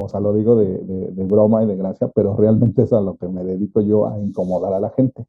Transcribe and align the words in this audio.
o 0.00 0.08
sea, 0.08 0.20
lo 0.20 0.34
digo 0.34 0.56
de, 0.56 1.12
broma 1.24 1.62
y 1.62 1.66
de 1.66 1.76
gracia, 1.76 2.08
pero 2.08 2.36
realmente 2.36 2.82
es 2.82 2.92
a 2.92 3.00
lo 3.00 3.16
que 3.16 3.28
me 3.28 3.44
dedico 3.44 3.80
yo 3.80 4.06
a 4.06 4.18
incomodar 4.18 4.72
a 4.72 4.80
la 4.80 4.90
gente, 4.90 5.24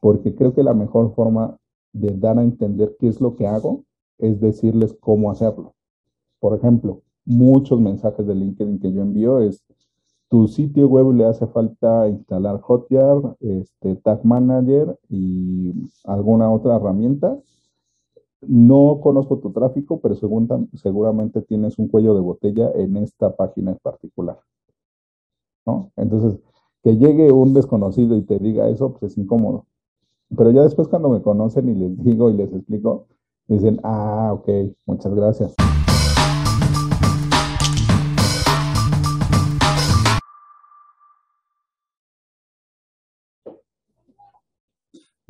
porque 0.00 0.34
creo 0.34 0.54
que 0.54 0.62
la 0.62 0.74
mejor 0.74 1.14
forma 1.14 1.56
de 1.92 2.16
dar 2.16 2.38
a 2.38 2.42
entender 2.42 2.96
qué 2.98 3.08
es 3.08 3.20
lo 3.20 3.34
que 3.34 3.46
hago 3.46 3.84
es 4.18 4.40
decirles 4.40 4.96
cómo 5.00 5.30
hacerlo. 5.30 5.74
Por 6.38 6.56
ejemplo, 6.56 7.02
muchos 7.24 7.80
mensajes 7.80 8.26
de 8.26 8.34
LinkedIn 8.34 8.78
que 8.78 8.92
yo 8.92 9.02
envío 9.02 9.40
es, 9.40 9.64
tu 10.28 10.46
sitio 10.46 10.86
web 10.86 11.12
le 11.12 11.24
hace 11.24 11.48
falta 11.48 12.08
instalar 12.08 12.60
Hotjar, 12.60 13.36
este, 13.40 13.96
Tag 13.96 14.24
Manager 14.24 14.96
y 15.08 15.72
alguna 16.04 16.48
otra 16.52 16.76
herramienta. 16.76 17.36
No 18.42 19.00
conozco 19.02 19.38
tu 19.38 19.52
tráfico, 19.52 20.00
pero 20.00 20.14
seguramente 20.14 21.42
tienes 21.42 21.78
un 21.78 21.88
cuello 21.88 22.14
de 22.14 22.20
botella 22.20 22.70
en 22.74 22.96
esta 22.96 23.36
página 23.36 23.72
en 23.72 23.78
particular. 23.78 24.38
¿no? 25.66 25.92
Entonces, 25.96 26.40
que 26.82 26.96
llegue 26.96 27.32
un 27.32 27.52
desconocido 27.54 28.16
y 28.16 28.22
te 28.22 28.38
diga 28.38 28.68
eso, 28.68 28.92
pues 28.92 29.12
es 29.12 29.18
incómodo. 29.18 29.66
Pero 30.36 30.50
ya 30.50 30.62
después 30.62 30.88
cuando 30.88 31.08
me 31.08 31.22
conocen 31.22 31.68
y 31.68 31.74
les 31.74 31.96
digo 32.04 32.30
y 32.30 32.34
les 32.34 32.52
explico, 32.52 33.06
dicen, 33.46 33.80
ah, 33.82 34.30
ok, 34.32 34.48
muchas 34.86 35.14
gracias. 35.14 35.69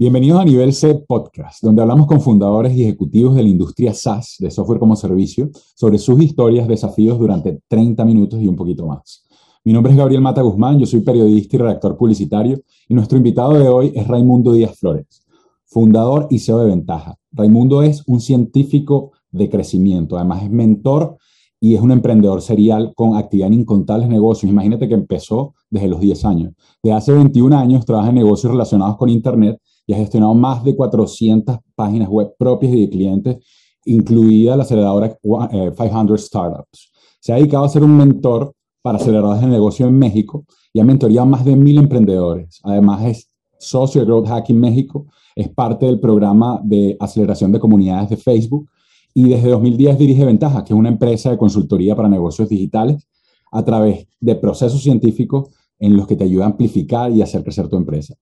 Bienvenidos 0.01 0.41
a 0.41 0.47
Nivel 0.47 0.73
C 0.73 0.95
Podcast, 1.07 1.63
donde 1.63 1.83
hablamos 1.83 2.07
con 2.07 2.23
fundadores 2.23 2.75
y 2.75 2.85
ejecutivos 2.85 3.35
de 3.35 3.43
la 3.43 3.51
industria 3.51 3.93
SaaS, 3.93 4.37
de 4.39 4.51
software 4.51 4.79
como 4.79 4.97
servicio, 4.97 5.51
sobre 5.75 5.99
sus 5.99 6.23
historias, 6.23 6.67
desafíos 6.67 7.19
durante 7.19 7.61
30 7.69 8.03
minutos 8.07 8.41
y 8.41 8.49
un 8.49 8.57
poquito 8.57 8.87
más. 8.87 9.27
Mi 9.63 9.75
nombre 9.75 9.93
es 9.93 9.99
Gabriel 9.99 10.23
Mata 10.23 10.41
Guzmán, 10.41 10.79
yo 10.79 10.87
soy 10.87 11.01
periodista 11.01 11.57
y 11.57 11.59
redactor 11.59 11.99
publicitario, 11.99 12.63
y 12.89 12.95
nuestro 12.95 13.19
invitado 13.19 13.53
de 13.53 13.69
hoy 13.69 13.93
es 13.95 14.09
Raimundo 14.09 14.55
Díaz 14.55 14.79
Flores, 14.79 15.27
fundador 15.67 16.29
y 16.31 16.39
CEO 16.39 16.61
de 16.61 16.69
Ventaja. 16.69 17.19
Raimundo 17.33 17.83
es 17.83 18.03
un 18.07 18.23
científico 18.23 19.13
de 19.31 19.51
crecimiento, 19.51 20.17
además 20.17 20.45
es 20.45 20.51
mentor 20.51 21.19
y 21.61 21.75
es 21.75 21.83
un 21.83 21.91
emprendedor 21.91 22.41
serial 22.41 22.95
con 22.97 23.19
actividad 23.19 23.49
en 23.49 23.61
incontables 23.61 24.09
negocios. 24.09 24.51
Imagínate 24.51 24.89
que 24.89 24.95
empezó 24.95 25.53
desde 25.69 25.89
los 25.89 26.01
10 26.01 26.25
años. 26.25 26.55
De 26.83 26.91
hace 26.91 27.13
21 27.13 27.55
años 27.55 27.85
trabaja 27.85 28.09
en 28.09 28.15
negocios 28.15 28.51
relacionados 28.51 28.97
con 28.97 29.11
Internet 29.11 29.61
y 29.87 29.95
ha 29.95 29.97
gestionado 29.97 30.35
más 30.35 30.63
de 30.65 30.77
400 30.77 31.59
páginas 31.75 32.09
web 32.09 32.35
propias 32.39 32.73
y 32.73 32.83
de 32.83 32.91
clientes, 32.91 33.37
incluida 33.85 34.57
la 34.57 34.63
aceleradora 34.63 35.17
500 35.23 36.21
eh, 36.21 36.25
Startups. 36.25 36.93
Se 37.21 37.33
ha 37.33 37.37
dedicado 37.37 37.65
a 37.65 37.69
ser 37.69 37.83
un 37.83 37.97
mentor 37.97 38.55
para 38.83 38.99
aceleradores 38.99 39.43
de 39.43 39.49
negocio 39.49 39.87
en 39.87 39.99
México 39.99 40.45
y 40.73 40.81
ha 40.81 40.85
mentoreado 40.85 41.23
a 41.23 41.31
más 41.31 41.45
de 41.45 41.57
mil 41.57 41.79
emprendedores. 41.79 42.61
Además, 42.63 43.05
es 43.05 43.31
socio 43.59 44.01
de 44.01 44.07
Growth 44.07 44.29
Hacking 44.29 44.59
México, 44.59 45.07
es 45.35 45.49
parte 45.49 45.87
del 45.87 46.01
programa 46.01 46.61
de 46.65 46.97
aceleración 46.99 47.53
de 47.53 47.61
comunidades 47.61 48.11
de 48.11 48.17
Facebook 48.17 48.69
y 49.15 49.29
desde 49.29 49.51
2010 49.51 49.99
dirige 49.99 50.25
Ventaja, 50.25 50.65
que 50.65 50.73
es 50.73 50.79
una 50.79 50.89
empresa 50.89 51.31
de 51.31 51.39
consultoría 51.39 51.97
para 51.97 52.09
negocios 52.09 52.49
digitales 52.49 53.07
a 53.53 53.65
través 53.65 54.07
de 54.21 54.35
procesos 54.37 54.83
científicos 54.83 55.49
en 55.79 55.97
los 55.97 56.07
que 56.07 56.17
te 56.17 56.25
ayuda 56.25 56.45
a 56.45 56.49
amplificar 56.49 57.11
y 57.11 57.23
hacer 57.23 57.43
crecer 57.43 57.69
tu 57.69 57.77
empresa. 57.77 58.15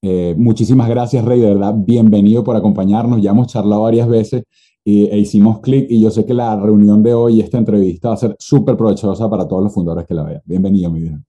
Eh, 0.00 0.34
muchísimas 0.38 0.88
gracias, 0.88 1.24
Rey, 1.24 1.40
de 1.40 1.48
verdad, 1.48 1.74
bienvenido 1.76 2.44
por 2.44 2.54
acompañarnos. 2.54 3.20
Ya 3.20 3.30
hemos 3.30 3.48
charlado 3.48 3.82
varias 3.82 4.08
veces 4.08 4.44
y, 4.84 5.06
e 5.06 5.18
hicimos 5.18 5.60
clic 5.60 5.86
y 5.90 6.00
yo 6.00 6.10
sé 6.10 6.24
que 6.24 6.34
la 6.34 6.58
reunión 6.58 7.02
de 7.02 7.14
hoy, 7.14 7.40
esta 7.40 7.58
entrevista 7.58 8.08
va 8.08 8.14
a 8.14 8.18
ser 8.18 8.36
súper 8.38 8.76
provechosa 8.76 9.28
para 9.28 9.48
todos 9.48 9.62
los 9.64 9.74
fundadores 9.74 10.06
que 10.06 10.14
la 10.14 10.22
vean. 10.22 10.42
Bienvenido, 10.44 10.90
mi 10.90 11.00
vida. 11.00 11.20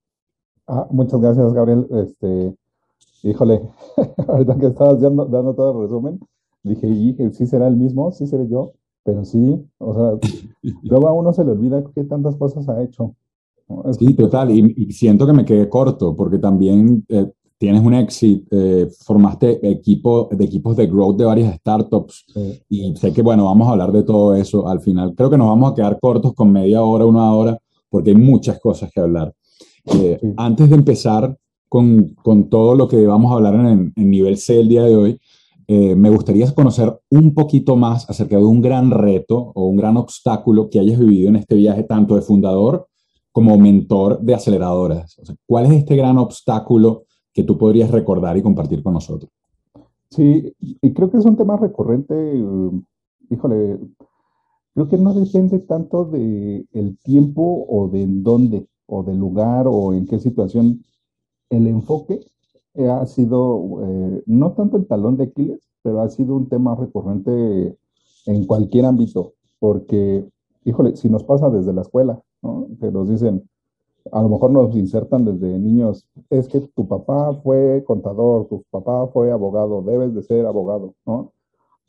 Ah, 0.68 0.88
muchas 0.92 1.20
gracias, 1.20 1.52
Gabriel. 1.52 1.88
Este, 1.90 2.56
híjole, 3.24 3.62
ahorita 4.28 4.56
que 4.60 4.68
estabas 4.68 5.02
dando, 5.02 5.26
dando 5.26 5.56
todo 5.56 5.72
el 5.72 5.88
resumen, 5.88 6.20
dije, 6.62 7.32
sí 7.32 7.48
será 7.48 7.68
el 7.68 7.76
mismo, 7.76 8.12
sí 8.12 8.28
seré 8.28 8.48
yo, 8.48 8.74
pero 9.04 9.26
sí, 9.26 9.66
o 9.80 9.94
sea, 9.96 10.20
luego 10.84 11.08
a 11.08 11.14
uno 11.14 11.34
se 11.34 11.44
le 11.44 11.52
olvida 11.52 11.84
qué 11.96 12.04
tantas 12.04 12.36
cosas 12.36 12.70
ha 12.70 12.84
hecho. 12.84 13.16
Sí, 13.98 14.16
total, 14.16 14.50
y, 14.50 14.92
siento 14.92 15.28
que 15.28 15.34
me 15.34 15.46
quedé 15.46 15.70
corto, 15.70 16.16
porque 16.16 16.40
también 16.40 17.06
eh, 17.08 17.32
tienes 17.60 17.84
un 17.84 17.94
éxito, 17.94 18.48
eh, 18.52 18.90
formaste 19.04 19.70
equipo, 19.70 20.30
de 20.32 20.46
equipos 20.46 20.76
de 20.78 20.88
growth 20.88 21.18
de 21.18 21.26
varias 21.26 21.56
startups 21.58 22.26
y 22.70 22.96
sé 22.96 23.12
que, 23.12 23.22
bueno, 23.22 23.46
vamos 23.46 23.68
a 23.68 23.72
hablar 23.72 23.92
de 23.92 24.04
todo 24.04 24.34
eso 24.34 24.68
al 24.68 24.80
final. 24.80 25.14
Creo 25.14 25.30
que 25.30 25.38
nos 25.38 25.50
vamos 25.50 25.72
a 25.72 25.76
quedar 25.76 26.00
cortos 26.00 26.34
con 26.34 26.52
media 26.52 26.82
hora, 26.82 27.06
una 27.06 27.34
hora, 27.34 27.58
porque 27.90 28.12
hay 28.12 28.16
muchas 28.16 28.60
cosas 28.60 28.90
que 28.92 29.02
hablar. 29.02 29.34
Eh, 29.86 30.20
antes 30.38 30.70
de 30.70 30.76
empezar 30.76 31.38
con, 31.68 32.16
con, 32.24 32.50
todo 32.50 32.76
lo 32.76 32.88
que 32.88 33.06
vamos 33.06 33.32
a 33.32 33.36
hablar 33.36 33.56
en, 33.56 33.94
en 33.96 34.10
nivel 34.10 34.38
C 34.38 34.60
el 34.60 34.70
día 34.70 34.84
de 34.84 34.96
hoy, 34.96 35.20
eh, 35.68 35.96
me 35.96 36.10
gustaría 36.10 36.52
conocer 36.56 36.98
un 37.12 37.36
poquito 37.36 37.76
más 37.76 38.10
acerca 38.10 38.38
de 38.38 38.44
un 38.44 38.62
gran 38.62 38.90
reto 38.90 39.52
o 39.54 39.68
un 39.68 39.78
gran 39.78 39.98
obstáculo 39.98 40.70
que 40.70 40.80
hayas 40.80 40.98
vivido 40.98 41.30
en 41.30 41.36
este 41.36 41.56
viaje, 41.56 41.84
tanto 41.84 42.16
de 42.16 42.22
fundador 42.22 42.88
como 43.32 43.56
mentor 43.58 44.20
de 44.22 44.34
aceleradoras. 44.34 45.16
¿Cuál 45.46 45.68
es 45.68 45.74
este 45.74 45.96
gran 45.96 46.18
obstáculo 46.18 47.04
que 47.34 47.44
tú 47.44 47.58
podrías 47.58 47.92
recordar 47.92 48.38
y 48.38 48.42
compartir 48.42 48.84
con 48.84 48.94
nosotros. 48.94 49.32
Sí, 50.10 50.54
y 50.60 50.94
creo 50.94 51.12
que 51.12 51.18
es 51.18 51.26
un 51.26 51.38
tema 51.38 51.56
recurrente, 51.58 52.14
um, 52.14 52.84
híjole, 53.30 53.80
creo 54.74 54.88
que 54.88 54.98
no 54.98 55.14
depende 55.14 55.60
tanto 55.60 56.06
de 56.06 56.66
el 56.74 56.98
tiempo 57.00 57.66
o 57.70 57.88
de 57.90 58.02
en 58.02 58.24
dónde, 58.24 58.68
o 58.88 59.04
del 59.04 59.18
lugar, 59.18 59.68
o 59.68 59.94
en 59.94 60.08
qué 60.08 60.20
situación. 60.20 60.84
El 61.50 61.68
enfoque 61.68 62.26
ha 62.76 63.06
sido, 63.06 63.84
eh, 63.84 64.24
no 64.26 64.54
tanto 64.54 64.78
el 64.78 64.88
talón 64.88 65.18
de 65.18 65.26
Aquiles, 65.26 65.60
pero 65.84 66.02
ha 66.02 66.10
sido 66.10 66.36
un 66.36 66.50
tema 66.50 66.76
recurrente 66.76 67.78
en 68.26 68.46
cualquier 68.46 68.86
ámbito, 68.86 69.34
porque, 69.60 70.26
híjole, 70.66 70.96
si 70.96 71.10
nos 71.10 71.24
pasa 71.24 71.50
desde 71.50 71.74
la 71.74 71.82
escuela, 71.82 72.22
¿no? 72.42 72.68
Que 72.80 72.92
nos 72.92 73.10
dicen, 73.10 73.50
a 74.12 74.22
lo 74.22 74.30
mejor 74.30 74.52
nos 74.52 74.76
insertan 74.76 75.26
desde 75.26 75.60
niños, 75.60 76.08
es 76.30 76.48
que 76.48 76.60
tu 76.62 76.88
papá 76.88 77.34
fue 77.44 77.84
contador, 77.86 78.48
tu 78.48 78.64
papá 78.70 79.08
fue 79.08 79.32
abogado, 79.32 79.82
debes 79.82 80.14
de 80.14 80.24
ser 80.24 80.46
abogado, 80.46 80.94
¿no? 81.06 81.32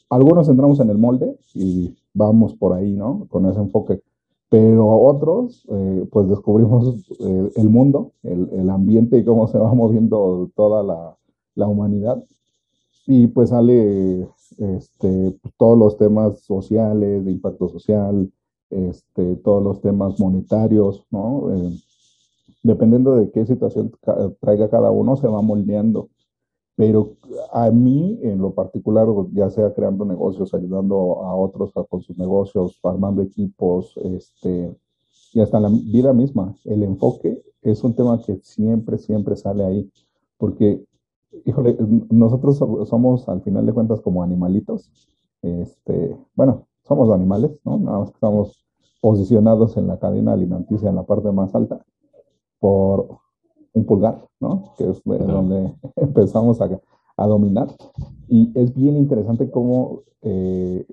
Algunos 0.09 0.49
entramos 0.49 0.81
en 0.81 0.91
el 0.91 0.99
molde 0.99 1.39
y 1.55 1.95
vamos 2.15 2.55
por 2.55 2.73
ahí, 2.73 2.97
¿no? 2.97 3.27
Con 3.31 3.47
ese 3.47 3.61
enfoque. 3.61 4.03
Pero 4.49 4.89
otros, 4.89 5.65
eh, 5.71 6.09
pues 6.11 6.29
descubrimos 6.29 7.09
eh, 7.21 7.51
el 7.55 7.69
mundo, 7.69 8.13
el, 8.25 8.69
ambiente 8.69 9.19
y 9.19 9.25
cómo 9.25 9.47
se 9.47 9.59
va 9.59 9.73
moviendo 9.73 10.51
toda 10.57 10.83
la, 10.83 11.17
la 11.55 11.69
humanidad. 11.69 12.25
Y 13.07 13.29
pues 13.29 13.51
sale 13.51 14.29
este, 14.59 15.39
todos 15.57 15.79
los 15.79 15.97
temas 15.97 16.41
sociales, 16.41 17.25
de 17.25 17.31
impacto 17.31 17.69
social, 17.69 18.31
este, 18.71 19.37
todos 19.37 19.63
los 19.63 19.81
temas 19.81 20.19
monetarios, 20.19 21.05
¿no? 21.11 21.53
Eh, 21.55 21.73
dependiendo 22.63 23.17
de 23.17 23.31
qué 23.31 23.47
situación 23.47 23.93
traiga 24.41 24.69
cada 24.71 24.91
uno, 24.91 25.17
se 25.17 25.29
va 25.29 25.43
moldeando. 25.43 26.09
Pero 26.77 27.17
a 27.53 27.71
mí, 27.71 28.19
en 28.23 28.39
lo 28.39 28.55
particular, 28.55 29.07
ya 29.33 29.51
sea 29.51 29.75
creando 29.75 30.05
negocios, 30.05 30.55
ayudando 30.55 31.23
a 31.25 31.35
otros 31.35 31.73
con 31.89 32.01
sus 32.01 32.17
negocios, 32.17 32.81
armando 32.83 33.21
equipos, 33.23 33.95
este, 34.03 34.75
y 35.35 35.41
hasta 35.41 35.61
la 35.61 35.69
vida 35.69 36.13
misma, 36.13 36.55
el 36.65 36.83
enfoque 36.83 37.43
es 37.63 37.85
un 37.85 37.95
tema 37.95 38.21
que 38.23 38.37
siempre, 38.43 38.99
siempre 38.99 39.37
sale 39.37 39.65
ahí. 39.65 39.91
Porque, 40.39 40.83
híjole, 41.45 41.77
nosotros 42.11 42.57
somos 42.89 43.29
al 43.29 43.43
final 43.43 43.67
de 43.67 43.75
cuentas 43.75 44.01
como 44.01 44.23
animalitos. 44.23 44.91
Este, 45.43 46.17
bueno, 46.35 46.67
somos 46.85 47.11
animales, 47.11 47.61
¿no? 47.65 47.79
Nada 47.79 47.99
más 47.99 48.09
que 48.11 48.15
estamos 48.15 48.65
posicionados 49.03 49.77
en 49.77 49.87
la 49.87 49.99
cadena 49.99 50.33
alimenticia 50.33 50.89
en 50.89 50.97
la 50.97 51.05
parte 51.05 51.31
más 51.31 51.55
alta 51.55 51.85
por 52.61 53.19
un 53.73 53.85
pulgar, 53.85 54.25
¿no? 54.39 54.75
Que 54.77 54.89
es 54.91 55.03
donde 55.05 55.75
empezamos 55.97 56.61
a, 56.61 56.69
a, 57.17 57.27
dominar. 57.27 57.69
Y 58.29 58.53
es 58.55 58.75
bien 58.75 58.97
interesante 58.97 59.51
cómo 59.51 60.03
eh, 60.23 60.87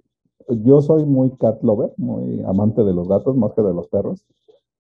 yo 0.50 0.82
soy 0.82 1.06
muy 1.06 1.32
cat 1.32 1.62
lover, 1.62 1.94
muy 1.98 2.42
amante 2.44 2.84
de 2.84 2.94
los 2.94 3.08
gatos 3.08 3.36
más 3.36 3.54
que 3.54 3.62
de 3.62 3.74
los 3.74 3.88
perros. 3.88 4.26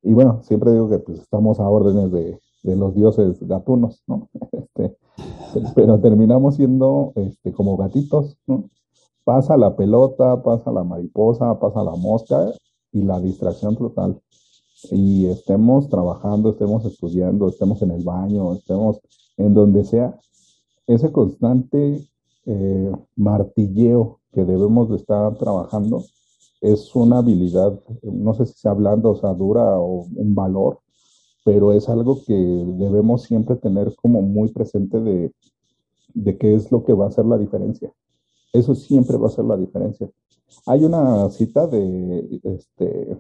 Y 0.01 0.13
bueno, 0.13 0.41
siempre 0.44 0.71
digo 0.71 0.89
que 0.89 1.00
pues, 1.00 1.19
estamos 1.19 1.59
a 1.59 1.69
órdenes 1.69 2.11
de, 2.11 2.39
de 2.63 2.75
los 2.75 2.95
dioses 2.95 3.45
gatunos, 3.47 4.03
¿no? 4.07 4.29
Este, 4.77 4.95
pero 5.73 6.00
terminamos 6.00 6.56
siendo 6.56 7.13
este, 7.15 7.51
como 7.51 7.77
gatitos, 7.77 8.38
¿no? 8.45 8.65
Pasa 9.23 9.57
la 9.57 9.75
pelota, 9.75 10.44
pasa 10.44 10.71
la 10.71 10.83
mariposa, 10.83 11.59
pasa 11.59 11.83
la 11.83 11.95
mosca 11.95 12.51
y 12.91 13.01
la 13.01 13.19
distracción 13.19 13.75
total 13.75 14.21
y 14.91 15.25
estemos 15.27 15.89
trabajando, 15.89 16.51
estemos 16.51 16.85
estudiando, 16.85 17.50
estemos 17.50 17.81
en 17.81 17.91
el 17.91 18.03
baño, 18.03 18.53
estemos 18.53 19.00
en 19.38 19.53
donde 19.53 19.83
sea, 19.83 20.19
ese 20.85 21.12
constante 21.12 22.07
eh, 22.45 22.91
martilleo 23.15 24.19
que 24.31 24.45
debemos 24.45 24.89
de 24.89 24.97
estar 24.97 25.35
trabajando 25.38 26.03
es 26.62 26.95
una 26.95 27.19
habilidad, 27.19 27.79
no 28.01 28.33
sé 28.33 28.45
si 28.45 28.53
sea 28.53 28.74
blanda 28.74 29.09
o 29.09 29.15
sea 29.15 29.33
dura 29.33 29.79
o 29.79 30.07
un 30.15 30.33
valor, 30.33 30.80
pero 31.45 31.71
es 31.71 31.88
algo 31.88 32.23
que 32.25 32.33
debemos 32.33 33.23
siempre 33.23 33.56
tener 33.56 33.95
como 33.95 34.21
muy 34.21 34.50
presente 34.51 35.00
de, 35.00 35.33
de 36.13 36.38
qué 36.38 36.56
es 36.56 36.71
lo 36.71 36.83
que 36.83 36.94
va 36.94 37.06
a 37.06 37.09
hacer 37.09 37.25
la 37.25 37.38
diferencia. 37.38 37.94
Eso 38.53 38.75
siempre 38.75 39.18
va 39.18 39.27
a 39.27 39.31
ser 39.31 39.45
la 39.45 39.57
diferencia. 39.57 40.09
Hay 40.65 40.83
una 40.83 41.30
cita 41.30 41.68
de 41.68 42.39
este, 42.44 43.18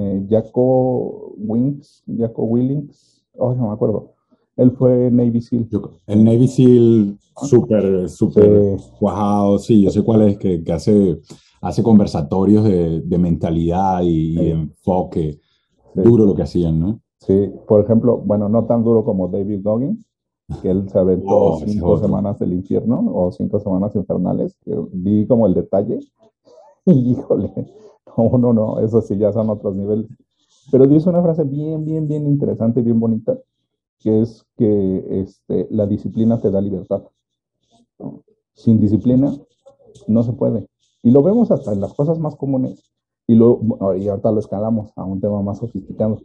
eh, 0.00 0.26
Jaco 0.28 1.34
Wings, 1.36 2.02
Jaco 2.16 2.42
Willings, 2.44 3.24
oh, 3.36 3.54
no 3.54 3.68
me 3.68 3.74
acuerdo. 3.74 4.14
Él 4.56 4.72
fue 4.72 5.10
Navy 5.10 5.40
SEAL. 5.40 5.68
El 6.06 6.24
Navy 6.24 6.48
SEAL 6.48 7.18
súper, 7.36 8.08
súper 8.08 8.76
cuajado, 8.98 9.58
sí, 9.58 9.82
yo 9.82 9.90
sé 9.90 10.02
cuál 10.02 10.22
es, 10.22 10.38
que, 10.38 10.62
que 10.62 10.72
hace, 10.72 11.20
hace 11.60 11.82
conversatorios 11.82 12.64
de, 12.64 13.00
de 13.00 13.18
mentalidad 13.18 14.02
y, 14.02 14.34
de 14.34 14.50
enfoque. 14.50 15.40
Duro 15.94 16.24
lo 16.24 16.34
que 16.34 16.42
hacían, 16.42 16.78
¿no? 16.78 17.00
Sí, 17.18 17.50
por 17.66 17.84
ejemplo, 17.84 18.18
bueno, 18.18 18.48
no 18.48 18.64
tan 18.66 18.84
duro 18.84 19.04
como 19.04 19.28
David 19.28 19.60
Goggins, 19.62 20.06
que 20.62 20.70
él 20.70 20.88
se 20.88 20.98
aventó 20.98 21.36
oh, 21.36 21.60
cinco 21.64 21.98
semanas 21.98 22.38
del 22.38 22.52
infierno 22.52 23.04
o 23.12 23.30
cinco 23.32 23.60
semanas 23.60 23.94
infernales. 23.94 24.56
Vi 24.92 25.26
como 25.26 25.46
el 25.46 25.54
detalle 25.54 26.00
y 26.86 26.92
híjole, 27.12 27.52
no, 28.16 28.38
no, 28.38 28.52
no, 28.52 28.80
eso 28.80 29.00
sí 29.02 29.16
ya 29.16 29.32
son 29.32 29.50
otros 29.50 29.74
niveles. 29.74 30.06
Pero 30.70 30.86
dice 30.86 31.08
una 31.08 31.22
frase 31.22 31.44
bien, 31.44 31.84
bien, 31.84 32.06
bien 32.06 32.26
interesante 32.26 32.82
bien 32.82 33.00
bonita, 33.00 33.38
que 33.98 34.20
es 34.20 34.46
que 34.56 35.20
este, 35.20 35.66
la 35.70 35.86
disciplina 35.86 36.40
te 36.40 36.50
da 36.50 36.60
libertad. 36.60 37.02
Sin 38.54 38.80
disciplina 38.80 39.32
no 40.06 40.22
se 40.22 40.32
puede. 40.32 40.68
Y 41.02 41.10
lo 41.10 41.22
vemos 41.22 41.50
hasta 41.50 41.72
en 41.72 41.80
las 41.80 41.94
cosas 41.94 42.18
más 42.18 42.36
comunes. 42.36 42.90
Y, 43.26 43.34
lo, 43.34 43.60
y 43.96 44.08
ahorita 44.08 44.32
lo 44.32 44.40
escalamos 44.40 44.92
a 44.96 45.04
un 45.04 45.20
tema 45.20 45.40
más 45.42 45.58
sofisticado. 45.58 46.20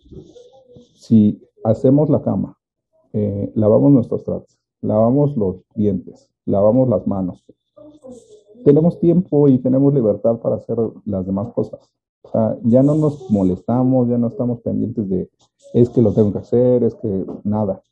Si 0.96 1.42
hacemos 1.64 2.10
la 2.10 2.22
cama, 2.22 2.58
eh, 3.14 3.52
lavamos 3.56 3.92
nuestros 3.92 4.24
tratos, 4.24 4.58
lavamos 4.82 5.38
los 5.38 5.64
dientes, 5.76 6.30
lavamos 6.46 6.90
las 6.90 7.06
manos, 7.08 7.46
tenemos 8.66 9.00
tiempo 9.00 9.48
y 9.48 9.60
tenemos 9.60 9.94
libertad 9.94 10.40
para 10.40 10.56
hacer 10.56 10.76
las 11.06 11.26
demás 11.26 11.54
cosas. 11.54 11.80
O 12.24 12.30
sea, 12.30 12.58
ya 12.64 12.82
no 12.82 12.96
nos 12.96 13.30
molestamos, 13.30 14.10
ya 14.10 14.18
no 14.18 14.28
estamos 14.28 14.60
pendientes 14.62 15.08
de 15.08 15.30
es 15.74 15.90
que 15.90 16.02
lo 16.02 16.14
tengo 16.14 16.34
que 16.34 16.40
hacer, 16.40 16.84
es 16.84 16.96
que 16.96 17.26
nada. 17.44 17.84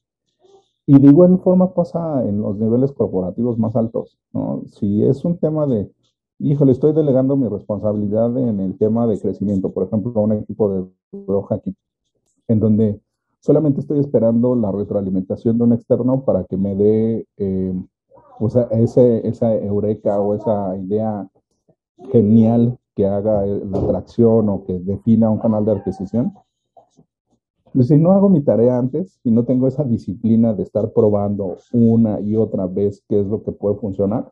Y 0.88 0.98
de 1.00 1.08
igual 1.08 1.40
forma 1.40 1.76
pasa 1.76 2.28
en 2.28 2.42
los 2.42 2.58
niveles 2.58 2.92
corporativos 2.92 3.58
más 3.60 3.76
altos, 3.76 4.18
¿no? 4.34 4.64
Si 4.66 5.04
es 5.04 5.24
un 5.24 5.38
tema 5.38 5.68
de, 5.68 5.92
híjole, 6.40 6.72
estoy 6.72 6.92
delegando 6.94 7.38
mi 7.38 7.48
responsabilidad 7.48 8.36
en 8.38 8.60
el 8.60 8.76
tema 8.78 9.06
de 9.06 9.20
crecimiento, 9.20 9.72
por 9.72 9.86
ejemplo, 9.86 10.12
a 10.16 10.22
un 10.22 10.34
equipo 10.34 10.70
de 10.70 10.86
aquí, 11.52 11.76
en 12.48 12.60
donde 12.60 13.00
solamente 13.40 13.82
estoy 13.82 14.00
esperando 14.00 14.56
la 14.56 14.72
retroalimentación 14.72 15.58
de 15.60 15.64
un 15.66 15.74
externo 15.74 16.26
para 16.26 16.46
que 16.46 16.58
me 16.58 16.76
dé 16.76 17.28
eh, 17.38 17.74
o 18.40 18.50
sea, 18.50 18.68
ese, 18.72 19.28
esa 19.28 19.54
eureka 19.56 20.20
o 20.20 20.36
esa 20.36 20.76
idea 20.78 21.28
genial 22.12 22.78
que 22.96 23.06
haga 23.06 23.46
la 23.46 23.80
atracción 23.80 24.50
o 24.50 24.64
que 24.66 24.80
defina 24.80 25.30
un 25.30 25.40
canal 25.40 25.66
de 25.66 25.72
adquisición. 25.72 26.34
Pues 27.74 27.88
si 27.88 27.98
no 27.98 28.12
hago 28.12 28.30
mi 28.30 28.42
tarea 28.42 28.78
antes 28.78 29.20
y 29.24 29.32
no 29.32 29.46
tengo 29.46 29.68
esa 29.68 29.84
disciplina 29.84 30.54
de 30.54 30.64
estar 30.64 30.92
probando 30.92 31.58
una 31.72 32.20
y 32.20 32.36
otra 32.36 32.68
vez 32.68 33.04
qué 33.10 33.20
es 33.20 33.26
lo 33.26 33.42
que 33.42 33.52
puede 33.52 33.76
funcionar, 33.76 34.32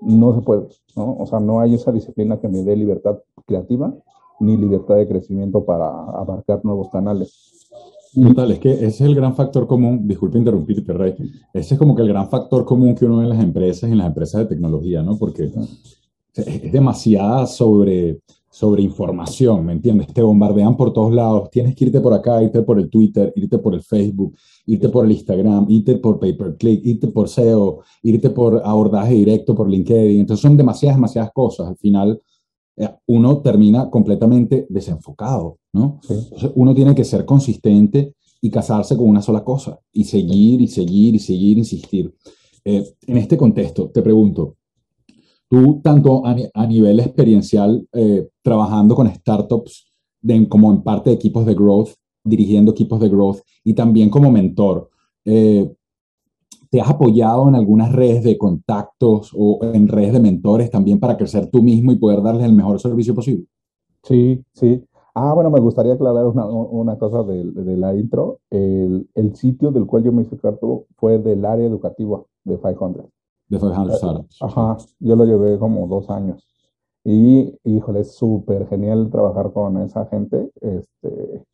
no 0.00 0.34
se 0.34 0.40
puede. 0.42 0.68
O 0.94 1.26
sea, 1.26 1.40
no 1.40 1.60
hay 1.60 1.74
esa 1.74 1.90
disciplina 1.90 2.38
que 2.38 2.48
me 2.48 2.62
dé 2.62 2.76
libertad 2.76 3.18
creativa 3.44 3.92
ni 4.38 4.56
libertad 4.56 4.96
de 4.96 5.08
crecimiento 5.08 5.64
para 5.64 5.88
abarcar 5.88 6.64
nuevos 6.64 6.90
canales. 6.90 7.55
Total, 8.22 8.50
es 8.52 8.58
que 8.60 8.72
ese 8.72 8.86
es 8.86 9.00
el 9.02 9.14
gran 9.14 9.34
factor 9.34 9.66
común, 9.66 10.08
disculpe 10.08 10.38
interrumpirte, 10.38 10.92
Rey, 10.92 11.14
ese 11.52 11.74
es 11.74 11.78
como 11.78 11.94
que 11.94 12.00
el 12.00 12.08
gran 12.08 12.28
factor 12.30 12.64
común 12.64 12.94
que 12.94 13.04
uno 13.04 13.18
ve 13.18 13.24
en 13.24 13.28
las 13.28 13.42
empresas, 13.42 13.90
en 13.90 13.98
las 13.98 14.06
empresas 14.06 14.40
de 14.40 14.46
tecnología, 14.46 15.02
¿no? 15.02 15.18
Porque 15.18 15.50
es 16.34 16.72
demasiada 16.72 17.46
sobre, 17.46 18.20
sobre 18.50 18.82
información, 18.82 19.66
¿me 19.66 19.72
entiendes? 19.72 20.06
Te 20.14 20.22
bombardean 20.22 20.78
por 20.78 20.94
todos 20.94 21.12
lados, 21.12 21.50
tienes 21.50 21.74
que 21.74 21.84
irte 21.84 22.00
por 22.00 22.14
acá, 22.14 22.42
irte 22.42 22.62
por 22.62 22.78
el 22.78 22.88
Twitter, 22.88 23.32
irte 23.36 23.58
por 23.58 23.74
el 23.74 23.82
Facebook, 23.82 24.34
irte 24.64 24.88
por 24.88 25.04
el 25.04 25.12
Instagram, 25.12 25.66
irte 25.68 25.96
por 25.96 26.18
pay-per-click, 26.18 26.86
irte 26.86 27.08
por 27.08 27.28
SEO, 27.28 27.80
irte 28.02 28.30
por 28.30 28.62
abordaje 28.64 29.12
directo 29.12 29.54
por 29.54 29.68
LinkedIn, 29.68 30.20
entonces 30.20 30.40
son 30.40 30.56
demasiadas, 30.56 30.96
demasiadas 30.96 31.32
cosas, 31.34 31.68
al 31.68 31.76
final 31.76 32.18
uno 33.06 33.38
termina 33.38 33.88
completamente 33.90 34.66
desenfocado, 34.68 35.58
¿no? 35.72 36.00
Entonces 36.08 36.52
uno 36.54 36.74
tiene 36.74 36.94
que 36.94 37.04
ser 37.04 37.24
consistente 37.24 38.14
y 38.40 38.50
casarse 38.50 38.96
con 38.96 39.08
una 39.08 39.22
sola 39.22 39.42
cosa 39.42 39.78
y 39.92 40.04
seguir 40.04 40.60
y 40.60 40.68
seguir 40.68 41.14
y 41.14 41.18
seguir, 41.18 41.58
insistir. 41.58 42.14
Eh, 42.64 42.84
en 43.06 43.16
este 43.16 43.36
contexto, 43.36 43.90
te 43.90 44.02
pregunto, 44.02 44.56
tú 45.48 45.80
tanto 45.82 46.22
a, 46.26 46.66
nivel 46.66 47.00
experiencial, 47.00 47.86
eh, 47.92 48.28
trabajando 48.42 48.94
con 48.94 49.12
startups 49.12 49.86
como 50.48 50.72
en 50.72 50.82
parte 50.82 51.10
de 51.10 51.16
equipos 51.16 51.46
de 51.46 51.54
growth, 51.54 51.90
dirigiendo 52.24 52.72
equipos 52.72 53.00
de 53.00 53.08
growth 53.08 53.38
y 53.62 53.74
también 53.74 54.10
como 54.10 54.30
mentor, 54.30 54.90
¿Te 56.70 56.80
has 56.80 56.90
apoyado 56.90 57.48
en 57.48 57.54
algunas 57.54 57.92
redes 57.92 58.22
de 58.24 58.36
contactos 58.38 59.32
o 59.36 59.60
en 59.62 59.88
redes 59.88 60.12
de 60.12 60.20
mentores 60.20 60.70
también 60.70 61.00
para 61.00 61.16
crecer 61.16 61.48
tú 61.50 61.62
mismo 61.62 61.92
y 61.92 61.96
poder 61.96 62.22
darles 62.22 62.44
el 62.44 62.52
mejor 62.52 62.80
servicio 62.80 63.14
posible? 63.14 63.46
Sí, 64.02 64.44
sí. 64.52 64.84
Ah, 65.14 65.32
bueno, 65.32 65.50
me 65.50 65.60
gustaría 65.60 65.94
aclarar 65.94 66.26
una, 66.26 66.44
una 66.46 66.98
cosa 66.98 67.22
de, 67.22 67.42
de, 67.42 67.76
la 67.76 67.94
intro. 67.94 68.40
El, 68.50 69.08
el, 69.14 69.34
sitio 69.34 69.70
del 69.70 69.86
cual 69.86 70.04
yo 70.04 70.12
me 70.12 70.22
hice 70.22 70.36
cargo 70.36 70.84
fue 70.96 71.18
del 71.18 71.44
área 71.44 71.66
educativa 71.66 72.22
de 72.44 72.58
500. 72.58 73.06
De 73.48 73.58
500 73.58 73.96
Startups. 73.96 74.42
Ajá, 74.42 74.76
yo 75.00 75.16
lo 75.16 75.24
llevé 75.24 75.58
como 75.58 75.86
dos 75.86 76.10
años. 76.10 76.46
Y, 77.02 77.56
híjole, 77.64 78.00
es 78.00 78.14
súper 78.14 78.66
genial 78.68 79.08
trabajar 79.10 79.52
con 79.52 79.78
esa 79.78 80.06
gente, 80.06 80.50
este, 80.60 81.44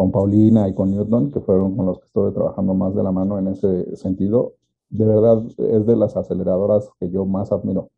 con 0.00 0.10
Paulina 0.10 0.66
y 0.66 0.72
con 0.72 0.90
Newton, 0.90 1.30
que 1.30 1.40
fueron 1.40 1.76
con 1.76 1.84
los 1.84 1.98
que 1.98 2.06
estuve 2.06 2.30
trabajando 2.32 2.72
más 2.72 2.94
de 2.94 3.02
la 3.02 3.12
mano 3.12 3.38
en 3.38 3.48
ese 3.48 3.94
sentido 3.96 4.54
de 4.88 5.04
verdad 5.04 5.42
es 5.58 5.84
de 5.84 5.94
las 5.94 6.16
aceleradoras 6.16 6.88
que 6.98 7.10
yo 7.10 7.26
más 7.26 7.52
admiro. 7.52 7.90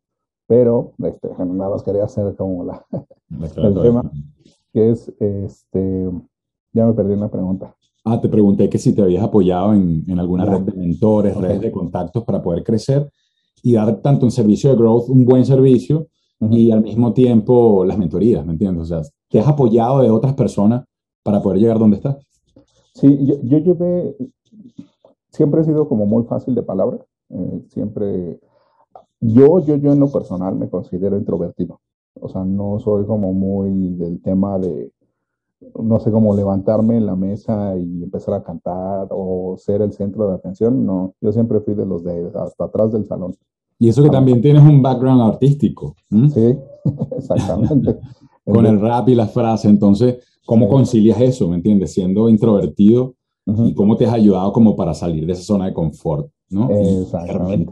Pero 0.45 0.91
este, 1.01 1.29
nada 1.45 1.69
más 1.69 1.81
quería 1.81 2.03
hacer 2.03 2.35
como 2.35 2.65
la, 2.65 2.85
el 3.55 3.81
tema, 3.81 4.11
que 4.73 4.91
es, 4.91 5.13
este, 5.17 6.11
ya 6.73 6.85
me 6.85 6.91
perdí 6.91 7.13
en 7.13 7.21
la 7.21 7.31
pregunta. 7.31 7.73
Ah, 8.03 8.19
te 8.19 8.27
pregunté 8.27 8.67
que 8.67 8.79
si 8.79 8.93
te 8.93 9.01
habías 9.01 9.23
apoyado 9.23 9.73
en, 9.73 10.03
en 10.05 10.19
alguna 10.19 10.43
red 10.43 10.59
de 10.59 10.73
mentores, 10.73 11.37
redes 11.37 11.61
de 11.61 11.71
contactos 11.71 12.25
para 12.25 12.43
poder 12.43 12.65
crecer 12.65 13.09
y 13.61 13.75
dar 13.75 14.01
tanto 14.01 14.25
un 14.25 14.31
servicio 14.31 14.69
de 14.69 14.75
growth, 14.75 15.07
un 15.07 15.23
buen 15.23 15.45
servicio, 15.45 16.07
y 16.51 16.69
al 16.69 16.81
mismo 16.81 17.13
tiempo 17.13 17.85
las 17.85 17.97
mentorías, 17.97 18.45
¿me 18.45 18.51
entiendes? 18.51 18.81
O 18.81 18.85
sea, 18.85 19.01
¿te 19.29 19.39
has 19.39 19.47
apoyado 19.47 20.01
de 20.01 20.09
otras 20.09 20.33
personas 20.33 20.83
para 21.23 21.41
poder 21.41 21.59
llegar 21.59 21.79
donde 21.79 21.97
estás? 21.97 22.17
Sí, 22.93 23.25
yo, 23.25 23.35
yo 23.43 23.57
llevé, 23.57 24.15
siempre 25.29 25.61
he 25.61 25.65
sido 25.65 25.87
como 25.87 26.05
muy 26.05 26.23
fácil 26.25 26.53
de 26.55 26.63
palabra. 26.63 26.99
Eh, 27.29 27.65
siempre, 27.69 28.39
yo, 29.19 29.59
yo, 29.59 29.75
yo 29.77 29.93
en 29.93 29.99
lo 29.99 30.11
personal 30.11 30.55
me 30.55 30.69
considero 30.69 31.17
introvertido. 31.17 31.79
O 32.19 32.29
sea, 32.29 32.43
no 32.43 32.79
soy 32.79 33.05
como 33.05 33.33
muy 33.33 33.95
del 33.95 34.21
tema 34.21 34.59
de, 34.59 34.91
no 35.79 35.99
sé 35.99 36.11
cómo 36.11 36.35
levantarme 36.35 36.97
en 36.97 37.05
la 37.05 37.15
mesa 37.15 37.75
y 37.77 38.03
empezar 38.03 38.35
a 38.35 38.43
cantar 38.43 39.07
o 39.09 39.55
ser 39.57 39.81
el 39.81 39.91
centro 39.93 40.27
de 40.27 40.35
atención. 40.35 40.85
No, 40.85 41.15
yo 41.21 41.31
siempre 41.31 41.59
fui 41.61 41.73
de 41.73 41.85
los 41.85 42.03
de 42.03 42.31
hasta 42.35 42.65
atrás 42.65 42.91
del 42.91 43.05
salón. 43.05 43.33
Y 43.79 43.89
eso 43.89 44.03
que 44.03 44.09
también 44.09 44.41
tienes 44.41 44.61
un 44.61 44.81
background 44.81 45.21
artístico. 45.21 45.95
Sí, 46.33 46.57
exactamente. 47.17 47.99
Con 48.45 48.65
el 48.65 48.79
rap 48.79 49.09
y 49.09 49.15
las 49.15 49.31
frases. 49.33 49.71
Entonces, 49.71 50.17
¿cómo 50.45 50.67
concilias 50.69 51.19
eso? 51.21 51.47
¿Me 51.47 51.55
entiendes? 51.55 51.93
Siendo 51.93 52.29
introvertido 52.29 53.15
y 53.45 53.73
cómo 53.73 53.97
te 53.97 54.05
has 54.05 54.13
ayudado 54.13 54.53
como 54.53 54.75
para 54.75 54.93
salir 54.93 55.25
de 55.25 55.33
esa 55.33 55.43
zona 55.43 55.65
de 55.65 55.73
confort, 55.73 56.29
¿no? 56.49 56.69
Exactamente. 56.69 57.71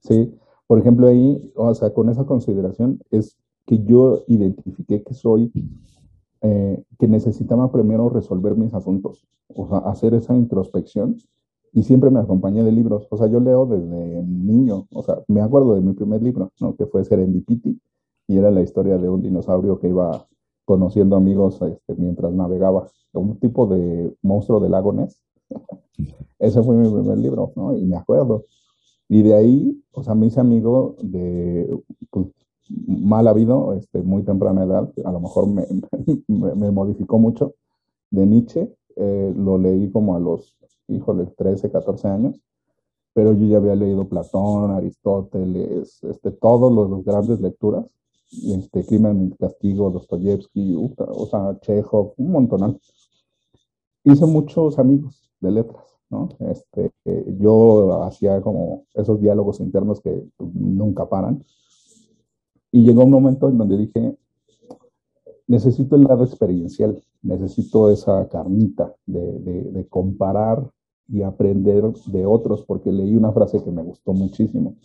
Sí, 0.00 0.32
por 0.66 0.78
ejemplo, 0.78 1.08
ahí, 1.08 1.52
o 1.54 1.74
sea, 1.74 1.92
con 1.92 2.08
esa 2.08 2.24
consideración 2.24 3.00
es 3.10 3.36
que 3.66 3.82
yo 3.84 4.24
identifiqué 4.26 5.02
que 5.02 5.14
soy, 5.14 5.52
eh, 6.40 6.82
que 6.98 7.08
necesitaba 7.08 7.70
primero 7.70 8.08
resolver 8.08 8.56
mis 8.56 8.72
asuntos, 8.74 9.26
o 9.54 9.68
sea, 9.68 9.78
hacer 9.78 10.14
esa 10.14 10.34
introspección 10.34 11.16
y 11.72 11.82
siempre 11.82 12.10
me 12.10 12.20
acompañé 12.20 12.64
de 12.64 12.72
libros, 12.72 13.06
o 13.10 13.16
sea, 13.16 13.26
yo 13.26 13.40
leo 13.40 13.66
desde 13.66 14.22
niño, 14.22 14.86
o 14.92 15.02
sea, 15.02 15.22
me 15.28 15.42
acuerdo 15.42 15.74
de 15.74 15.82
mi 15.82 15.92
primer 15.92 16.22
libro, 16.22 16.50
¿no? 16.60 16.74
Que 16.76 16.86
fue 16.86 17.04
Serendipity 17.04 17.78
y 18.26 18.36
era 18.36 18.50
la 18.50 18.62
historia 18.62 18.96
de 18.98 19.08
un 19.08 19.22
dinosaurio 19.22 19.78
que 19.78 19.88
iba 19.88 20.26
conociendo 20.68 21.16
amigos 21.16 21.62
este, 21.62 21.94
mientras 21.96 22.30
navegaba, 22.30 22.88
un 23.14 23.38
tipo 23.38 23.66
de 23.66 24.14
monstruo 24.20 24.60
del 24.60 24.72
lago 24.72 24.92
Ness. 24.92 25.18
Ese 26.38 26.62
fue 26.62 26.76
mi 26.76 26.90
primer 26.90 27.16
libro, 27.16 27.52
¿no? 27.56 27.74
Y 27.74 27.86
me 27.86 27.96
acuerdo. 27.96 28.44
Y 29.08 29.22
de 29.22 29.34
ahí, 29.34 29.82
o 29.92 30.02
sea, 30.02 30.14
me 30.14 30.26
hice 30.26 30.40
amigo 30.40 30.94
de 31.00 31.74
pues, 32.10 32.26
mal 32.86 33.28
habido, 33.28 33.72
este, 33.72 34.02
muy 34.02 34.24
temprana 34.24 34.64
edad, 34.64 34.92
a 35.06 35.10
lo 35.10 35.20
mejor 35.20 35.46
me, 35.46 35.66
me, 36.28 36.70
modificó 36.70 37.18
mucho, 37.18 37.54
de 38.10 38.26
Nietzsche, 38.26 38.70
eh, 38.96 39.32
lo 39.34 39.56
leí 39.56 39.90
como 39.90 40.16
a 40.16 40.20
los, 40.20 40.54
híjole, 40.86 41.24
13, 41.34 41.70
14 41.70 42.08
años, 42.08 42.42
pero 43.14 43.32
yo 43.32 43.46
ya 43.46 43.56
había 43.56 43.74
leído 43.74 44.06
Platón, 44.06 44.72
Aristóteles, 44.72 46.04
este, 46.04 46.30
todos 46.30 46.70
los, 46.70 47.02
grandes 47.06 47.40
lecturas, 47.40 47.86
este, 48.30 48.84
Crimen 48.84 49.26
y 49.26 49.36
Castigo, 49.36 49.90
Dostoyevsky, 49.90 50.76
o 50.76 51.26
sea, 51.26 51.58
Chekhov, 51.60 52.14
un 52.16 52.32
montón. 52.32 52.78
Hice 54.04 54.26
muchos 54.26 54.78
amigos 54.78 55.30
de 55.40 55.50
letras, 55.50 55.84
¿no? 56.10 56.28
Este, 56.40 56.92
yo 57.38 58.02
hacía 58.04 58.40
como 58.40 58.84
esos 58.94 59.20
diálogos 59.20 59.60
internos 59.60 60.00
que 60.00 60.24
nunca 60.38 61.08
paran. 61.08 61.44
Y 62.70 62.84
llegó 62.84 63.04
un 63.04 63.10
momento 63.10 63.48
en 63.48 63.58
donde 63.58 63.78
dije, 63.78 64.16
necesito 65.46 65.96
el 65.96 66.04
lado 66.04 66.24
experiencial, 66.24 67.02
necesito 67.22 67.90
esa 67.90 68.28
carnita 68.28 68.94
de, 69.06 69.86
comparar 69.88 70.70
y 71.08 71.22
aprender 71.22 71.90
de 72.06 72.26
otros, 72.26 72.62
porque 72.64 72.92
leí 72.92 73.16
una 73.16 73.32
frase 73.32 73.62
que 73.64 73.70
me 73.70 73.82
gustó 73.82 74.12
muchísimo, 74.12 74.76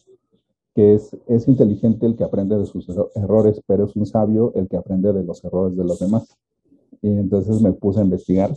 que 0.75 0.96
es, 0.96 1.15
es 1.27 1.48
inteligente 1.48 2.06
el 2.06 2.15
que 2.15 2.24
aprende 2.24 2.58
de 2.58 2.65
sus 2.65 2.88
errores, 3.15 3.62
pero 3.68 3.86
es 3.86 3.96
un 3.96 4.06
sabio 4.06 4.51
el 4.56 4.68
que 4.68 4.77
aprende 4.77 5.13
de 5.13 5.24
los 5.24 5.44
errores 5.44 5.77
de 5.77 5.84
los 5.84 6.00
demás. 6.00 6.38
Y 7.01 7.10
entonces 7.10 7.62
me 7.62 7.74
puse 7.74 8.00
a 8.00 8.03
investigar. 8.03 8.53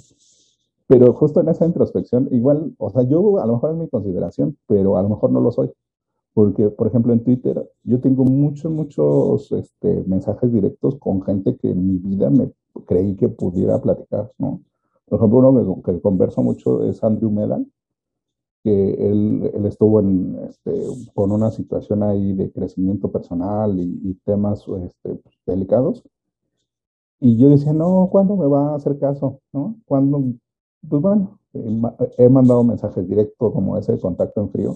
Pero 0.87 1.13
justo 1.13 1.41
en 1.41 1.49
esa 1.49 1.67
introspección, 1.67 2.29
igual, 2.31 2.75
o 2.79 2.91
sea, 2.91 3.03
yo 3.03 3.39
a 3.39 3.47
lo 3.47 3.55
mejor 3.55 3.73
es 3.73 3.77
mi 3.77 3.89
consideración, 3.89 4.57
pero 4.67 4.97
a 4.97 5.03
lo 5.03 5.09
mejor 5.09 5.31
no 5.31 5.41
lo 5.41 5.51
soy. 5.51 5.71
Porque, 6.33 6.69
por 6.69 6.87
ejemplo, 6.87 7.13
en 7.13 7.25
Twitter 7.25 7.69
yo 7.83 8.01
tengo 8.01 8.25
muchos, 8.25 8.71
muchos 8.71 9.51
este, 9.53 10.05
mensajes 10.07 10.53
directos 10.53 10.97
con 10.97 11.23
gente 11.23 11.57
que 11.57 11.71
en 11.71 11.87
mi 11.87 11.99
vida 11.99 12.31
me 12.31 12.53
creí 12.87 13.17
que 13.17 13.29
pudiera 13.29 13.81
platicar, 13.81 14.31
¿no? 14.39 14.61
Por 15.07 15.19
ejemplo, 15.19 15.39
uno 15.39 15.83
que, 15.83 15.93
que 15.93 16.01
converso 16.01 16.43
mucho 16.43 16.85
es 16.85 17.03
Andrew 17.03 17.31
Medan, 17.31 17.71
que 18.67 18.95
él, 18.95 19.49
él 19.55 19.65
estuvo 19.65 20.01
en, 20.01 20.41
este, 20.49 20.73
con 21.15 21.31
una 21.31 21.53
situación 21.53 22.03
ahí 22.03 22.33
de 22.33 22.51
crecimiento 22.51 23.13
personal 23.13 23.79
y, 23.79 24.15
temas 24.25 24.67
este, 24.83 25.21
delicados. 25.47 26.03
Y 27.21 27.37
yo 27.37 27.49
decía, 27.49 27.73
no, 27.73 28.09
¿cuándo 28.11 28.37
me 28.37 28.49
va 28.49 28.73
a 28.73 28.75
hacer 28.75 28.99
caso? 28.99 29.39
¿No? 29.53 29.77
¿Cuándo? 29.85 30.21
Pues 30.89 31.01
bueno, 31.01 31.39
he 32.19 32.29
mandado 32.29 32.65
mensajes 32.65 33.09
directos 33.09 33.53
como 33.53 33.79
ese 33.79 34.01
contacto 34.01 34.41
en 34.41 34.51
frío 34.51 34.75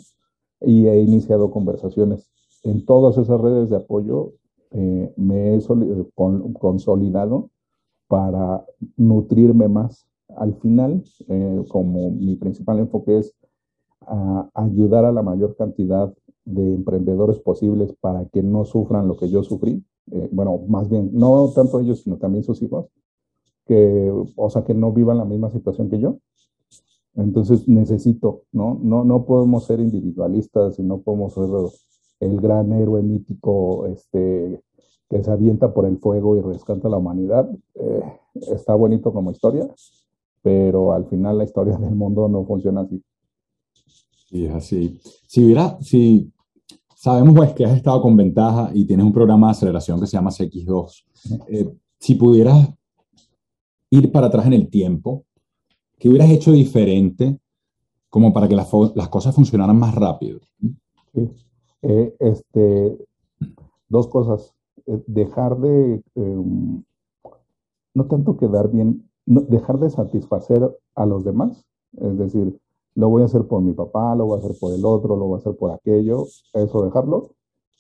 y 0.61 0.87
he 0.87 1.01
iniciado 1.01 1.51
conversaciones. 1.51 2.31
En 2.63 2.85
todas 2.85 3.19
esas 3.19 3.41
redes 3.41 3.71
de 3.71 3.77
apoyo 3.77 4.35
eh, 4.71 5.13
me 5.17 5.57
he 5.57 5.61
consolidado 6.61 7.51
para 8.07 8.65
nutrirme 8.97 9.67
más. 9.67 10.07
Al 10.37 10.55
final, 10.61 11.03
eh, 11.27 11.65
como 11.71 12.13
mi 12.13 12.37
principal 12.37 12.79
enfoque 12.79 13.19
es 13.19 13.35
ayudar 14.55 15.05
a 15.05 15.13
la 15.13 15.23
mayor 15.23 15.57
cantidad 15.57 16.13
de 16.45 16.75
emprendedores 16.75 17.39
posibles 17.39 17.95
para 18.01 18.25
que 18.27 18.43
no 18.43 18.65
sufran 18.65 19.07
lo 19.07 19.17
que 19.17 19.29
yo 19.29 19.43
sufrí, 19.43 19.85
eh, 20.11 20.29
bueno, 20.33 20.61
más 20.69 20.89
bien, 20.89 21.11
no 21.13 21.51
tanto 21.55 21.81
ellos, 21.81 22.03
sino 22.03 22.17
también 22.17 22.43
sus 22.43 22.63
hijos, 22.63 22.87
que, 23.67 24.13
o 24.37 24.51
sea, 24.51 24.65
que 24.65 24.75
no 24.75 24.93
vivan 24.93 25.19
la 25.19 25.25
misma 25.25 25.51
situación 25.51 25.89
que 25.91 26.01
yo, 26.01 26.19
entonces 27.15 27.69
necesito, 27.69 28.43
¿no? 28.53 28.79
No, 28.83 29.05
no 29.05 29.25
podemos 29.25 29.65
ser 29.65 29.81
individualistas 29.81 30.79
y 30.79 30.83
no 30.83 31.01
podemos 31.01 31.35
ser 31.35 31.49
el 32.21 32.41
gran 32.41 32.73
héroe 32.73 33.03
mítico 33.03 33.87
este, 33.87 34.63
que 35.09 35.23
se 35.23 35.31
avienta 35.31 35.75
por 35.75 35.87
el 35.87 35.99
fuego 35.99 36.37
y 36.37 36.41
rescata 36.41 36.89
a 36.89 36.91
la 36.91 36.99
humanidad. 36.99 37.51
Eh, 37.75 38.03
está 38.53 38.75
bonito 38.75 39.13
como 39.13 39.33
historia, 39.33 39.69
pero 40.43 40.93
al 40.93 41.07
final 41.07 41.39
la 41.39 41.45
historia 41.45 41.77
del 41.77 41.95
mundo 41.95 42.29
no 42.29 42.45
funciona 42.45 42.83
así. 42.83 43.03
Sí, 44.31 44.47
es 44.47 44.55
así. 44.55 45.01
Si 45.27 45.45
hubiera, 45.45 45.79
si 45.81 46.33
sabemos 46.95 47.35
pues 47.35 47.53
que 47.55 47.65
has 47.65 47.77
estado 47.77 48.01
con 48.01 48.17
ventaja 48.17 48.71
y 48.73 48.85
tienes 48.85 49.05
un 49.05 49.13
programa 49.13 49.49
de 49.49 49.53
aceleración 49.53 50.01
que 50.01 50.07
se 50.07 50.17
llama 50.17 50.31
CX2, 50.31 51.05
eh, 51.49 51.69
si 51.99 52.15
pudieras 52.15 52.69
ir 53.91 54.11
para 54.13 54.29
atrás 54.29 54.47
en 54.47 54.53
el 54.53 54.69
tiempo, 54.69 55.25
¿Qué 56.01 56.09
hubieras 56.09 56.31
hecho 56.31 56.51
diferente 56.51 57.39
como 58.09 58.33
para 58.33 58.49
que 58.49 58.57
las, 58.57 58.69
cosas 59.11 59.35
funcionaran 59.35 59.79
más 59.79 59.95
rápido? 59.95 60.41
Sí. 61.13 61.31
Eh, 61.83 62.17
este, 62.19 62.99
dos 63.91 64.09
cosas. 64.09 64.55
Eh, 64.87 64.99
dejar 65.07 65.59
de, 65.59 66.03
em, 66.15 66.83
no 67.93 68.07
tanto 68.07 68.39
quedar 68.39 68.71
bien, 68.71 69.07
dejar 69.27 69.79
de 69.79 69.91
satisfacer 69.91 70.75
a 70.95 71.05
los 71.05 71.23
demás. 71.23 71.67
Es 72.01 72.17
decir, 72.17 72.59
lo 72.95 73.09
voy 73.09 73.23
a 73.23 73.27
hacer 73.27 73.47
por 73.47 73.63
mi 73.63 73.73
papá, 73.73 74.15
lo 74.15 74.27
voy 74.27 74.37
a 74.37 74.45
hacer 74.45 74.57
por 74.59 74.73
el 74.73 74.85
otro, 74.85 75.17
lo 75.17 75.27
voy 75.27 75.37
a 75.37 75.41
hacer 75.41 75.57
por 75.57 75.71
aquello. 75.71 76.27
Eso 76.53 76.85
dejarlo 76.85 77.31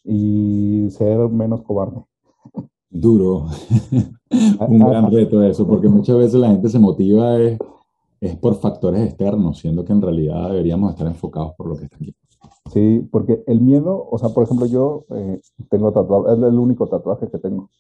y 0.04 0.88
ser 0.90 1.28
menos 1.28 1.62
cobarde. 1.62 2.02
Duro. 2.88 3.46
Un 4.68 4.78
gran 4.78 5.10
reto 5.10 5.42
eso, 5.42 5.66
porque 5.66 5.88
muchas 5.88 6.16
veces 6.16 6.34
la 6.34 6.48
gente 6.48 6.68
se 6.68 6.78
motiva 6.78 7.38
es 7.38 7.58
es 8.20 8.36
por 8.36 8.54
factores 8.56 9.06
externos, 9.06 9.58
siendo 9.58 9.84
que 9.84 9.92
en 9.92 10.02
realidad 10.02 10.50
deberíamos 10.50 10.92
estar 10.92 11.06
enfocados 11.06 11.54
por 11.54 11.68
lo 11.68 11.76
que 11.76 11.84
está 11.84 11.96
aquí. 11.96 12.14
Sí, 12.70 13.08
porque 13.10 13.42
el 13.46 13.60
miedo, 13.60 14.08
o 14.10 14.18
sea, 14.18 14.28
por 14.28 14.44
ejemplo, 14.44 14.66
yo 14.66 15.04
eh, 15.10 15.40
tengo 15.70 15.90
tatuado, 15.92 16.32
es 16.32 16.38
el 16.38 16.58
único 16.58 16.86
tatuaje 16.86 17.28
que 17.28 17.38
tengo, 17.38 17.70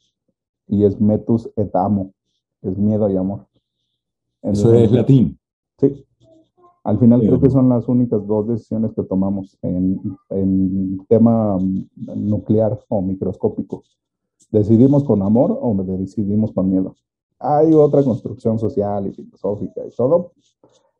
y 0.66 0.84
es 0.84 1.00
metus 1.00 1.50
et 1.56 1.74
amo, 1.76 2.12
es 2.62 2.76
miedo 2.76 3.08
y 3.10 3.16
amor. 3.16 3.46
Eso 4.42 4.72
es 4.72 4.90
latín. 4.90 5.38
Sí. 5.78 6.06
Al 6.82 6.98
final 6.98 7.20
creo 7.20 7.40
que 7.40 7.50
son 7.50 7.68
las 7.68 7.86
únicas 7.88 8.26
dos 8.26 8.48
decisiones 8.48 8.92
que 8.94 9.02
tomamos 9.02 9.58
en, 9.62 10.00
en 10.30 10.98
tema 11.08 11.58
nuclear 11.96 12.78
o 12.88 13.02
microscópico. 13.02 13.82
¿Decidimos 14.50 15.04
con 15.04 15.22
amor 15.22 15.58
o 15.60 15.74
decidimos 15.84 16.52
con 16.52 16.70
miedo? 16.70 16.94
hay 17.40 17.72
otra 17.72 18.04
construcción 18.04 18.58
social 18.58 19.06
y 19.06 19.12
filosófica 19.12 19.80
y 19.86 19.90
todo. 19.96 20.32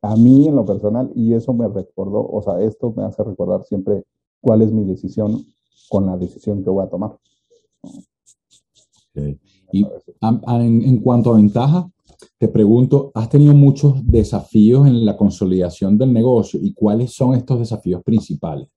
A 0.02 0.16
mí 0.16 0.48
en 0.48 0.56
lo 0.56 0.64
personal, 0.64 1.12
y 1.14 1.34
eso 1.34 1.52
me 1.52 1.68
recordó, 1.68 2.26
o 2.26 2.42
sea, 2.42 2.60
esto 2.62 2.92
me 2.96 3.04
hace 3.04 3.22
recordar 3.22 3.62
siempre 3.64 4.04
cuál 4.40 4.62
es 4.62 4.72
mi 4.72 4.84
decisión 4.84 5.44
con 5.90 6.06
la 6.06 6.16
decisión 6.16 6.64
que 6.64 6.70
voy 6.70 6.84
a 6.84 6.88
tomar. 6.88 7.18
Y 9.72 9.86
en, 10.22 11.02
cuanto 11.02 11.32
a 11.32 11.36
ventaja, 11.36 11.90
te 12.38 12.48
pregunto, 12.48 13.10
¿has 13.14 13.28
tenido 13.28 13.54
muchos 13.54 13.94
desafíos 14.06 14.86
en 14.86 15.04
la 15.04 15.16
consolidación 15.16 15.98
del 15.98 16.12
negocio 16.12 16.60
y 16.62 16.72
cuáles 16.72 17.12
son 17.12 17.34
estos 17.34 17.58
desafíos 17.58 18.02
principales? 18.02 18.68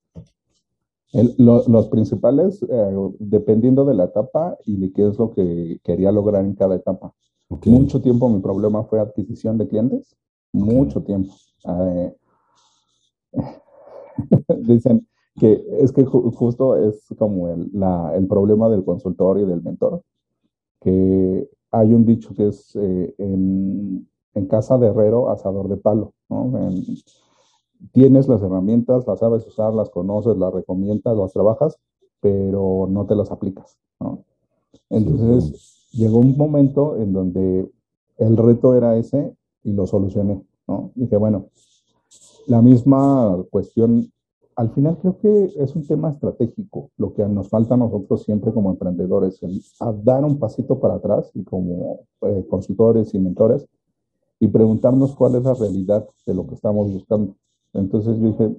los 1.38 1.88
principales, 1.90 2.64
eh, 2.68 2.96
dependiendo 3.20 3.86
de 3.86 3.94
la 3.94 4.06
etapa 4.06 4.58
y 4.66 4.78
de 4.78 4.92
qué 4.92 5.08
es 5.08 5.18
lo 5.20 5.32
que 5.32 5.80
quería 5.84 6.12
lograr 6.12 6.44
en 6.44 6.56
cada 6.56 6.76
etapa. 6.76 7.14
Mucho 7.66 8.02
tiempo 8.02 8.30
mi 8.30 8.40
problema 8.40 8.84
fue 8.84 9.00
adquisición 9.00 9.58
de 9.60 9.68
clientes, 9.68 10.16
mucho 10.52 11.04
tiempo. 11.04 11.34
Eh, 11.66 12.16
dicen 14.60 15.08
que 15.40 15.64
es 15.80 15.92
que 15.92 16.04
justo 16.04 16.78
es 16.78 17.08
como 17.18 17.50
el, 17.50 17.72
el, 18.16 18.28
problema 18.28 18.70
del 18.70 18.84
consultor 18.84 19.40
y 19.40 19.46
del 19.46 19.62
mentor, 19.62 20.02
que 20.82 21.48
hay 21.74 21.94
un 21.94 22.06
dicho 22.06 22.34
que 22.36 22.48
es 22.48 22.76
eh, 22.76 23.14
en, 23.18 24.08
en, 24.36 24.46
casa 24.48 24.78
de 24.78 24.88
herrero, 24.88 25.30
asador 25.30 25.68
de 25.68 25.78
palo. 25.78 26.14
tienes 27.92 28.28
las 28.28 28.42
herramientas, 28.42 29.08
las 29.08 29.20
sabes 29.20 29.46
usar, 29.48 29.74
las 29.74 29.90
conoces, 29.90 30.38
las 30.38 30.54
recomiendas, 30.54 31.18
las 31.18 31.34
trabajas, 31.34 31.80
pero 32.22 32.88
no 32.90 33.06
te 33.08 33.16
las 33.16 33.32
aplicas. 33.32 33.78
Entonces, 34.90 35.90
llegó 35.94 36.20
un 36.20 36.38
momento 36.38 36.98
en 36.98 37.12
donde 37.12 37.70
el 38.18 38.38
reto 38.38 38.76
era 38.76 38.96
ese 38.96 39.36
y 39.64 39.74
lo 39.74 39.88
solucioné, 39.88 40.46
¿no? 40.68 40.92
Dije, 40.94 41.18
bueno, 41.18 41.48
la 42.46 42.62
misma 42.62 43.44
cuestión, 43.50 44.12
al 44.56 44.72
final 44.74 44.98
creo 45.00 45.18
que 45.18 45.54
es 45.58 45.76
un 45.76 45.86
tema 45.86 46.10
estratégico, 46.10 46.92
lo 46.98 47.14
que 47.14 47.26
nos 47.26 47.50
falta 47.50 47.76
a 47.76 47.78
nosotros 47.78 48.24
siempre 48.24 48.52
como 48.52 48.72
emprendedores, 48.72 49.40
a 49.80 49.92
dar 49.92 50.24
un 50.24 50.40
pasito 50.40 50.80
para 50.80 50.96
atrás 50.96 51.32
y 51.34 51.44
como 51.44 52.02
eh, 52.22 52.46
consultores 52.50 53.14
y 53.14 53.20
mentores 53.20 53.68
y 54.40 54.48
preguntarnos 54.48 55.16
cuál 55.16 55.36
es 55.36 55.44
la 55.44 55.54
realidad 55.54 56.08
de 56.26 56.34
lo 56.34 56.48
que 56.48 56.56
estamos 56.56 56.92
buscando. 56.92 57.36
Entonces 57.74 58.18
yo 58.18 58.28
dije, 58.28 58.56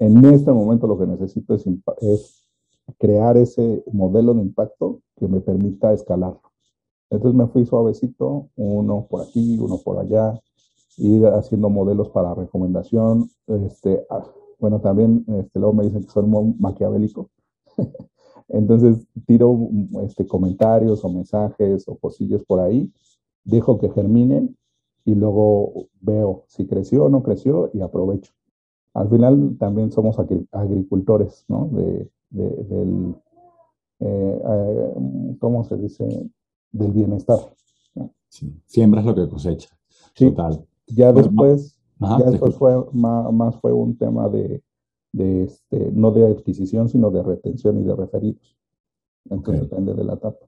en 0.00 0.24
este 0.26 0.52
momento 0.52 0.86
lo 0.86 0.98
que 0.98 1.06
necesito 1.06 1.54
es, 1.54 1.64
es 2.00 2.48
crear 2.98 3.36
ese 3.36 3.84
modelo 3.92 4.34
de 4.34 4.42
impacto 4.42 5.00
que 5.16 5.28
me 5.28 5.40
permita 5.40 5.92
escalarlo. 5.92 6.42
Entonces 7.10 7.38
me 7.38 7.46
fui 7.46 7.64
suavecito, 7.64 8.48
uno 8.56 9.06
por 9.08 9.22
aquí, 9.22 9.58
uno 9.58 9.78
por 9.78 9.98
allá, 9.98 10.40
ir 10.96 11.26
haciendo 11.26 11.70
modelos 11.70 12.10
para 12.10 12.34
recomendación. 12.34 13.30
Este, 13.46 14.04
bueno, 14.64 14.80
también 14.80 15.26
este, 15.26 15.58
luego 15.58 15.74
me 15.74 15.84
dicen 15.84 16.04
que 16.04 16.08
soy 16.08 16.22
muy 16.22 16.54
maquiavélico. 16.58 17.28
Entonces 18.48 19.06
tiro 19.26 19.68
este, 20.04 20.26
comentarios 20.26 21.04
o 21.04 21.10
mensajes 21.10 21.86
o 21.86 21.98
cosillas 21.98 22.42
por 22.44 22.60
ahí, 22.60 22.90
dejo 23.44 23.78
que 23.78 23.90
germinen 23.90 24.56
y 25.04 25.14
luego 25.16 25.88
veo 26.00 26.44
si 26.46 26.66
creció 26.66 27.04
o 27.04 27.08
no 27.10 27.22
creció 27.22 27.70
y 27.74 27.82
aprovecho. 27.82 28.32
Al 28.94 29.10
final 29.10 29.54
también 29.58 29.92
somos 29.92 30.16
agricultores, 30.50 31.44
¿no? 31.46 31.68
De, 31.70 32.08
del, 32.30 33.16
eh, 34.00 34.42
eh, 34.48 34.94
¿cómo 35.40 35.64
se 35.64 35.76
dice? 35.76 36.30
Del 36.72 36.92
bienestar. 36.92 37.38
Sí. 38.30 38.50
Siembras 38.64 39.04
lo 39.04 39.14
que 39.14 39.28
cosecha. 39.28 39.68
Total. 40.14 40.64
Ya 40.86 41.12
después, 41.12 41.78
ya 42.00 42.30
después 42.30 42.54
fue 42.56 42.74
más, 42.92 43.56
fue 43.56 43.72
un 43.72 43.96
tema 43.96 44.28
de, 44.28 44.62
de 45.12 45.44
este, 45.44 45.90
no 45.92 46.10
de 46.10 46.26
adquisición, 46.26 46.88
sino 46.88 47.10
de 47.10 47.22
retención 47.22 47.80
y 47.80 47.84
de 47.84 47.94
referidos. 47.94 48.56
Entonces 49.30 49.62
depende 49.62 49.94
de 49.94 50.04
la 50.04 50.14
etapa. 50.14 50.46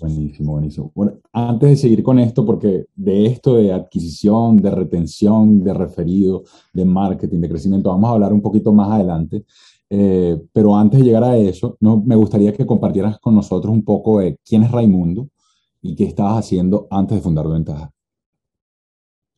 Buenísimo, 0.00 0.52
buenísimo. 0.52 0.90
Bueno, 0.94 1.12
antes 1.30 1.68
de 1.68 1.76
seguir 1.76 2.02
con 2.02 2.18
esto, 2.18 2.46
porque 2.46 2.86
de 2.94 3.26
esto 3.26 3.56
de 3.56 3.70
adquisición, 3.70 4.56
de 4.56 4.70
retención, 4.70 5.62
de 5.62 5.74
referido, 5.74 6.44
de 6.72 6.86
marketing, 6.86 7.40
de 7.40 7.48
crecimiento, 7.50 7.90
vamos 7.90 8.08
a 8.08 8.14
hablar 8.14 8.32
un 8.32 8.40
poquito 8.40 8.72
más 8.72 8.90
adelante. 8.90 9.44
Eh, 9.90 10.40
pero 10.52 10.74
antes 10.74 11.00
de 11.00 11.06
llegar 11.06 11.24
a 11.24 11.36
eso, 11.36 11.76
no, 11.80 12.00
me 12.00 12.16
gustaría 12.16 12.52
que 12.52 12.64
compartieras 12.64 13.18
con 13.18 13.34
nosotros 13.34 13.72
un 13.72 13.84
poco 13.84 14.20
de 14.20 14.38
quién 14.44 14.62
es 14.62 14.70
Raimundo 14.70 15.28
y 15.82 15.94
qué 15.94 16.04
estabas 16.04 16.38
haciendo 16.38 16.86
antes 16.90 17.18
de 17.18 17.22
fundar 17.22 17.48
Ventaja. 17.48 17.92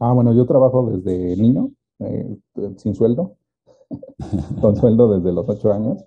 Ah, 0.05 0.13
bueno, 0.13 0.33
yo 0.33 0.47
trabajo 0.47 0.91
desde 0.91 1.37
niño, 1.37 1.71
eh, 2.01 2.37
sin 2.77 2.93
sueldo, 2.93 3.37
con 4.61 4.75
sueldo 4.75 5.17
desde 5.17 5.33
los 5.33 5.49
ocho 5.49 5.73
años, 5.73 6.05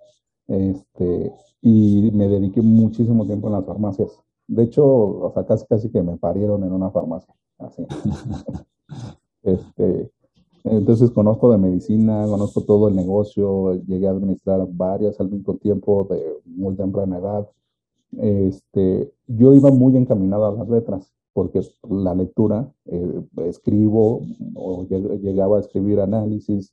este, 0.48 1.32
y 1.62 2.12
me 2.12 2.28
dediqué 2.28 2.62
muchísimo 2.62 3.26
tiempo 3.26 3.48
en 3.48 3.54
las 3.54 3.66
farmacias. 3.66 4.20
De 4.48 4.64
hecho, 4.64 4.86
o 4.86 5.32
sea, 5.34 5.46
casi, 5.46 5.66
casi 5.68 5.90
que 5.90 6.02
me 6.02 6.18
parieron 6.18 6.66
en 6.66 6.74
una 6.74 6.92
farmacia, 6.92 7.34
así. 7.58 7.88
este, 9.44 10.12
entonces 10.66 11.10
conozco 11.12 11.50
de 11.54 11.58
medicina, 11.58 12.26
conozco 12.28 12.66
todo 12.66 12.90
el 12.90 12.98
negocio, 12.98 13.76
llegué 13.76 14.10
a 14.10 14.12
administrar 14.12 14.68
varias 14.72 15.22
al 15.22 15.30
mismo 15.30 15.56
tiempo 15.56 16.06
de 16.10 16.42
muy 16.44 16.76
temprana 16.76 17.20
edad. 17.20 17.50
Este, 18.18 19.14
yo 19.28 19.54
iba 19.54 19.72
muy 19.72 19.96
encaminado 19.96 20.48
a 20.48 20.52
las 20.52 20.68
letras, 20.68 21.14
porque 21.36 21.60
la 21.90 22.16
lectura, 22.16 22.72
eh, 22.86 23.22
escribo 23.44 24.22
o 24.56 24.86
llegaba 24.88 25.58
a 25.58 25.60
escribir 25.60 26.00
análisis 26.00 26.72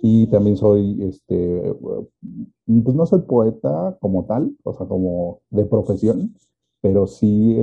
y 0.00 0.28
también 0.28 0.56
soy, 0.56 1.02
este, 1.02 1.74
pues 1.80 2.94
no 2.94 3.06
soy 3.06 3.22
poeta 3.22 3.98
como 4.00 4.24
tal, 4.24 4.56
o 4.62 4.72
sea, 4.72 4.86
como 4.86 5.40
de 5.50 5.64
profesión, 5.64 6.32
pero 6.80 7.08
sí 7.08 7.60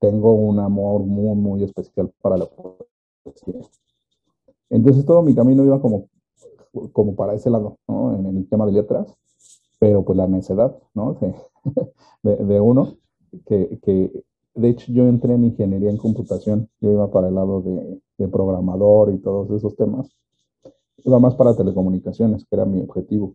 tengo 0.00 0.34
un 0.34 0.60
amor 0.60 1.00
muy, 1.00 1.34
muy 1.34 1.64
especial 1.64 2.08
para 2.22 2.36
la 2.36 2.46
poesía. 2.46 3.60
Entonces 4.70 5.04
todo 5.04 5.22
mi 5.22 5.34
camino 5.34 5.64
iba 5.64 5.80
como, 5.80 6.08
como 6.92 7.16
para 7.16 7.34
ese 7.34 7.50
lado, 7.50 7.78
¿no? 7.88 8.14
En, 8.14 8.26
el 8.26 8.48
tema 8.48 8.64
de 8.64 8.72
letras, 8.74 9.12
pero 9.80 10.04
pues 10.04 10.16
la 10.16 10.28
necedad, 10.28 10.78
¿no? 10.94 11.18
De, 12.22 12.36
de, 12.36 12.60
uno, 12.60 12.96
que, 13.44 13.78
que, 13.82 14.24
de 14.54 14.70
hecho 14.70 14.92
yo 14.92 15.08
entré 15.08 15.34
en 15.34 15.44
ingeniería 15.44 15.90
en 15.90 15.96
computación, 15.96 16.68
yo 16.80 16.90
iba 16.90 17.10
para 17.10 17.28
el 17.28 17.34
lado 17.34 17.60
de, 17.60 18.00
de 18.18 18.28
programador 18.28 19.12
y 19.12 19.18
todos 19.18 19.50
esos 19.50 19.76
temas, 19.76 20.10
iba 21.04 21.18
más 21.18 21.34
para 21.34 21.56
telecomunicaciones, 21.56 22.44
que 22.44 22.56
era 22.56 22.64
mi 22.64 22.80
objetivo, 22.80 23.34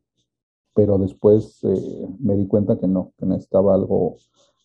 pero 0.74 0.98
después 0.98 1.60
eh, 1.64 2.08
me 2.20 2.36
di 2.36 2.48
cuenta 2.48 2.78
que 2.80 2.88
no, 2.88 3.12
que 3.18 3.26
necesitaba 3.26 3.76
algo, 3.76 4.16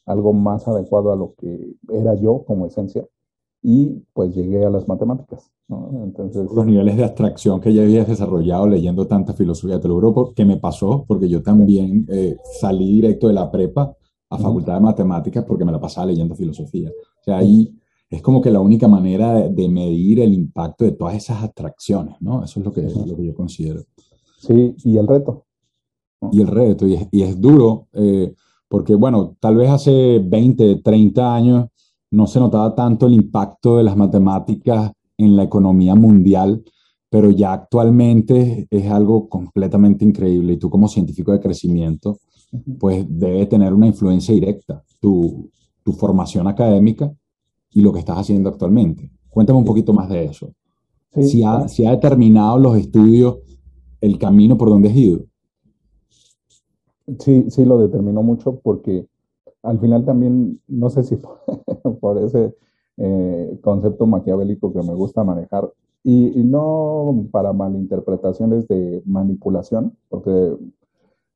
algo 0.07 0.33
más 0.33 0.67
adecuado 0.69 1.13
a 1.13 1.17
lo 1.17 1.35
que 1.35 1.75
era 1.89 2.15
yo 2.15 2.45
como 2.45 2.67
esencia 2.67 3.07
y 3.63 4.03
pues 4.13 4.35
llegué 4.35 4.65
a 4.65 4.71
las 4.71 4.87
matemáticas. 4.87 5.51
Entonces, 5.69 6.47
los 6.53 6.67
niveles 6.67 6.99
de 6.99 7.05
abstracción 7.05 7.61
que 7.61 7.73
ya 7.73 7.83
habías 7.83 8.07
desarrollado 8.07 8.69
leyendo 8.69 9.07
tanta 9.07 9.33
filosofía, 9.33 9.81
te 9.81 9.89
lo 9.89 9.95
juro 9.95 10.13
porque 10.13 10.45
me 10.45 10.59
pasó, 10.59 11.07
porque 11.09 11.29
yo 11.29 11.43
también 11.43 12.05
eh, 12.11 12.37
salí 12.61 12.87
directo 12.93 13.29
de 13.29 13.33
la 13.33 13.51
prepa 13.51 13.97
a 14.31 14.39
Facultad 14.39 14.75
de 14.75 14.81
Matemáticas 14.81 15.45
porque 15.45 15.65
me 15.65 15.73
la 15.73 15.81
pasaba 15.81 16.07
leyendo 16.07 16.35
filosofía. 16.35 16.91
O 16.91 17.25
sea, 17.25 17.39
ahí 17.39 17.75
es 18.11 18.23
como 18.23 18.41
que 18.41 18.51
la 18.51 18.61
única 18.61 18.89
manera 18.89 19.49
de, 19.49 19.69
medir 19.69 20.21
el 20.21 20.33
impacto 20.33 20.85
de 20.85 20.93
todas 20.93 21.17
esas 21.17 21.43
abstracciones, 21.43 22.17
¿no? 22.21 22.45
Eso 22.45 22.61
es 22.61 22.67
lo 22.67 22.73
que, 22.73 22.83
lo 22.83 23.17
que 23.17 23.27
yo 23.27 23.35
considero. 23.35 23.85
Sí, 24.39 24.75
y 24.85 24.97
el 24.99 25.07
reto. 25.07 25.47
Y 26.33 26.41
el 26.41 26.49
reto, 26.49 26.87
y 26.87 26.95
es, 26.95 27.09
y 27.11 27.23
es 27.23 27.41
duro, 27.41 27.89
eh, 27.93 28.33
porque 28.69 28.95
bueno, 28.95 29.37
tal 29.41 29.57
vez 29.57 29.71
hace 29.71 30.21
20, 30.25 30.77
30 30.77 31.35
años 31.35 31.67
no 32.11 32.27
se 32.27 32.41
notaba 32.41 32.75
tanto 32.75 33.07
el 33.07 33.15
impacto 33.15 33.77
de 33.77 33.85
las 33.85 33.97
matemáticas 33.97 34.93
en 35.19 35.37
la 35.37 35.43
economía 35.43 35.95
mundial, 35.95 36.65
pero 37.11 37.31
ya 37.31 37.53
actualmente 37.53 38.67
es 38.71 38.91
algo 38.91 39.29
completamente 39.29 40.05
increíble 40.05 40.55
y 40.55 40.57
tú 40.57 40.71
como 40.71 40.89
científico 40.89 41.33
de 41.33 41.41
crecimiento, 41.41 42.19
pues 42.79 43.07
debe 43.09 43.47
tener 43.47 43.73
una 43.73 43.87
influencia 43.87 44.35
directa, 44.35 44.83
tu, 45.01 45.51
tu 45.83 45.93
formación 45.93 46.47
académica 46.47 47.13
y 47.71 47.81
lo 47.81 47.93
que 47.93 47.99
estás 48.01 48.19
haciendo 48.19 48.49
actualmente. 48.49 49.11
Cuéntame 49.29 49.59
un 49.59 49.65
poquito 49.65 49.93
más 49.93 50.09
de 50.09 50.25
eso. 50.25 50.53
si, 51.11 51.43
ha, 51.43 51.69
si 51.69 51.87
ha 51.87 51.91
determinado 51.91 52.59
los 52.59 52.77
estudios 52.77 53.39
el 54.01 54.19
camino 54.19 54.57
por 54.57 54.69
donde 54.69 54.91
has 54.91 54.97
ido. 54.97 55.25
Sí, 57.19 57.47
sí, 57.49 57.65
lo 57.65 57.79
determinó 57.79 58.23
mucho 58.23 58.61
porque 58.63 59.07
al 59.63 59.81
final 59.81 60.05
también, 60.05 60.61
no 60.69 60.91
sé 60.91 61.03
si 61.03 61.17
por, 62.01 62.19
ese 62.19 62.55
eh, 62.99 63.59
concepto 63.63 64.07
maquiavélico 64.07 64.73
que 64.73 64.83
me 64.83 64.95
gusta 64.95 65.25
manejar, 65.25 65.71
y, 66.07 66.45
no 66.45 67.27
para 67.31 67.55
malinterpretaciones 67.55 68.69
de 68.69 69.03
manipulación, 69.07 69.97
porque 70.11 70.55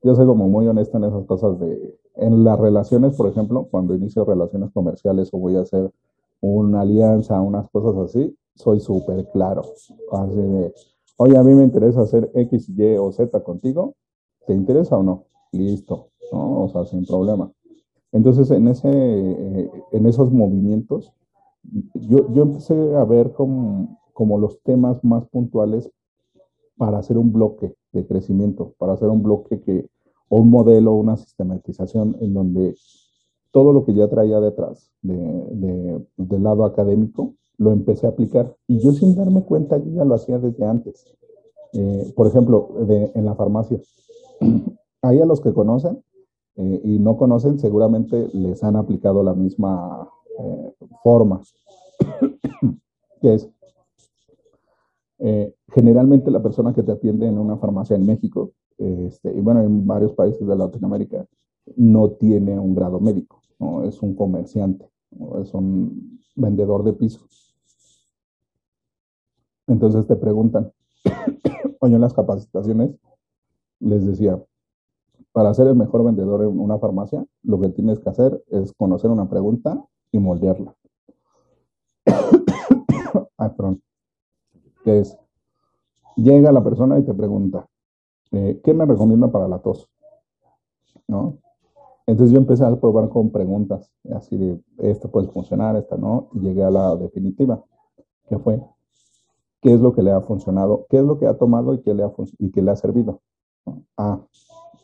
yo 0.03 0.15
soy 0.15 0.27
como 0.27 0.49
muy 0.49 0.67
honesto 0.67 0.97
en 0.97 1.05
esas 1.05 1.25
cosas 1.27 1.59
de, 1.59 1.99
en 2.17 2.45
las 2.45 2.59
relaciones, 2.59 3.17
por 3.17 3.29
ejemplo, 3.29 3.69
cuando 3.71 3.95
inicio 3.95 4.25
relaciones 4.25 4.71
comerciales 4.73 5.31
o 5.33 5.39
voy 5.39 5.57
a 5.57 5.63
hacer 5.63 5.91
una 6.41 6.83
alianza, 6.83 7.41
unas 7.41 7.69
cosas 7.71 7.97
así, 7.97 8.37
soy 8.55 8.81
súper 8.81 9.29
claro. 9.33 9.63
Así 10.13 10.37
de, 10.37 10.73
oye, 11.17 11.37
a 11.37 11.43
mí 11.43 11.55
me 11.55 11.65
interesa 11.65 12.03
hacer 12.03 12.31
X, 12.35 12.69
Y 12.69 12.97
o 12.97 13.11
Z 13.13 13.43
contigo, 13.43 13.95
¿te 14.47 14.55
interesa 14.55 14.97
o 14.97 15.03
no? 15.03 15.25
Listo, 15.53 16.09
¿no? 16.33 16.65
O 16.65 16.69
sea, 16.69 16.85
sin 16.85 17.05
problema. 17.05 17.51
Entonces, 18.13 18.51
en, 18.51 18.69
ese, 18.69 18.91
eh, 18.91 19.71
en 19.93 20.07
esos 20.07 20.33
movimientos, 20.33 21.13
yo, 21.95 22.33
yo 22.33 22.43
empecé 22.43 22.95
a 22.97 23.05
ver 23.05 23.33
como, 23.33 23.99
como 24.13 24.39
los 24.39 24.61
temas 24.63 25.03
más 25.05 25.27
puntuales 25.29 25.91
para 26.77 26.99
hacer 26.99 27.19
un 27.19 27.33
bloque 27.33 27.75
de 27.93 28.07
crecimiento, 28.07 28.75
para 28.79 28.93
hacer 28.95 29.09
un 29.09 29.23
bloque 29.23 29.61
que, 29.61 29.89
o 30.29 30.41
un 30.41 30.51
modelo, 30.51 30.95
una 30.95 31.17
sistematización 31.17 32.17
en 32.21 32.35
donde 32.35 32.75
todo 33.51 33.73
lo 33.73 33.85
que 33.85 33.95
ya 33.95 34.09
traía 34.09 34.41
detrás 34.41 34.91
de, 35.03 36.05
del 36.17 36.43
lado 36.43 36.65
académico, 36.65 37.35
lo 37.57 37.73
empecé 37.73 38.07
a 38.07 38.11
aplicar. 38.11 38.55
Y 38.67 38.79
yo 38.79 38.93
sin 38.93 39.17
darme 39.17 39.43
cuenta, 39.43 39.79
yo 39.79 39.91
ya 39.91 40.05
lo 40.05 40.15
hacía 40.15 40.39
desde 40.39 40.65
antes. 40.65 41.05
Eh, 41.73 42.13
por 42.15 42.27
ejemplo, 42.27 42.71
de, 42.87 43.11
en 43.15 43.25
la 43.25 43.35
farmacia. 43.35 43.81
Ahí 45.03 45.21
a 45.21 45.27
los 45.27 45.41
que 45.41 45.53
conocen, 45.53 46.03
eh, 46.57 46.81
y 46.85 46.99
no 46.99 47.17
conocen, 47.17 47.59
seguramente 47.59 48.29
les 48.33 48.65
han 48.65 48.77
aplicado 48.77 49.23
la 49.23 49.35
misma 49.35 50.09
eh, 50.39 50.75
forma, 51.03 51.41
es 53.23 53.49
eh, 55.19 55.55
generalmente 55.69 56.31
la 56.31 56.43
persona 56.43 56.73
que 56.73 56.83
te 56.83 56.93
atiende 56.93 57.27
en 57.27 57.39
una 57.39 57.57
farmacia 57.57 57.97
en 57.97 58.07
México, 58.07 58.53
este, 58.79 59.37
y 59.37 59.41
bueno, 59.41 59.63
en 59.63 59.87
varios 59.87 60.13
países 60.13 60.47
de 60.47 60.57
Latinoamérica, 60.57 61.27
no 61.77 62.11
tiene 62.13 62.59
un 62.59 62.75
grado 62.75 63.01
médico, 63.01 63.43
¿no? 63.59 63.85
es 63.85 64.01
un 64.03 64.15
comerciante, 64.15 64.89
es 65.43 65.53
un 65.55 66.21
vendedor 66.37 66.85
de 66.85 66.93
pisos. 66.93 67.55
Entonces 69.67 70.07
te 70.07 70.17
preguntan, 70.17 70.73
oye, 71.81 71.95
en 71.95 72.01
las 72.01 72.15
capacitaciones 72.15 72.99
les 73.81 74.07
decía, 74.07 74.43
para 75.33 75.53
ser 75.55 75.67
el 75.67 75.77
mejor 75.77 76.05
vendedor 76.05 76.43
en 76.43 76.59
una 76.59 76.79
farmacia, 76.79 77.25
lo 77.43 77.61
que 77.61 77.69
tienes 77.69 77.99
que 78.01 78.09
hacer 78.09 78.43
es 78.49 78.73
conocer 78.73 79.11
una 79.11 79.29
pregunta 79.29 79.85
y 80.11 80.19
moldearla. 80.19 80.75
Que 84.89 85.01
es, 85.01 85.19
llega 86.17 86.51
la 86.51 86.65
persona 86.65 86.99
y 86.99 87.03
te 87.03 87.13
pregunta, 87.13 87.69
eh, 88.33 88.59
¿qué 88.65 88.73
me 88.73 88.87
recomienda 88.87 89.31
para 89.31 89.47
la 89.47 89.59
tos? 89.59 89.87
¿No? 91.07 91.37
Entonces 92.07 92.33
yo 92.33 92.39
empecé 92.39 92.65
a 92.65 92.75
probar 92.75 93.11
con 93.11 93.29
preguntas, 93.29 93.93
así 94.15 94.39
de, 94.39 94.59
esta 94.79 95.09
puede 95.09 95.29
funcionar, 95.29 95.77
esta 95.77 95.99
no, 95.99 96.31
y 96.33 96.41
llegué 96.41 96.65
a 96.65 96.71
la 96.71 96.97
definitiva, 96.97 97.63
que 98.31 98.39
fue, 98.39 98.63
¿qué 99.61 99.75
es 99.75 99.81
lo 99.83 99.93
que 99.93 100.03
le 100.03 100.11
ha 100.11 100.23
funcionado? 100.23 100.87
¿Qué 100.89 100.97
es 100.97 101.05
lo 101.05 101.19
que 101.19 101.27
ha 101.27 101.37
tomado 101.37 101.75
y 101.75 101.83
qué 101.83 101.93
le 101.93 102.05
ha, 102.05 102.13
y 102.39 102.51
qué 102.51 102.63
le 102.63 102.71
ha 102.71 102.77
servido? 102.77 103.21
Ah, 103.99 104.23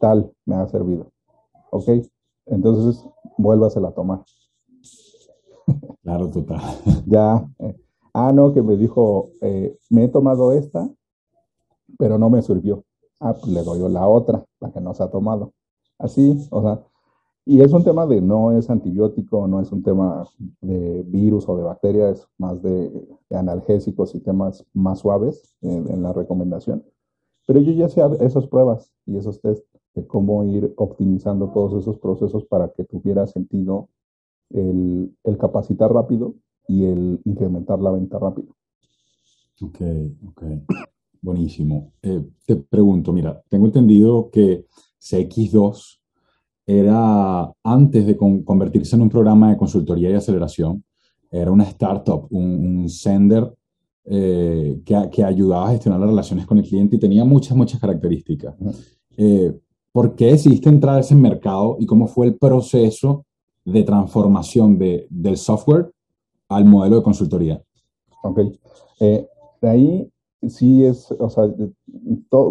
tal 0.01 0.31
me 0.45 0.57
ha 0.57 0.67
servido. 0.67 1.07
¿Ok? 1.71 1.89
Entonces, 2.45 3.09
vuélvasela 3.39 3.89
a 3.89 3.93
tomar. 3.93 4.23
Claro, 6.03 6.29
total. 6.29 6.61
ya. 7.07 7.49
Eh, 7.61 7.84
Ah, 8.15 8.33
no, 8.33 8.55
que 8.55 8.63
me 8.63 8.77
dijo, 8.77 9.33
eh, 9.41 9.77
me 9.91 10.05
he 10.05 10.09
tomado 10.09 10.53
esta, 10.53 10.89
pero 11.99 12.17
no 12.17 12.31
me 12.31 12.43
sirvió. 12.43 12.85
Ah, 13.19 13.35
pues 13.35 13.49
le 13.53 13.63
doy 13.65 13.81
la 13.93 14.07
otra, 14.07 14.45
la 14.61 14.71
que 14.71 14.81
no 14.81 14.95
se 14.95 15.03
ha 15.03 15.11
tomado. 15.11 15.53
Así, 15.99 16.47
o 16.51 16.63
sea, 16.63 16.85
y 17.45 17.61
es 17.61 17.73
un 17.73 17.83
tema 17.83 18.07
de 18.07 18.21
no 18.21 18.53
es 18.53 18.71
antibiótico, 18.71 19.49
no 19.49 19.61
es 19.61 19.73
un 19.73 19.83
tema 19.83 20.29
de 20.61 21.03
virus 21.09 21.49
o 21.49 21.57
de 21.57 21.65
bacteria, 21.65 22.11
es 22.11 22.27
más 22.39 22.63
de, 22.63 22.91
analgésicos 23.31 24.15
y 24.15 24.21
temas 24.21 24.65
más 24.73 25.01
suaves 25.01 25.57
en, 25.61 25.91
en, 25.91 26.03
la 26.03 26.13
recomendación. 26.13 26.85
Pero 27.47 27.61
yo 27.61 27.73
ya 27.73 27.87
hacía 27.87 28.07
esas 28.21 28.47
pruebas 28.47 28.93
y 29.07 29.17
esos 29.17 29.41
test 29.41 29.67
de 29.95 30.07
cómo 30.07 30.45
ir 30.45 30.73
optimizando 30.77 31.51
todos 31.51 31.83
esos 31.83 31.99
procesos 31.99 32.45
para 32.45 32.69
que 32.69 32.85
tuviera 32.85 33.27
sentido 33.27 33.89
el, 34.51 35.15
el 35.25 35.39
capacitar 35.39 35.93
rápido 35.93 36.35
y 36.69 36.85
el 36.85 37.21
incrementar 37.25 37.81
la 37.81 37.91
venta 37.91 38.19
rápido. 38.19 38.55
Ok, 39.61 39.81
ok. 40.29 40.43
Buenísimo. 41.21 41.93
Eh, 42.03 42.23
te 42.45 42.57
pregunto, 42.57 43.13
mira, 43.13 43.43
tengo 43.49 43.67
entendido 43.67 44.31
que 44.31 44.67
CX2 45.01 46.01
era, 46.67 47.51
antes 47.63 48.07
de 48.07 48.17
convertirse 48.17 48.97
en 48.97 49.03
un 49.03 49.09
programa 49.09 49.51
de 49.51 49.57
consultoría 49.57 50.11
y 50.11 50.15
aceleración, 50.15 50.85
era 51.31 51.51
una 51.51 51.65
startup, 51.65 52.27
un, 52.31 52.89
sender 52.89 53.53
eh, 54.05 54.81
que, 54.85 55.09
que, 55.11 55.25
ayudaba 55.25 55.69
a 55.69 55.73
gestionar 55.73 56.01
las 56.01 56.11
relaciones 56.11 56.47
con 56.47 56.59
el 56.59 56.65
cliente 56.65 56.97
y 56.97 56.99
tenía 56.99 57.25
muchas, 57.25 57.57
muchas 57.57 57.81
características. 57.81 58.55
Eh, 59.17 59.59
¿Por 59.93 60.15
qué 60.15 60.27
decidiste 60.27 60.69
entrar 60.69 60.97
a 60.97 61.01
ese 61.01 61.15
mercado 61.15 61.77
y 61.81 61.87
cómo 61.87 62.07
fue 62.07 62.27
el 62.27 62.37
proceso 62.37 63.25
de 63.65 63.83
transformación 63.83 64.79
de, 64.79 65.07
del 65.09 65.37
software 65.37 65.94
al 66.57 66.65
modelo 66.65 66.97
de 66.97 67.03
consultoría? 67.03 67.63
Ok. 68.23 68.41
Eh, 69.01 69.27
de 69.61 69.69
ahí 69.69 70.11
sí 70.49 70.85
es, 70.85 71.11
o 71.19 71.31
sea, 71.31 71.51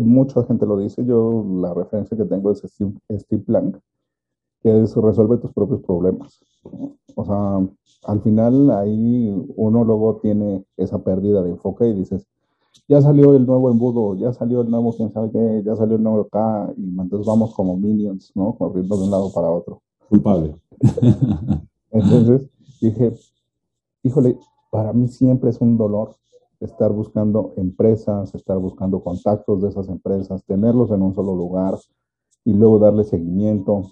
mucha 0.02 0.44
gente 0.44 0.66
lo 0.66 0.78
dice, 0.78 1.06
yo 1.06 1.46
la 1.62 1.74
referencia 1.74 2.18
que 2.18 2.26
tengo 2.26 2.52
es 2.52 2.60
Steve, 2.60 2.94
Steve 3.12 3.44
Blank, 3.46 3.78
que 4.62 4.82
es 4.82 4.96
resuelve 4.96 5.38
tus 5.38 5.52
propios 5.54 5.82
problemas. 5.82 6.39
O 7.16 7.26
sea, 7.26 7.68
al 8.06 8.22
final 8.22 8.72
ahí 8.72 9.34
uno 9.56 9.84
luego 9.84 10.20
tiene 10.22 10.66
esa 10.78 11.04
pérdida 11.04 11.44
de 11.44 11.52
enfoque 11.52 11.88
y 11.88 11.94
dices, 11.94 12.28
ya 12.88 13.02
salió 13.02 13.36
el 13.36 13.46
nuevo 13.46 13.70
embudo, 13.70 14.16
ya 14.16 14.34
salió 14.34 14.62
el 14.62 14.70
nuevo 14.70 14.94
quién 14.96 15.12
sabe 15.12 15.32
qué, 15.32 15.63
ya 15.66 15.76
salió 15.76 15.96
el 15.96 16.04
nuevo 16.04 16.22
acá, 16.22 16.74
y 16.76 16.84
entonces 17.00 17.26
vamos 17.26 17.54
como 17.54 17.78
minions, 17.78 18.32
¿no? 18.36 18.56
Corriendo 18.56 18.98
de 18.98 19.04
un 19.04 19.12
lado 19.12 19.32
para 19.32 19.50
otro. 19.50 19.82
Culpable. 20.10 20.56
entonces 21.92 22.50
dije, 22.82 23.13
híjole, 24.04 24.38
para 24.72 24.94
mí 24.94 25.08
siempre 25.08 25.50
es 25.50 25.60
un 25.62 25.78
dolor 25.78 26.16
estar 26.60 26.92
buscando 26.92 27.54
empresas, 27.58 28.34
estar 28.36 28.58
buscando 28.58 29.04
contactos 29.04 29.62
de 29.62 29.70
esas 29.70 29.89
empresas, 29.89 30.44
tenerlos 30.46 30.92
en 30.92 31.02
un 31.02 31.13
solo 31.13 31.36
lugar 31.36 31.78
y 32.46 32.54
luego 32.54 32.80
darle 32.80 33.04
seguimiento 33.04 33.92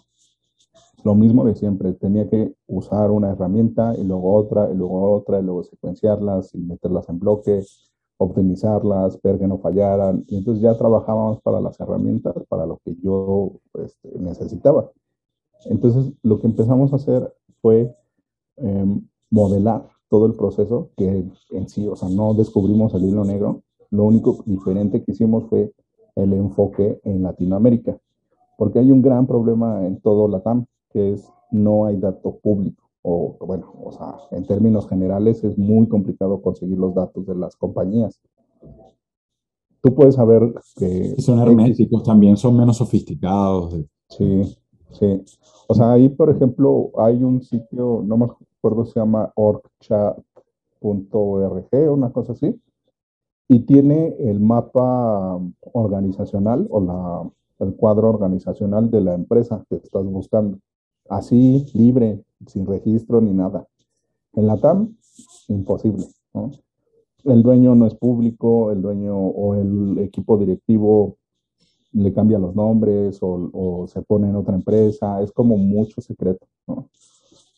lo 1.04 1.16
mismo 1.16 1.44
de 1.46 1.56
siempre, 1.56 1.94
tenía 1.94 2.30
que 2.30 2.54
usar 2.68 3.10
una 3.12 3.32
herramienta 3.32 3.96
y 3.98 4.04
luego 4.04 4.36
otra 4.36 4.70
y 4.72 4.76
luego 4.76 5.12
otra 5.14 5.40
y 5.40 5.44
luego 5.44 5.64
secuenciarlas 5.64 6.54
y 6.54 6.60
meterlas 6.60 7.10
en 7.10 7.20
bloque, 7.20 7.64
optimizarlas, 8.18 9.20
ver 9.22 9.40
que 9.40 9.48
no 9.48 9.58
fallaran. 9.58 10.24
Y 10.28 10.38
entonces 10.38 10.62
ya 10.62 10.78
trabajábamos 10.78 11.42
para 11.42 11.60
las 11.60 11.80
herramientas, 11.80 12.36
para 12.48 12.66
lo 12.66 12.80
que 12.86 12.96
yo 13.02 13.54
este, 13.84 14.20
necesitaba. 14.20 14.92
Entonces 15.66 16.14
lo 16.22 16.40
que 16.40 16.48
empezamos 16.48 16.94
a 16.94 16.98
hacer 16.98 17.34
fue 17.62 17.96
em, 18.58 19.08
modelar 19.32 19.88
todo 20.12 20.26
el 20.26 20.34
proceso, 20.34 20.90
que 20.98 21.26
en 21.52 21.70
sí, 21.70 21.88
o 21.88 21.96
sea, 21.96 22.10
no 22.10 22.34
descubrimos 22.34 22.94
el 22.94 23.06
hilo 23.06 23.24
negro. 23.24 23.64
Lo 23.92 24.04
único 24.04 24.44
diferente 24.46 25.02
que 25.02 25.14
hicimos 25.14 25.46
fue 25.46 25.72
el 26.16 26.34
enfoque 26.34 27.00
en 27.06 27.24
Latinoamérica, 27.24 27.98
porque 28.58 28.80
hay 28.80 28.92
un 28.92 29.02
gran 29.02 29.26
problema 29.26 29.88
en 29.88 30.02
todo 30.02 30.28
Latam 30.28 30.66
que 30.92 31.14
es 31.14 31.26
no 31.52 31.86
hay 31.86 31.96
dato 31.96 32.38
público. 32.44 32.84
O 33.04 33.38
bueno, 33.48 33.74
o 33.82 33.94
sea, 33.94 34.18
en 34.32 34.46
términos 34.46 34.88
generales 34.90 35.46
es 35.46 35.58
muy 35.58 35.88
complicado 35.88 36.42
conseguir 36.42 36.78
los 36.78 36.94
datos 36.94 37.26
de 37.26 37.36
las 37.36 37.56
compañías. 37.56 38.20
Tú 39.82 39.96
puedes 39.96 40.16
saber 40.16 40.54
que... 40.76 41.16
Son 41.20 41.40
herméticos, 41.40 42.04
también 42.04 42.36
son 42.36 42.58
menos 42.58 42.78
sofisticados. 42.78 43.80
Sí, 44.10 44.44
sí. 44.92 45.24
O 45.68 45.74
sea, 45.74 45.94
ahí, 45.94 46.10
por 46.10 46.30
ejemplo, 46.30 46.92
hay 46.98 47.24
un 47.24 47.42
sitio, 47.42 48.04
no 48.06 48.18
me 48.18 48.28
acuerdo, 48.62 48.86
se 48.86 49.00
llama 49.00 49.32
orgchat.org, 49.36 50.24
una 51.92 52.12
cosa 52.12 52.34
así, 52.34 52.62
y 53.48 53.62
tiene 53.62 54.16
el 54.20 54.40
mapa 54.40 55.40
organizacional 55.74 56.68
o 56.70 56.80
la, 56.80 57.30
el 57.66 57.76
cuadro 57.76 58.10
organizacional 58.10 58.92
de 58.92 59.02
la 59.02 59.14
empresa 59.16 59.66
que 59.70 59.76
estás 59.78 60.06
buscando 60.06 60.60
así, 61.10 61.66
libre, 61.74 62.24
sin 62.48 62.66
registro 62.66 63.20
ni 63.20 63.34
nada. 63.34 63.68
En 64.34 64.48
la 64.48 64.58
TAM, 64.58 64.96
imposible. 65.50 66.06
El 67.24 67.44
dueño 67.44 67.76
no 67.76 67.86
es 67.86 67.96
público, 67.96 68.72
el 68.72 68.82
dueño 68.82 69.18
o 69.18 69.56
el 69.56 70.00
equipo 70.00 70.38
directivo 70.38 71.18
le 71.94 72.14
cambia 72.14 72.40
los 72.40 72.56
nombres 72.56 73.20
o, 73.22 73.86
se 73.88 74.02
pone 74.02 74.30
en 74.30 74.36
otra 74.36 74.56
empresa, 74.56 75.22
es 75.22 75.32
como 75.32 75.58
mucho 75.58 76.02
secreto. 76.02 76.48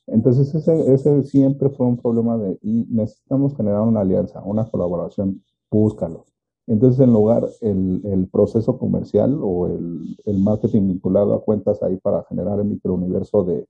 Entonces 0.07 0.53
ese, 0.53 0.93
ese, 0.93 1.23
siempre 1.23 1.69
fue 1.69 1.87
un 1.87 1.97
problema 1.97 2.37
de, 2.37 2.59
y 2.61 2.85
necesitamos 2.89 3.55
generar 3.55 3.81
una 3.81 4.01
alianza, 4.01 4.41
una 4.43 4.69
colaboración, 4.69 5.41
búscalo. 5.71 6.25
Entonces, 6.67 7.01
en 7.01 7.11
lugar, 7.11 7.47
el, 7.61 8.01
el 8.05 8.27
proceso 8.27 8.77
comercial 8.77 9.37
o 9.41 9.67
el, 9.67 10.17
el, 10.25 10.39
marketing 10.39 10.87
vinculado 10.87 11.33
a 11.33 11.43
cuentas 11.43 11.83
ahí 11.83 11.97
para 11.97 12.23
generar 12.23 12.59
el 12.59 12.65
microuniverso 12.65 13.43
de, 13.43 13.67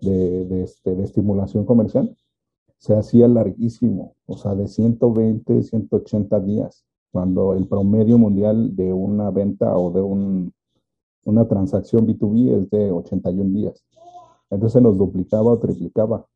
de, 0.00 0.44
de, 0.46 0.62
este, 0.64 0.96
de 0.96 1.04
estimulación 1.04 1.64
comercial, 1.64 2.16
se 2.78 2.94
hacía 2.94 3.28
larguísimo, 3.28 4.14
o 4.26 4.36
sea, 4.36 4.54
de 4.54 4.66
120, 4.68 5.62
180 5.62 6.40
días, 6.40 6.84
cuando 7.12 7.54
el 7.54 7.66
promedio 7.68 8.18
mundial 8.18 8.74
de 8.74 8.92
una 8.92 9.30
venta 9.30 9.76
o 9.76 9.92
de 9.92 10.02
un, 10.02 10.52
una 11.24 11.46
transacción 11.46 12.06
B2B 12.06 12.58
es 12.58 12.70
de 12.70 12.90
81 12.90 13.50
días. 13.52 13.84
Entonces 14.50 14.80
nos 14.82 14.96
duplicaba 14.96 15.52
o 15.52 15.58
triplicaba. 15.58 16.26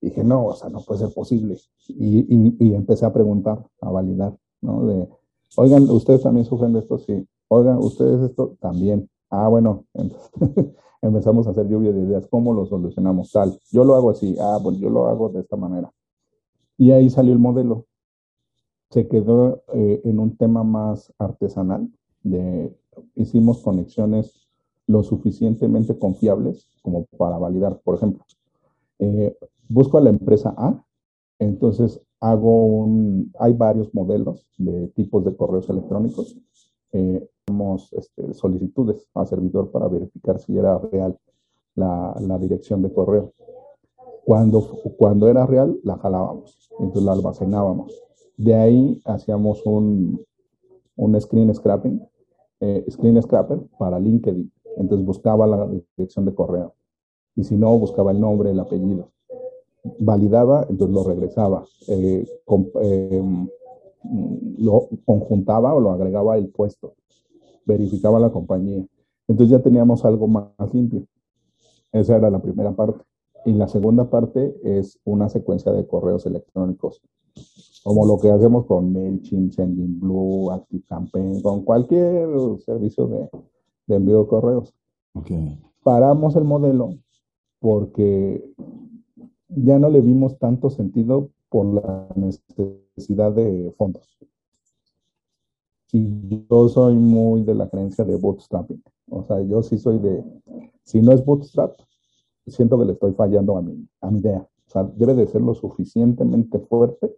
dije, 0.00 0.24
no, 0.24 0.46
o 0.46 0.54
sea, 0.54 0.68
no 0.70 0.80
puede 0.80 1.00
ser 1.00 1.14
posible. 1.14 1.58
Y, 1.88 2.20
y, 2.20 2.56
y 2.58 2.74
empecé 2.74 3.06
a 3.06 3.12
preguntar, 3.12 3.64
a 3.80 3.90
validar. 3.90 4.36
¿no? 4.60 4.86
De, 4.86 5.08
oigan, 5.56 5.88
ustedes 5.90 6.22
también 6.22 6.46
sufren 6.46 6.72
de 6.72 6.80
esto, 6.80 6.98
sí. 6.98 7.26
Oigan, 7.48 7.78
ustedes 7.78 8.30
esto 8.30 8.56
también. 8.60 9.08
Ah, 9.30 9.48
bueno, 9.48 9.84
entonces 9.94 10.74
empezamos 11.02 11.46
a 11.46 11.50
hacer 11.50 11.68
lluvia 11.68 11.92
de 11.92 12.00
ideas, 12.00 12.26
¿cómo 12.28 12.54
lo 12.54 12.64
solucionamos? 12.66 13.32
Tal, 13.32 13.58
yo 13.70 13.84
lo 13.84 13.94
hago 13.94 14.10
así, 14.10 14.36
ah, 14.40 14.58
pues 14.62 14.78
yo 14.78 14.88
lo 14.88 15.08
hago 15.08 15.28
de 15.28 15.40
esta 15.40 15.56
manera. 15.56 15.92
Y 16.78 16.92
ahí 16.92 17.10
salió 17.10 17.32
el 17.32 17.38
modelo. 17.38 17.86
Se 18.90 19.08
quedó 19.08 19.62
eh, 19.74 20.00
en 20.04 20.18
un 20.18 20.36
tema 20.36 20.64
más 20.64 21.12
artesanal, 21.18 21.90
de, 22.22 22.76
hicimos 23.14 23.62
conexiones 23.62 24.48
lo 24.86 25.02
suficientemente 25.02 25.98
confiables 25.98 26.66
como 26.82 27.04
para 27.16 27.38
validar. 27.38 27.80
Por 27.82 27.96
ejemplo, 27.96 28.24
eh, 28.98 29.36
busco 29.68 29.98
a 29.98 30.00
la 30.00 30.10
empresa 30.10 30.54
A, 30.56 30.84
entonces 31.38 32.00
hago 32.20 32.66
un, 32.66 33.32
hay 33.38 33.52
varios 33.52 33.92
modelos 33.94 34.46
de 34.58 34.88
tipos 34.88 35.24
de 35.24 35.36
correos 35.36 35.68
electrónicos. 35.68 36.36
Eh, 36.92 37.28
tenemos 37.44 37.92
este, 37.94 38.34
solicitudes 38.34 39.08
al 39.14 39.26
servidor 39.26 39.70
para 39.70 39.88
verificar 39.88 40.38
si 40.38 40.56
era 40.56 40.78
real 40.78 41.18
la, 41.74 42.14
la, 42.20 42.38
dirección 42.38 42.82
de 42.82 42.92
correo. 42.92 43.32
Cuando, 44.24 44.60
cuando 44.96 45.28
era 45.28 45.46
real, 45.46 45.80
la 45.82 45.96
jalábamos, 45.96 46.70
entonces 46.78 47.02
la 47.02 47.12
almacenábamos. 47.12 48.00
De 48.36 48.54
ahí 48.54 49.00
hacíamos 49.04 49.64
un, 49.66 50.24
un 50.96 51.20
screen 51.20 51.52
scrapping, 51.54 52.00
eh, 52.60 52.84
screen 52.88 53.20
scrapper 53.20 53.58
para 53.78 53.98
LinkedIn. 53.98 54.52
Entonces 54.76 55.06
buscaba 55.06 55.46
la 55.46 55.68
dirección 55.96 56.24
de 56.24 56.34
correo. 56.34 56.74
Y 57.34 57.44
si 57.44 57.56
no, 57.56 57.78
buscaba 57.78 58.12
el 58.12 58.20
nombre, 58.20 58.50
el 58.50 58.60
apellido 58.60 59.12
validaba, 59.98 60.66
entonces 60.68 60.94
lo 60.94 61.04
regresaba, 61.04 61.64
eh, 61.88 62.24
eh, 62.82 63.48
lo 64.58 64.88
conjuntaba 65.04 65.74
o 65.74 65.80
lo 65.80 65.90
agregaba 65.90 66.36
el 66.36 66.48
puesto, 66.48 66.94
verificaba 67.64 68.18
la 68.20 68.30
compañía. 68.30 68.84
Entonces 69.28 69.50
ya 69.50 69.62
teníamos 69.62 70.04
algo 70.04 70.26
más, 70.28 70.50
limpio. 70.72 71.06
Esa 71.92 72.16
era 72.16 72.30
la 72.30 72.40
primera 72.40 72.72
parte. 72.72 73.04
Y 73.44 73.52
la 73.52 73.68
segunda 73.68 74.08
parte 74.08 74.54
es 74.62 75.00
una 75.04 75.28
secuencia 75.28 75.72
de 75.72 75.86
correos 75.86 76.26
electrónicos, 76.26 77.02
como 77.82 78.06
lo 78.06 78.18
que 78.18 78.30
hacemos 78.30 78.66
con 78.66 78.92
MailChimp, 78.92 79.52
SendingBlue, 79.52 80.52
ActiveCampaign, 80.52 81.42
con 81.42 81.64
cualquier 81.64 82.28
servicio 82.60 83.08
de, 83.08 83.28
de 83.86 83.96
envío 83.96 84.22
de 84.22 84.28
correos. 84.28 84.74
Okay. 85.14 85.60
Paramos 85.82 86.36
el 86.36 86.44
modelo 86.44 86.94
porque 87.60 88.44
ya 89.48 89.78
no 89.78 89.88
le 89.88 90.00
vimos 90.00 90.38
tanto 90.38 90.70
sentido 90.70 91.30
por 91.48 91.66
la 91.66 92.08
necesidad 92.16 93.32
de 93.32 93.72
fondos. 93.76 94.18
Y 95.92 96.46
yo 96.48 96.68
soy 96.68 96.96
muy 96.96 97.42
de 97.42 97.54
la 97.54 97.68
creencia 97.68 98.04
de 98.04 98.16
bootstrapping. 98.16 98.82
O 99.10 99.22
sea, 99.24 99.42
yo 99.42 99.62
sí 99.62 99.76
soy 99.76 99.98
de, 99.98 100.24
si 100.82 101.02
no 101.02 101.12
es 101.12 101.24
bootstrap, 101.24 101.74
siento 102.46 102.78
que 102.78 102.86
le 102.86 102.92
estoy 102.92 103.12
fallando 103.12 103.56
a 103.58 103.62
mi, 103.62 103.86
a 104.00 104.10
mi 104.10 104.20
idea. 104.20 104.48
O 104.66 104.70
sea, 104.70 104.84
debe 104.84 105.14
de 105.14 105.26
ser 105.26 105.42
lo 105.42 105.54
suficientemente 105.54 106.58
fuerte 106.58 107.14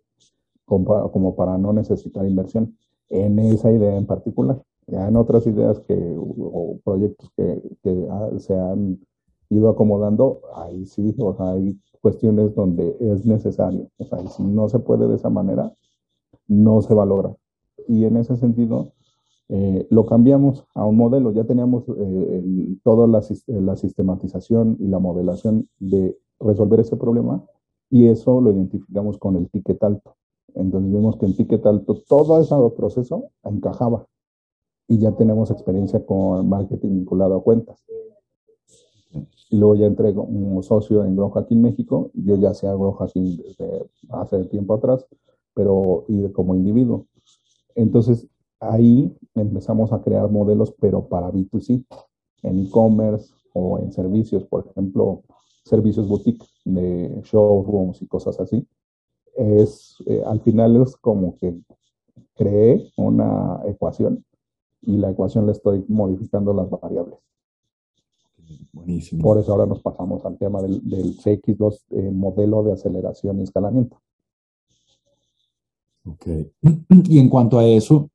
como, 0.64 1.10
como 1.12 1.36
para 1.36 1.56
no 1.56 1.72
necesitar 1.72 2.26
inversión 2.26 2.76
en 3.08 3.38
esa 3.38 3.70
idea 3.70 3.96
en 3.96 4.06
particular. 4.06 4.60
En 4.86 5.16
otras 5.16 5.46
ideas 5.46 5.80
que, 5.80 6.14
o 6.16 6.78
proyectos 6.84 7.30
que, 7.36 7.62
que 7.82 8.08
se 8.38 8.54
han 8.54 9.00
ido 9.50 9.68
acomodando, 9.68 10.40
ahí 10.54 10.84
sí, 10.86 11.14
o 11.18 11.34
sea, 11.34 11.52
hay 11.52 11.78
cuestiones 12.00 12.54
donde 12.54 12.96
es 13.00 13.24
necesario. 13.24 13.88
O 13.98 14.04
sea, 14.04 14.26
si 14.28 14.42
no 14.42 14.68
se 14.68 14.78
puede 14.78 15.08
de 15.08 15.16
esa 15.16 15.30
manera, 15.30 15.72
no 16.48 16.82
se 16.82 16.94
va 16.94 17.04
a 17.04 17.06
lograr. 17.06 17.36
Y 17.88 18.04
en 18.04 18.16
ese 18.16 18.36
sentido, 18.36 18.92
eh, 19.48 19.86
lo 19.90 20.06
cambiamos 20.06 20.64
a 20.74 20.84
un 20.84 20.96
modelo. 20.96 21.32
Ya 21.32 21.44
teníamos 21.44 21.84
eh, 21.96 22.76
toda 22.82 23.06
la, 23.06 23.22
la, 23.46 23.76
sistematización 23.76 24.76
y 24.80 24.88
la 24.88 24.98
modelación 24.98 25.68
de 25.78 26.16
resolver 26.40 26.80
ese 26.80 26.96
problema 26.96 27.44
y 27.90 28.08
eso 28.08 28.40
lo 28.40 28.50
identificamos 28.50 29.18
con 29.18 29.36
el 29.36 29.48
ticket 29.50 29.82
alto. 29.82 30.16
Entonces 30.54 30.90
vimos 30.92 31.16
que 31.16 31.26
en 31.26 31.36
ticket 31.36 31.64
alto 31.66 32.02
todo 32.08 32.40
ese 32.40 32.54
proceso 32.76 33.30
encajaba 33.44 34.06
y 34.94 34.98
ya 34.98 35.10
tenemos 35.10 35.50
experiencia 35.50 36.06
con 36.06 36.48
marketing 36.48 36.90
vinculado 36.90 37.34
a 37.34 37.42
cuentas. 37.42 37.84
Y 39.50 39.56
luego 39.56 39.74
ya 39.74 39.86
entré 39.86 40.14
como 40.14 40.62
socio 40.62 41.04
en 41.04 41.16
Grow 41.16 41.30
Hacking 41.30 41.60
México. 41.60 42.12
Yo 42.14 42.36
ya 42.36 42.50
hacía 42.50 42.72
Grow 42.74 42.92
Hacking 42.92 43.36
desde 43.36 43.90
hace 44.10 44.44
tiempo 44.44 44.74
atrás, 44.74 45.04
pero 45.52 46.04
y 46.06 46.28
como 46.30 46.54
individuo. 46.54 47.06
Entonces 47.74 48.28
ahí 48.60 49.12
empezamos 49.34 49.92
a 49.92 50.00
crear 50.00 50.30
modelos, 50.30 50.72
pero 50.80 51.08
para 51.08 51.32
B2C, 51.32 51.84
en 52.42 52.60
e-commerce 52.60 53.34
o 53.52 53.80
en 53.80 53.92
servicios, 53.92 54.44
por 54.44 54.68
ejemplo, 54.68 55.22
servicios 55.64 56.06
boutique 56.06 56.46
de 56.64 57.20
showrooms 57.24 58.00
y 58.00 58.06
cosas 58.06 58.38
así. 58.38 58.64
Es, 59.34 59.96
eh, 60.06 60.22
al 60.24 60.40
final 60.40 60.80
es 60.80 60.96
como 60.96 61.36
que 61.36 61.58
creé 62.36 62.92
una 62.96 63.60
ecuación 63.66 64.24
y 64.86 64.96
la 64.96 65.10
ecuación 65.10 65.46
le 65.46 65.52
estoy 65.52 65.84
modificando 65.88 66.52
las 66.52 66.68
variables. 66.70 67.18
Buenísimo. 68.72 69.22
Por 69.22 69.38
eso 69.38 69.52
ahora 69.52 69.66
nos 69.66 69.80
pasamos 69.80 70.24
al 70.24 70.36
tema 70.36 70.60
del, 70.60 70.80
del 70.88 71.16
CX2, 71.16 71.84
el 71.90 72.12
modelo 72.12 72.62
de 72.62 72.72
aceleración 72.72 73.40
y 73.40 73.44
escalamiento. 73.44 74.00
Ok. 76.06 76.26
Y 77.08 77.18
en 77.18 77.28
cuanto 77.28 77.58
a 77.58 77.66
eso, 77.66 78.10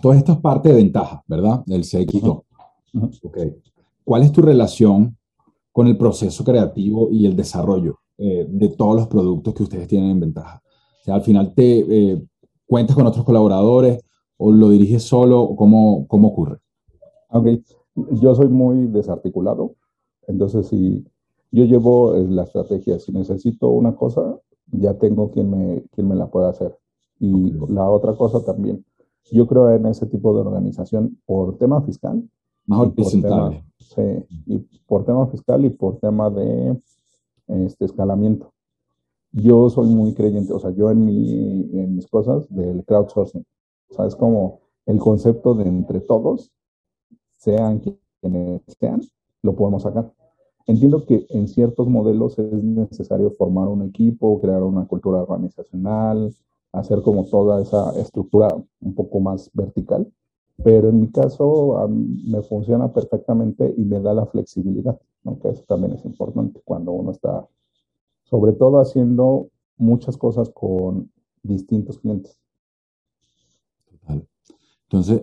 todo 0.00 0.12
esto 0.12 0.32
es 0.32 0.38
parte 0.38 0.68
de 0.70 0.76
ventaja, 0.76 1.22
¿verdad? 1.26 1.62
Del 1.66 1.82
CX2. 1.82 2.42
Ok. 3.22 3.38
¿Cuál 4.04 4.22
es 4.22 4.32
tu 4.32 4.42
relación 4.42 5.16
con 5.70 5.86
el 5.86 5.96
proceso 5.96 6.44
creativo 6.44 7.08
y 7.10 7.26
el 7.26 7.36
desarrollo 7.36 8.00
eh, 8.18 8.46
de 8.48 8.68
todos 8.70 8.96
los 8.96 9.06
productos 9.06 9.54
que 9.54 9.62
ustedes 9.62 9.88
tienen 9.88 10.10
en 10.10 10.20
ventaja? 10.20 10.62
O 11.00 11.04
sea, 11.04 11.14
al 11.14 11.22
final 11.22 11.54
te 11.54 11.80
eh, 11.80 12.22
cuentas 12.66 12.96
con 12.96 13.06
otros 13.06 13.24
colaboradores 13.24 14.02
o 14.42 14.50
lo 14.50 14.70
diriges 14.70 15.04
solo, 15.04 15.40
o 15.40 15.54
cómo, 15.54 16.06
cómo 16.08 16.28
ocurre? 16.28 16.58
Ok, 17.30 17.46
yo 18.20 18.34
soy 18.34 18.48
muy 18.48 18.88
desarticulado, 18.88 19.76
entonces 20.26 20.66
si 20.66 21.04
yo 21.52 21.64
llevo 21.64 22.16
eh, 22.16 22.26
la 22.28 22.42
estrategia, 22.42 22.98
si 22.98 23.12
necesito 23.12 23.68
una 23.68 23.94
cosa, 23.94 24.40
ya 24.72 24.94
tengo 24.94 25.30
quien 25.30 25.50
me, 25.50 25.82
quien 25.92 26.08
me 26.08 26.16
la 26.16 26.26
pueda 26.26 26.48
hacer. 26.48 26.76
Y 27.20 27.52
la 27.68 27.88
otra 27.88 28.14
cosa 28.16 28.44
también, 28.44 28.84
yo 29.30 29.46
creo 29.46 29.70
en 29.70 29.86
ese 29.86 30.06
tipo 30.06 30.34
de 30.34 30.40
organización 30.40 31.18
por 31.24 31.56
tema 31.58 31.80
fiscal. 31.82 32.28
Más 32.66 32.94
tema, 32.94 33.62
sí, 33.78 34.02
y 34.46 34.58
por 34.86 35.04
tema 35.04 35.26
fiscal 35.26 35.64
y 35.64 35.70
por 35.70 35.98
tema 35.98 36.30
de 36.30 36.80
este, 37.48 37.84
escalamiento. 37.84 38.52
Yo 39.32 39.68
soy 39.70 39.86
muy 39.86 40.14
creyente, 40.14 40.52
o 40.52 40.58
sea, 40.58 40.70
yo 40.70 40.90
en, 40.90 41.04
mi, 41.04 41.70
en 41.72 41.96
mis 41.96 42.06
cosas 42.08 42.46
del 42.48 42.84
crowdsourcing. 42.84 43.44
O 43.92 43.94
sea, 43.94 44.06
es 44.06 44.16
como 44.16 44.60
el 44.86 44.98
concepto 44.98 45.54
de 45.54 45.68
entre 45.68 46.00
todos, 46.00 46.50
sean 47.36 47.80
quienes 47.80 48.62
sean, 48.80 49.02
lo 49.42 49.54
podemos 49.54 49.82
sacar. 49.82 50.10
Entiendo 50.66 51.04
que 51.04 51.26
en 51.28 51.46
ciertos 51.46 51.88
modelos 51.88 52.38
es 52.38 52.52
necesario 52.52 53.32
formar 53.32 53.68
un 53.68 53.82
equipo, 53.82 54.40
crear 54.40 54.62
una 54.62 54.86
cultura 54.86 55.22
organizacional, 55.22 56.34
hacer 56.72 57.02
como 57.02 57.26
toda 57.26 57.60
esa 57.60 57.90
estructura 58.00 58.48
un 58.80 58.94
poco 58.94 59.20
más 59.20 59.50
vertical, 59.52 60.10
pero 60.64 60.88
en 60.88 61.00
mi 61.00 61.10
caso 61.10 61.86
me 61.88 62.40
funciona 62.42 62.92
perfectamente 62.92 63.74
y 63.76 63.84
me 63.84 64.00
da 64.00 64.14
la 64.14 64.24
flexibilidad, 64.24 64.98
que 65.42 65.48
eso 65.50 65.64
también 65.68 65.92
es 65.92 66.04
importante 66.06 66.62
cuando 66.64 66.92
uno 66.92 67.10
está, 67.10 67.46
sobre 68.22 68.52
todo 68.52 68.78
haciendo 68.80 69.48
muchas 69.76 70.16
cosas 70.16 70.48
con 70.48 71.10
distintos 71.42 71.98
clientes. 71.98 72.41
Entonces, 74.92 75.22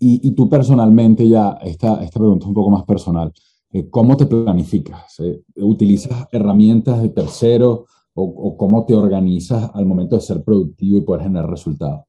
y, 0.00 0.30
tú 0.30 0.48
personalmente 0.48 1.28
ya, 1.28 1.58
esta, 1.60 2.00
esta 2.04 2.20
pregunta 2.20 2.44
es 2.44 2.48
un 2.48 2.54
poco 2.54 2.70
más 2.70 2.84
personal, 2.84 3.32
eh, 3.72 3.90
¿cómo 3.90 4.16
te 4.16 4.26
planificas? 4.26 5.18
Eh, 5.18 5.42
¿Utilizas 5.56 6.28
herramientas 6.30 7.02
de 7.02 7.08
terceros 7.08 7.80
o, 8.14 8.56
cómo 8.56 8.84
te 8.84 8.94
organizas 8.94 9.72
al 9.74 9.86
momento 9.86 10.14
de 10.14 10.22
ser 10.22 10.44
productivo 10.44 10.98
y 10.98 11.00
poder 11.00 11.22
generar 11.22 11.50
resultados? 11.50 12.04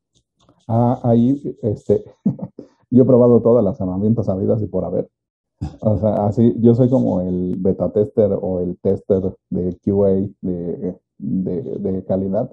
Ah, 0.67 0.99
ahí, 1.01 1.41
este, 1.63 2.03
yo 2.91 3.03
he 3.03 3.05
probado 3.07 3.41
todas 3.41 3.63
las 3.63 3.81
herramientas 3.81 4.29
habidas 4.29 4.61
y 4.61 4.67
por 4.67 4.85
haber. 4.85 5.09
O 5.81 5.97
sea, 5.97 6.27
así, 6.27 6.53
yo 6.59 6.75
soy 6.75 6.89
como 6.89 7.21
el 7.21 7.55
beta 7.57 7.91
tester 7.91 8.37
o 8.39 8.59
el 8.59 8.77
tester 8.77 9.35
de 9.49 9.75
QA 9.83 10.29
de, 10.41 10.95
de, 11.17 11.61
de 11.61 12.05
calidad 12.05 12.51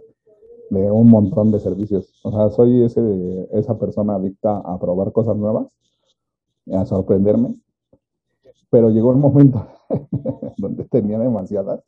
de 0.70 0.90
un 0.90 1.08
montón 1.08 1.50
de 1.52 1.60
servicios. 1.60 2.12
O 2.22 2.30
sea, 2.30 2.50
soy 2.50 2.82
ese, 2.82 3.48
esa 3.52 3.78
persona 3.78 4.16
adicta 4.16 4.58
a 4.58 4.78
probar 4.78 5.12
cosas 5.12 5.36
nuevas, 5.36 5.68
a 6.72 6.84
sorprenderme. 6.84 7.54
Pero 8.70 8.90
llegó 8.90 9.10
un 9.10 9.20
momento 9.20 9.66
donde 10.58 10.84
tenía 10.84 11.18
demasiadas 11.18 11.82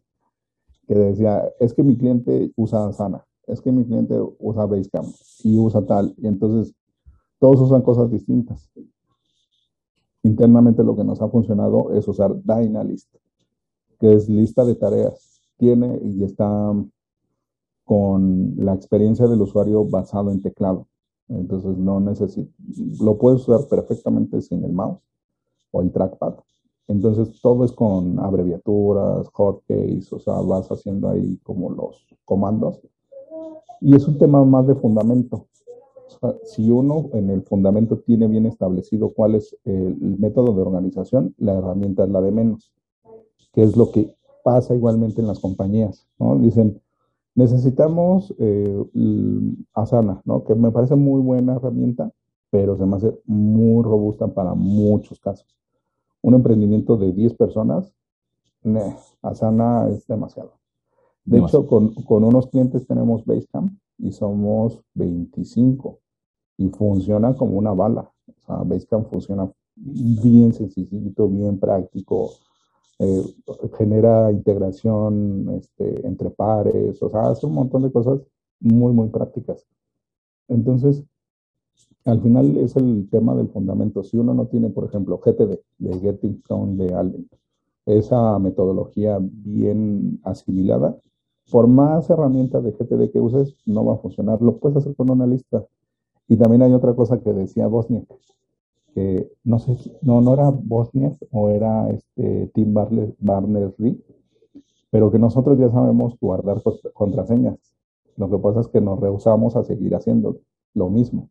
que 0.86 0.94
decía, 0.94 1.44
es 1.60 1.74
que 1.74 1.82
mi 1.82 1.96
cliente 1.96 2.50
usa 2.56 2.92
Sana, 2.94 3.24
es 3.46 3.60
que 3.60 3.70
mi 3.70 3.84
cliente 3.84 4.18
usa 4.38 4.64
Basecamp 4.64 5.08
y 5.44 5.58
usa 5.58 5.84
tal. 5.84 6.14
Y 6.16 6.26
entonces 6.26 6.74
todos 7.38 7.60
usan 7.60 7.82
cosas 7.82 8.10
distintas. 8.10 8.70
Internamente 10.22 10.82
lo 10.82 10.96
que 10.96 11.04
nos 11.04 11.20
ha 11.20 11.28
funcionado 11.28 11.92
es 11.92 12.08
usar 12.08 12.34
Dynalist, 12.42 13.14
que 14.00 14.14
es 14.14 14.28
lista 14.28 14.64
de 14.64 14.74
tareas. 14.74 15.42
Tiene 15.58 16.00
y 16.02 16.24
está 16.24 16.72
con 17.88 18.52
la 18.58 18.74
experiencia 18.74 19.26
del 19.26 19.40
usuario 19.40 19.82
basado 19.82 20.30
en 20.30 20.42
teclado. 20.42 20.86
Entonces 21.26 21.78
no 21.78 22.00
necesito, 22.00 22.52
lo 23.00 23.16
puedes 23.16 23.48
usar 23.48 23.66
perfectamente 23.66 24.42
sin 24.42 24.62
el 24.62 24.74
mouse 24.74 25.00
o 25.70 25.80
el 25.80 25.90
trackpad. 25.90 26.34
Entonces 26.86 27.40
todo 27.40 27.64
es 27.64 27.72
con 27.72 28.18
abreviaturas, 28.18 29.26
hotkeys, 29.28 30.12
o 30.12 30.18
sea, 30.18 30.34
vas 30.34 30.70
haciendo 30.70 31.08
ahí 31.08 31.38
como 31.42 31.70
los 31.70 32.06
comandos. 32.26 32.78
Y 33.80 33.96
es 33.96 34.06
un 34.06 34.18
tema 34.18 34.44
más 34.44 34.66
de 34.66 34.74
fundamento. 34.74 35.46
Si 36.44 36.70
uno 36.70 37.08
en 37.14 37.30
el 37.30 37.40
fundamento 37.40 38.00
tiene 38.00 38.28
bien 38.28 38.44
establecido 38.44 39.14
cuál 39.14 39.34
es 39.34 39.56
el 39.64 40.18
método 40.18 40.52
de 40.52 40.60
organización, 40.60 41.34
la 41.38 41.54
herramienta 41.54 42.04
es 42.04 42.10
la 42.10 42.20
de 42.20 42.32
menos, 42.32 42.70
que 43.54 43.62
es 43.62 43.78
lo 43.78 43.90
que 43.92 44.14
pasa 44.44 44.74
igualmente 44.74 45.22
en 45.22 45.26
las 45.26 45.38
compañías. 45.38 46.06
¿no? 46.18 46.36
Dicen, 46.36 46.82
Necesitamos 47.38 48.34
eh, 48.40 48.84
Asana, 49.72 50.20
¿no? 50.24 50.42
que 50.42 50.56
me 50.56 50.72
parece 50.72 50.96
muy 50.96 51.20
buena 51.20 51.54
herramienta, 51.54 52.10
pero 52.50 52.76
se 52.76 52.84
me 52.84 52.96
hace 52.96 53.16
muy 53.26 53.84
robusta 53.84 54.26
para 54.26 54.54
muchos 54.54 55.20
casos. 55.20 55.46
Un 56.20 56.34
emprendimiento 56.34 56.96
de 56.96 57.12
10 57.12 57.34
personas, 57.34 57.94
Asana 59.22 59.88
es 59.88 60.04
demasiado. 60.08 60.54
De 61.24 61.38
hecho, 61.38 61.64
con, 61.68 61.94
con, 62.02 62.24
unos 62.24 62.48
clientes 62.48 62.84
tenemos 62.88 63.24
Basecamp 63.24 63.72
y 63.98 64.10
somos 64.10 64.80
25 64.94 66.00
y 66.56 66.70
funciona 66.70 67.34
como 67.34 67.56
una 67.56 67.72
bala. 67.72 68.10
O 68.26 68.46
sea, 68.46 68.56
Basecamp 68.64 69.08
funciona 69.10 69.48
bien 69.76 70.52
sencillito, 70.52 71.28
bien 71.28 71.60
práctico, 71.60 72.30
eh, 72.98 73.22
genera 73.76 74.32
integración 74.32 75.54
este, 75.56 76.06
entre 76.06 76.30
pares, 76.30 77.02
o 77.02 77.10
sea, 77.10 77.30
hace 77.30 77.46
un 77.46 77.54
montón 77.54 77.82
de 77.82 77.92
cosas 77.92 78.20
muy, 78.60 78.92
muy 78.92 79.08
prácticas. 79.08 79.66
Entonces, 80.48 81.04
al 82.04 82.20
final 82.22 82.56
es 82.56 82.74
el 82.76 83.08
tema 83.10 83.34
del 83.34 83.48
fundamento. 83.48 84.02
Si 84.02 84.16
uno 84.16 84.34
no 84.34 84.46
tiene, 84.46 84.70
por 84.70 84.84
ejemplo, 84.84 85.18
GTD, 85.18 85.60
de 85.78 86.00
Getting 86.00 86.42
From 86.42 86.76
de 86.76 86.94
Allen, 86.94 87.28
esa 87.86 88.38
metodología 88.38 89.18
bien 89.20 90.20
asimilada, 90.24 90.96
por 91.50 91.66
más 91.66 92.10
herramientas 92.10 92.62
de 92.64 92.72
GTD 92.72 93.10
que 93.10 93.20
uses, 93.20 93.56
no 93.64 93.84
va 93.84 93.94
a 93.94 93.98
funcionar. 93.98 94.42
Lo 94.42 94.58
puedes 94.58 94.78
hacer 94.78 94.94
con 94.96 95.10
una 95.10 95.26
lista. 95.26 95.64
Y 96.28 96.36
también 96.36 96.62
hay 96.62 96.72
otra 96.72 96.94
cosa 96.94 97.20
que 97.20 97.32
decía 97.32 97.66
Bosnia, 97.68 98.04
no 99.44 99.58
sé, 99.58 99.76
no, 100.02 100.20
no 100.20 100.32
era 100.34 100.50
Bosnia 100.50 101.12
o 101.30 101.50
era 101.50 101.90
este 101.90 102.50
Tim 102.54 102.74
Berners-Lee, 102.74 104.02
pero 104.90 105.10
que 105.10 105.18
nosotros 105.18 105.58
ya 105.58 105.70
sabemos 105.70 106.18
guardar 106.20 106.62
contraseñas. 106.92 107.58
Lo 108.16 108.30
que 108.30 108.38
pasa 108.38 108.60
es 108.60 108.68
que 108.68 108.80
nos 108.80 108.98
rehusamos 109.00 109.56
a 109.56 109.64
seguir 109.64 109.94
haciendo 109.94 110.38
lo 110.74 110.88
mismo. 110.90 111.28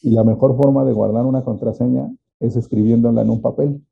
Y 0.00 0.10
la 0.10 0.24
mejor 0.24 0.56
forma 0.56 0.84
de 0.84 0.92
guardar 0.92 1.26
una 1.26 1.42
contraseña 1.42 2.14
es 2.40 2.56
escribiéndola 2.56 3.22
en 3.22 3.30
un 3.30 3.40
papel. 3.40 3.84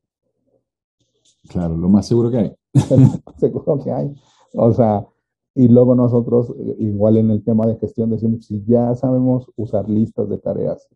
Claro, 1.48 1.76
lo 1.76 1.88
más 1.88 2.06
seguro 2.06 2.30
que 2.30 2.38
hay. 2.38 2.56
seguro 3.38 3.78
que 3.82 3.90
hay. 3.90 4.14
O 4.54 4.72
sea, 4.72 5.06
y 5.54 5.68
luego 5.68 5.94
nosotros, 5.94 6.54
eh, 6.58 6.76
igual 6.80 7.16
en 7.16 7.30
el 7.30 7.42
tema 7.42 7.66
de 7.66 7.76
gestión, 7.76 8.10
decimos, 8.10 8.44
si 8.46 8.62
ya 8.66 8.94
sabemos 8.94 9.50
usar 9.56 9.88
listas 9.88 10.28
de 10.28 10.38
tareas, 10.38 10.88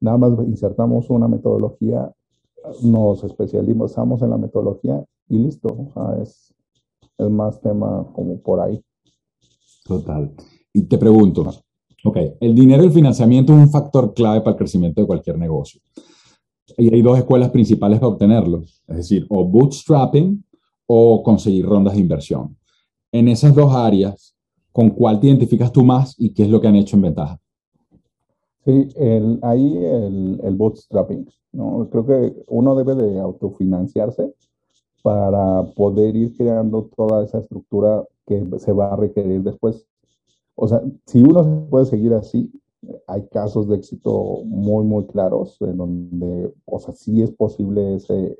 nada 0.00 0.18
más 0.18 0.32
insertamos 0.46 1.10
una 1.10 1.28
metodología, 1.28 2.12
nos 2.82 3.22
especializamos 3.24 4.22
en 4.22 4.30
la 4.30 4.38
metodología 4.38 5.04
y 5.28 5.38
listo. 5.38 5.88
Es, 6.22 6.54
es 7.18 7.30
más 7.30 7.60
tema 7.60 8.06
como 8.12 8.38
por 8.40 8.60
ahí. 8.60 8.82
Total. 9.84 10.32
Y 10.72 10.82
te 10.82 10.98
pregunto, 10.98 11.46
ok, 12.04 12.18
el 12.40 12.54
dinero 12.54 12.82
y 12.82 12.86
el 12.86 12.92
financiamiento 12.92 13.52
es 13.52 13.58
un 13.58 13.70
factor 13.70 14.12
clave 14.14 14.40
para 14.40 14.52
el 14.52 14.58
crecimiento 14.58 15.00
de 15.00 15.06
cualquier 15.06 15.38
negocio. 15.38 15.80
Y 16.76 16.92
hay 16.92 17.00
dos 17.00 17.16
escuelas 17.16 17.50
principales 17.50 17.98
para 17.98 18.12
obtenerlo, 18.12 18.62
es 18.88 18.96
decir, 18.96 19.26
o 19.30 19.44
bootstrapping 19.44 20.44
o 20.86 21.22
conseguir 21.22 21.64
rondas 21.66 21.94
de 21.94 22.00
inversión. 22.00 22.56
En 23.12 23.28
esas 23.28 23.54
dos 23.54 23.74
áreas, 23.74 24.34
¿con 24.72 24.90
cuál 24.90 25.20
te 25.20 25.28
identificas 25.28 25.72
tú 25.72 25.84
más 25.84 26.14
y 26.18 26.34
qué 26.34 26.42
es 26.42 26.50
lo 26.50 26.60
que 26.60 26.68
han 26.68 26.76
hecho 26.76 26.96
en 26.96 27.02
ventaja? 27.02 27.40
Sí, 28.66 28.88
el, 28.96 29.38
ahí 29.42 29.76
el, 29.78 30.40
el 30.42 30.56
bootstrapping, 30.56 31.26
¿no? 31.52 31.88
Creo 31.88 32.04
que 32.04 32.44
uno 32.48 32.74
debe 32.74 32.96
de 32.96 33.20
autofinanciarse 33.20 34.34
para 35.02 35.64
poder 35.74 36.16
ir 36.16 36.36
creando 36.36 36.90
toda 36.96 37.22
esa 37.24 37.38
estructura 37.38 38.04
que 38.26 38.44
se 38.58 38.72
va 38.72 38.92
a 38.92 38.96
requerir 38.96 39.42
después. 39.44 39.86
O 40.56 40.66
sea, 40.66 40.82
si 41.06 41.22
uno 41.22 41.68
puede 41.70 41.84
seguir 41.86 42.12
así, 42.12 42.50
hay 43.06 43.26
casos 43.28 43.68
de 43.68 43.76
éxito 43.76 44.42
muy, 44.44 44.84
muy 44.84 45.06
claros 45.06 45.56
en 45.60 45.76
donde, 45.76 46.52
o 46.64 46.80
sea, 46.80 46.92
sí 46.92 47.22
es 47.22 47.30
posible 47.30 47.94
ese, 47.94 48.36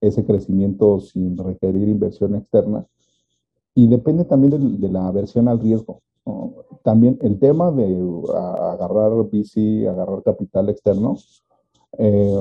ese 0.00 0.24
crecimiento 0.24 1.00
sin 1.00 1.36
requerir 1.36 1.88
inversión 1.88 2.36
externa. 2.36 2.86
Y 3.74 3.88
depende 3.88 4.24
también 4.24 4.80
de, 4.80 4.88
la 4.88 5.08
aversión 5.08 5.48
al 5.48 5.60
riesgo. 5.60 6.00
También 6.86 7.18
el 7.20 7.40
tema 7.40 7.72
de 7.72 7.84
agarrar 8.62 9.10
VC, 9.10 9.88
agarrar 9.88 10.22
capital 10.22 10.68
externo, 10.68 11.16
eh, 11.98 12.40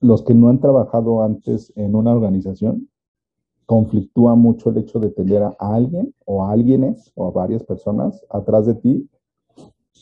los 0.00 0.22
que 0.22 0.32
no 0.32 0.48
han 0.48 0.60
trabajado 0.60 1.22
antes 1.22 1.74
en 1.76 1.94
una 1.94 2.14
organización, 2.14 2.88
conflictúa 3.66 4.34
mucho 4.34 4.70
el 4.70 4.78
hecho 4.78 4.98
de 4.98 5.10
tener 5.10 5.42
a 5.42 5.54
alguien 5.58 6.14
o 6.24 6.42
a 6.42 6.52
alguienes 6.52 7.12
o 7.16 7.26
a 7.26 7.32
varias 7.32 7.64
personas 7.64 8.24
atrás 8.30 8.64
de 8.64 8.76
ti. 8.76 9.10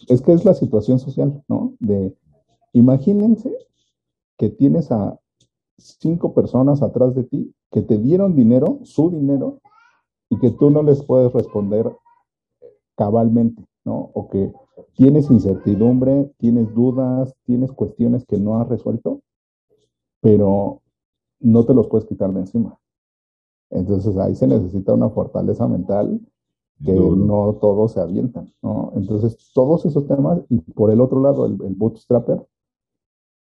Es 0.06 0.22
que 0.22 0.34
es 0.34 0.44
la 0.44 0.54
situación 0.54 1.00
social, 1.00 1.42
¿no? 1.48 1.74
De, 1.80 2.16
imagínense 2.74 3.58
que 4.38 4.50
tienes 4.50 4.92
a 4.92 5.18
cinco 5.78 6.32
personas 6.32 6.80
atrás 6.80 7.16
de 7.16 7.24
ti 7.24 7.52
que 7.72 7.82
te 7.82 7.98
dieron 7.98 8.36
dinero, 8.36 8.78
su 8.84 9.10
dinero, 9.10 9.58
y 10.30 10.38
que 10.38 10.52
tú 10.52 10.70
no 10.70 10.84
les 10.84 11.02
puedes 11.02 11.32
responder 11.32 11.92
cabalmente, 12.96 13.64
¿no? 13.84 14.10
O 14.14 14.28
que 14.28 14.52
tienes 14.94 15.30
incertidumbre, 15.30 16.32
tienes 16.38 16.74
dudas, 16.74 17.34
tienes 17.44 17.72
cuestiones 17.72 18.24
que 18.26 18.38
no 18.38 18.60
has 18.60 18.68
resuelto, 18.68 19.20
pero 20.20 20.82
no 21.40 21.64
te 21.64 21.74
los 21.74 21.88
puedes 21.88 22.06
quitar 22.06 22.32
de 22.32 22.40
encima. 22.40 22.78
Entonces 23.70 24.16
ahí 24.16 24.34
se 24.34 24.46
necesita 24.46 24.94
una 24.94 25.10
fortaleza 25.10 25.66
mental 25.66 26.20
que 26.84 26.92
no 26.92 27.58
todos 27.60 27.92
se 27.92 28.00
avientan, 28.00 28.52
¿no? 28.60 28.92
Entonces 28.96 29.52
todos 29.54 29.86
esos 29.86 30.06
temas 30.06 30.40
y 30.48 30.58
por 30.58 30.90
el 30.90 31.00
otro 31.00 31.20
lado 31.20 31.46
el, 31.46 31.56
bootstrapper, 31.56 32.44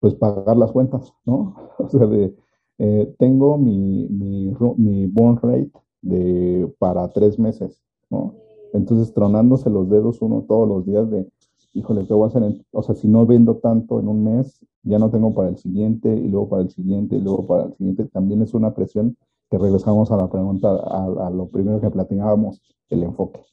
pues 0.00 0.14
pagar 0.14 0.56
las 0.56 0.72
cuentas, 0.72 1.12
¿no? 1.24 1.54
O 1.78 1.88
sea, 1.88 2.06
de, 2.06 2.34
eh, 2.78 3.14
tengo 3.18 3.58
mi, 3.58 4.06
mi, 4.08 4.52
mi 4.76 5.06
burn 5.06 5.38
rate 5.40 5.72
de, 6.02 6.72
para 6.78 7.08
tres 7.12 7.38
meses, 7.38 7.82
¿no? 8.10 8.34
Entonces 8.72 9.12
tronándose 9.12 9.70
los 9.70 9.88
dedos 9.88 10.22
uno 10.22 10.44
todos 10.48 10.68
los 10.68 10.86
días 10.86 11.10
de, 11.10 11.28
híjole, 11.74 12.06
¿qué 12.06 12.14
voy 12.14 12.24
a 12.24 12.26
hacer? 12.28 12.64
o 12.72 12.82
sea, 12.82 12.94
si 12.94 13.08
no 13.08 13.26
vendo 13.26 13.56
tanto 13.56 14.00
en 14.00 14.08
un 14.08 14.24
mes, 14.24 14.60
ya 14.82 14.98
no 14.98 15.10
tengo 15.10 15.34
para 15.34 15.48
el 15.48 15.58
siguiente 15.58 16.14
y 16.14 16.28
luego 16.28 16.48
para 16.48 16.62
el 16.62 16.70
siguiente 16.70 17.16
y 17.16 17.20
luego 17.20 17.46
para 17.46 17.64
el 17.64 17.74
siguiente, 17.74 18.06
también 18.06 18.42
es 18.42 18.54
una 18.54 18.74
presión 18.74 19.16
que 19.50 19.58
regresamos 19.58 20.10
a 20.10 20.16
la 20.16 20.30
pregunta, 20.30 20.74
a, 20.74 21.30
lo 21.30 21.48
primero 21.48 21.80
que 21.80 21.90
platicábamos, 21.90 22.62
el 22.88 23.02
enfoque. 23.02 23.44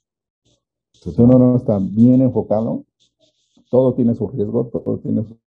Si 0.94 1.10
uno 1.22 1.38
no 1.38 1.56
está 1.58 1.78
bien 1.78 2.22
enfocado, 2.22 2.86
todo 3.70 3.94
tiene 3.94 4.16
su 4.16 4.28
riesgo, 4.28 4.68
todo 4.68 5.00
tiene 5.00 5.24
sus 5.24 5.38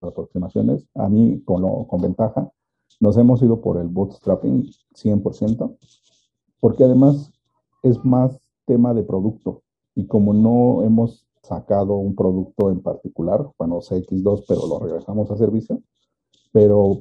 aproximaciones. 0.00 0.88
A 0.94 1.08
mí, 1.08 1.42
con, 1.44 1.62
lo, 1.62 1.86
con 1.86 2.00
ventaja, 2.00 2.50
nos 3.00 3.16
hemos 3.16 3.42
ido 3.42 3.60
por 3.60 3.76
el 3.78 3.88
bootstrapping 3.88 4.64
100%, 4.94 5.76
porque 6.58 6.84
además 6.84 7.30
es 7.82 8.02
más 8.04 8.40
tema 8.68 8.94
de 8.94 9.02
producto. 9.02 9.62
Y 9.96 10.06
como 10.06 10.32
no 10.32 10.84
hemos 10.84 11.26
sacado 11.42 11.96
un 11.96 12.14
producto 12.14 12.70
en 12.70 12.80
particular, 12.80 13.50
bueno, 13.58 13.80
CX2, 13.80 14.44
pero 14.46 14.68
lo 14.68 14.78
regresamos 14.78 15.30
a 15.30 15.36
servicio, 15.36 15.82
pero 16.52 17.00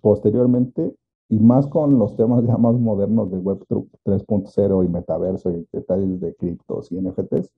posteriormente, 0.00 0.94
y 1.28 1.40
más 1.40 1.66
con 1.66 1.98
los 1.98 2.14
temas 2.14 2.44
ya 2.46 2.56
más 2.56 2.74
modernos 2.74 3.30
de 3.32 3.38
Web 3.38 3.64
3.0 4.04 4.84
y 4.84 4.88
metaverso 4.88 5.50
y 5.50 5.66
detalles 5.72 6.20
de 6.20 6.34
criptos 6.36 6.92
y 6.92 7.00
NFTs, 7.00 7.50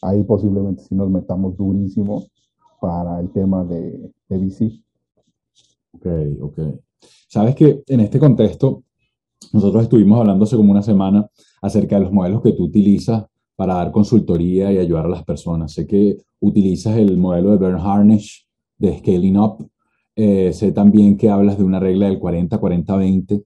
ahí 0.00 0.24
posiblemente 0.24 0.82
sí 0.82 0.94
nos 0.94 1.08
metamos 1.08 1.56
durísimo 1.56 2.24
para 2.80 3.20
el 3.20 3.30
tema 3.30 3.64
de, 3.64 4.10
de 4.28 4.38
VC. 4.38 4.82
Ok, 5.92 6.06
ok. 6.40 6.58
Sabes 7.28 7.54
que 7.54 7.82
en 7.86 8.00
este 8.00 8.18
contexto, 8.18 8.82
nosotros 9.52 9.84
estuvimos 9.84 10.18
hablando 10.18 10.44
hace 10.44 10.56
como 10.56 10.72
una 10.72 10.82
semana 10.82 11.26
acerca 11.60 11.96
de 11.96 12.04
los 12.04 12.12
modelos 12.12 12.42
que 12.42 12.52
tú 12.52 12.64
utilizas 12.64 13.24
para 13.56 13.74
dar 13.74 13.92
consultoría 13.92 14.72
y 14.72 14.78
ayudar 14.78 15.06
a 15.06 15.10
las 15.10 15.24
personas. 15.24 15.72
Sé 15.72 15.86
que 15.86 16.16
utilizas 16.40 16.96
el 16.96 17.16
modelo 17.16 17.52
de 17.52 17.58
Bern 17.58 17.80
Harnish 17.80 18.46
de 18.78 18.98
Scaling 18.98 19.38
Up. 19.38 19.68
Eh, 20.16 20.52
sé 20.52 20.72
también 20.72 21.16
que 21.16 21.30
hablas 21.30 21.58
de 21.58 21.64
una 21.64 21.80
regla 21.80 22.06
del 22.06 22.18
40-40-20 22.18 23.44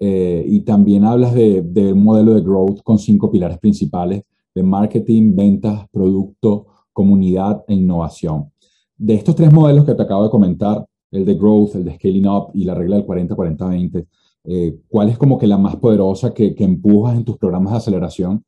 eh, 0.00 0.44
y 0.46 0.60
también 0.60 1.04
hablas 1.04 1.34
de, 1.34 1.62
de, 1.62 1.92
un 1.92 2.04
modelo 2.04 2.34
de 2.34 2.42
growth 2.42 2.82
con 2.82 2.98
cinco 2.98 3.30
pilares 3.30 3.58
principales 3.58 4.22
de 4.54 4.62
marketing, 4.62 5.34
ventas, 5.34 5.86
producto, 5.90 6.66
comunidad 6.92 7.64
e 7.68 7.74
innovación. 7.74 8.50
De 8.96 9.14
estos 9.14 9.36
tres 9.36 9.52
modelos 9.52 9.84
que 9.84 9.94
te 9.94 10.02
acabo 10.02 10.24
de 10.24 10.30
comentar, 10.30 10.86
el 11.10 11.24
de 11.24 11.34
growth, 11.34 11.74
el 11.74 11.84
de 11.84 11.94
scaling 11.94 12.26
up 12.26 12.50
y 12.54 12.64
la 12.64 12.74
regla 12.74 12.96
del 12.96 13.06
40-40-20, 13.06 14.06
eh, 14.46 14.78
¿cuál 14.88 15.08
es 15.08 15.18
como 15.18 15.38
que 15.38 15.46
la 15.46 15.58
más 15.58 15.76
poderosa 15.76 16.32
que, 16.32 16.54
que 16.54 16.64
empujas 16.64 17.16
en 17.16 17.24
tus 17.24 17.36
programas 17.36 17.72
de 17.72 17.78
aceleración? 17.78 18.44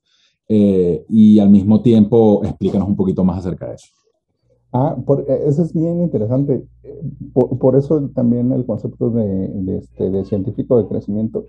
Eh, 0.49 1.05
y 1.09 1.39
al 1.39 1.51
mismo 1.51 1.83
tiempo, 1.83 2.43
explícanos 2.43 2.89
un 2.89 2.97
poquito 2.97 3.23
más 3.25 3.39
acerca 3.39 3.69
de 3.69 3.75
eso. 3.75 3.89
Ah, 4.73 4.97
por, 5.05 5.21
eh, 5.21 5.43
eso 5.47 5.63
es 5.63 5.73
bien 5.73 6.01
interesante. 6.01 6.67
Por, 7.33 7.59
por 7.59 7.77
eso 7.77 8.09
también 8.15 8.53
el 8.53 8.65
concepto 8.65 9.11
de, 9.11 9.49
de, 9.49 9.79
este, 9.79 10.11
de, 10.11 10.25
científico 10.25 10.79
de 10.79 10.89
crecimiento, 10.89 11.45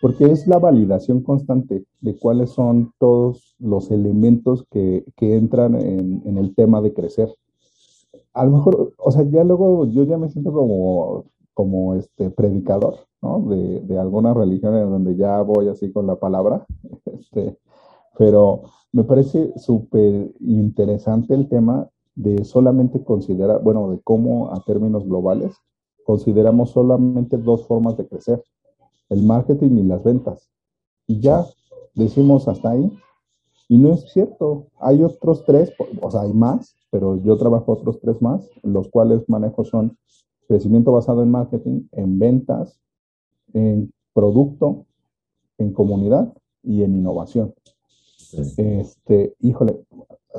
porque 0.00 0.26
es 0.26 0.46
la 0.46 0.58
validación 0.58 1.22
constante 1.22 1.84
de 2.00 2.16
cuáles 2.16 2.50
son 2.50 2.92
todos 2.98 3.56
los 3.58 3.90
elementos 3.90 4.64
que, 4.70 5.04
que 5.16 5.36
entran 5.36 5.74
en, 5.74 6.22
en, 6.24 6.38
el 6.38 6.54
tema 6.54 6.80
de 6.80 6.92
crecer. 6.92 7.34
A 8.32 8.44
lo 8.44 8.52
mejor, 8.52 8.94
o 8.98 9.10
sea, 9.10 9.22
ya 9.22 9.44
luego 9.44 9.86
yo 9.86 10.04
ya 10.04 10.18
me 10.18 10.28
siento 10.28 10.52
como, 10.52 11.24
como 11.54 11.94
este 11.94 12.30
predicador, 12.30 13.06
¿no? 13.24 13.40
De, 13.40 13.80
de 13.80 13.98
alguna 13.98 14.34
religión 14.34 14.76
en 14.76 14.90
donde 14.90 15.16
ya 15.16 15.40
voy 15.40 15.68
así 15.68 15.90
con 15.90 16.06
la 16.06 16.16
palabra. 16.16 16.66
Este, 17.06 17.58
pero 18.18 18.62
me 18.92 19.02
parece 19.02 19.52
súper 19.56 20.32
interesante 20.40 21.34
el 21.34 21.48
tema 21.48 21.88
de 22.14 22.44
solamente 22.44 23.02
considerar, 23.02 23.62
bueno, 23.62 23.90
de 23.90 24.00
cómo 24.02 24.52
a 24.52 24.62
términos 24.64 25.04
globales 25.04 25.56
consideramos 26.04 26.70
solamente 26.70 27.38
dos 27.38 27.66
formas 27.66 27.96
de 27.96 28.06
crecer, 28.06 28.44
el 29.08 29.22
marketing 29.22 29.78
y 29.78 29.82
las 29.84 30.04
ventas. 30.04 30.50
Y 31.06 31.20
ya 31.20 31.46
decimos 31.94 32.46
hasta 32.46 32.70
ahí. 32.70 32.92
Y 33.68 33.78
no 33.78 33.94
es 33.94 34.12
cierto, 34.12 34.66
hay 34.78 35.02
otros 35.02 35.44
tres, 35.44 35.72
o 36.02 36.10
sea, 36.10 36.22
hay 36.22 36.34
más, 36.34 36.76
pero 36.90 37.16
yo 37.16 37.36
trabajo 37.38 37.72
otros 37.72 37.98
tres 38.00 38.20
más, 38.20 38.48
los 38.62 38.88
cuales 38.88 39.28
manejo 39.28 39.64
son 39.64 39.96
crecimiento 40.46 40.92
basado 40.92 41.22
en 41.22 41.30
marketing, 41.30 41.88
en 41.92 42.18
ventas, 42.18 42.78
en 43.54 43.92
producto, 44.12 44.84
en 45.58 45.72
comunidad 45.72 46.34
y 46.62 46.82
en 46.82 46.96
innovación. 46.96 47.54
Este, 48.56 49.34
híjole, 49.40 49.80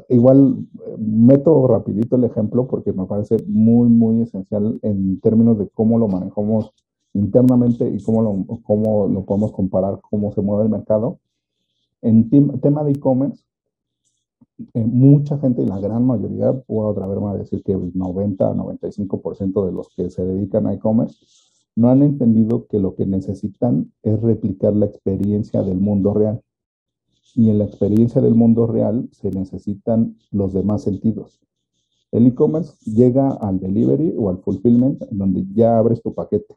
igual 0.09 0.57
meto 0.97 1.67
rapidito 1.67 2.17
el 2.17 2.25
ejemplo 2.25 2.67
porque 2.67 2.93
me 2.93 3.05
parece 3.05 3.37
muy, 3.47 3.87
muy 3.87 4.21
esencial 4.21 4.79
en 4.81 5.19
términos 5.21 5.57
de 5.57 5.69
cómo 5.69 5.97
lo 5.97 6.07
manejamos 6.07 6.71
internamente 7.13 7.89
y 7.89 8.01
cómo 8.03 8.21
lo, 8.21 8.61
cómo 8.63 9.07
lo 9.07 9.23
podemos 9.23 9.53
comparar, 9.53 9.99
cómo 10.01 10.31
se 10.33 10.41
mueve 10.41 10.63
el 10.63 10.69
mercado. 10.69 11.19
En 12.01 12.29
tema 12.29 12.83
de 12.83 12.91
e-commerce, 12.91 13.43
eh, 14.73 14.85
mucha 14.85 15.37
gente, 15.39 15.61
y 15.61 15.65
la 15.65 15.79
gran 15.79 16.05
mayoría, 16.05 16.53
puedo 16.53 16.91
atreverme 16.91 17.29
a 17.29 17.33
decir 17.33 17.63
que 17.63 17.73
el 17.73 17.91
90 17.93 18.53
95% 18.53 19.65
de 19.65 19.71
los 19.71 19.89
que 19.95 20.09
se 20.09 20.23
dedican 20.23 20.67
a 20.67 20.73
e-commerce 20.73 21.44
no 21.75 21.89
han 21.89 22.03
entendido 22.03 22.67
que 22.67 22.79
lo 22.79 22.95
que 22.95 23.05
necesitan 23.05 23.91
es 24.01 24.21
replicar 24.21 24.75
la 24.75 24.85
experiencia 24.85 25.61
del 25.61 25.79
mundo 25.79 26.13
real. 26.13 26.41
Y 27.35 27.49
en 27.49 27.57
la 27.59 27.65
experiencia 27.65 28.21
del 28.21 28.33
mundo 28.33 28.65
real 28.65 29.09
se 29.11 29.29
necesitan 29.29 30.17
los 30.31 30.53
demás 30.53 30.83
sentidos. 30.83 31.41
El 32.11 32.27
e-commerce 32.27 32.73
llega 32.89 33.29
al 33.29 33.59
delivery 33.59 34.15
o 34.17 34.29
al 34.29 34.37
fulfillment, 34.37 35.03
donde 35.11 35.45
ya 35.53 35.77
abres 35.77 36.01
tu 36.01 36.13
paquete. 36.13 36.55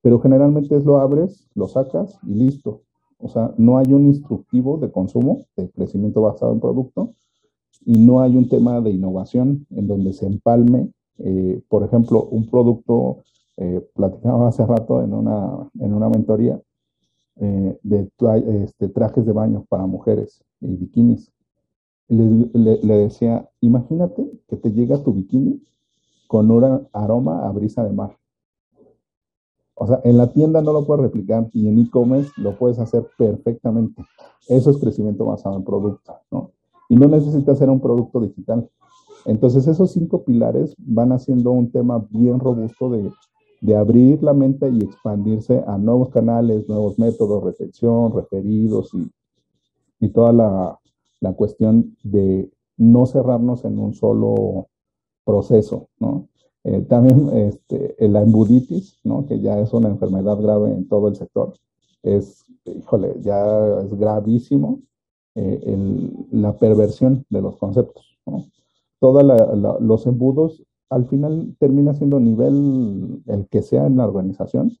Pero 0.00 0.20
generalmente 0.20 0.76
es 0.76 0.84
lo 0.84 0.98
abres, 0.98 1.48
lo 1.54 1.66
sacas 1.66 2.18
y 2.24 2.34
listo. 2.34 2.82
O 3.18 3.28
sea, 3.28 3.52
no 3.58 3.78
hay 3.78 3.92
un 3.92 4.06
instructivo 4.06 4.78
de 4.78 4.92
consumo, 4.92 5.46
de 5.56 5.68
crecimiento 5.70 6.20
basado 6.20 6.52
en 6.52 6.60
producto, 6.60 7.14
y 7.84 7.98
no 7.98 8.20
hay 8.20 8.36
un 8.36 8.48
tema 8.48 8.80
de 8.80 8.90
innovación 8.90 9.66
en 9.70 9.88
donde 9.88 10.12
se 10.12 10.26
empalme, 10.26 10.92
eh, 11.18 11.60
por 11.68 11.82
ejemplo, 11.82 12.24
un 12.24 12.46
producto, 12.48 13.24
eh, 13.60 13.84
platicaba 13.92 14.48
hace 14.48 14.64
rato 14.64 15.02
en 15.02 15.12
una, 15.12 15.68
en 15.80 15.92
una 15.92 16.08
mentoría, 16.08 16.60
eh, 17.40 17.78
de 17.82 18.10
este, 18.64 18.88
trajes 18.88 19.26
de 19.26 19.32
baño 19.32 19.64
para 19.68 19.86
mujeres 19.86 20.44
y 20.60 20.76
bikinis. 20.76 21.32
Le, 22.08 22.50
le, 22.54 22.96
decía, 22.96 23.48
imagínate 23.60 24.30
que 24.48 24.56
te 24.56 24.72
llega 24.72 25.02
tu 25.02 25.12
bikini 25.12 25.60
con 26.26 26.50
un 26.50 26.88
aroma 26.92 27.46
a 27.46 27.52
brisa 27.52 27.84
de 27.84 27.92
mar. 27.92 28.16
O 29.74 29.86
sea, 29.86 30.00
en 30.04 30.16
la 30.16 30.32
tienda 30.32 30.62
no 30.62 30.72
lo 30.72 30.86
puedes 30.86 31.02
replicar 31.02 31.48
y 31.52 31.68
en 31.68 31.80
e-commerce 31.80 32.30
lo 32.36 32.56
puedes 32.56 32.78
hacer 32.78 33.06
perfectamente. 33.18 34.04
Eso 34.48 34.70
es 34.70 34.78
crecimiento 34.78 35.24
basado 35.24 35.56
en 35.56 35.64
producto, 35.64 36.14
¿no? 36.30 36.52
Y 36.88 36.96
no 36.96 37.08
necesitas 37.08 37.58
ser 37.58 37.70
un 37.70 37.80
producto 37.80 38.20
digital. 38.20 38.68
Entonces, 39.26 39.66
esos 39.66 39.92
cinco 39.92 40.24
pilares 40.24 40.74
van 40.78 41.12
haciendo 41.12 41.50
un 41.50 41.70
tema 41.70 42.04
bien 42.10 42.40
robusto 42.40 42.90
de, 42.90 43.12
de 43.60 43.76
abrir 43.76 44.22
la 44.22 44.34
mente 44.34 44.68
y 44.68 44.82
expandirse 44.82 45.62
a 45.66 45.78
nuevos 45.78 46.10
canales, 46.10 46.68
nuevos 46.68 46.98
métodos, 46.98 47.42
retención, 47.44 48.12
referidos 48.14 48.92
y, 48.94 49.10
y 50.00 50.08
toda 50.10 50.32
la, 50.32 50.78
la 51.20 51.32
cuestión 51.32 51.96
de 52.02 52.50
no 52.76 53.06
cerrarnos 53.06 53.64
en 53.64 53.78
un 53.78 53.94
solo 53.94 54.68
proceso, 55.24 55.88
¿no? 55.98 56.28
Eh, 56.64 56.82
también 56.82 57.30
este, 57.34 57.96
la 58.08 58.20
embuditis, 58.20 58.98
¿no? 59.04 59.24
que 59.26 59.40
ya 59.40 59.58
es 59.58 59.72
una 59.72 59.88
enfermedad 59.88 60.36
grave 60.38 60.72
en 60.72 60.88
todo 60.88 61.08
el 61.08 61.16
sector, 61.16 61.54
es, 62.02 62.44
híjole, 62.64 63.16
ya 63.20 63.80
es 63.80 63.94
gravísimo 63.94 64.80
eh, 65.34 66.20
la 66.32 66.56
perversión 66.58 67.24
de 67.30 67.40
los 67.40 67.56
conceptos. 67.56 68.18
¿no? 68.26 68.44
Todos 68.98 69.24
los 69.80 70.06
embudos 70.06 70.62
al 70.90 71.06
final 71.06 71.56
termina 71.58 71.94
siendo 71.94 72.20
nivel 72.20 73.22
el 73.26 73.48
que 73.48 73.62
sea 73.62 73.86
en 73.86 73.96
la 73.96 74.06
organización. 74.06 74.72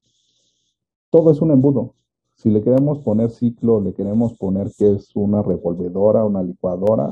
Todo 1.10 1.30
es 1.30 1.40
un 1.40 1.50
embudo. 1.50 1.94
Si 2.34 2.50
le 2.50 2.62
queremos 2.62 3.00
poner 3.00 3.30
ciclo, 3.30 3.80
le 3.80 3.94
queremos 3.94 4.34
poner 4.34 4.70
que 4.78 4.92
es 4.92 5.14
una 5.16 5.42
revolvedora, 5.42 6.24
una 6.24 6.42
licuadora, 6.42 7.10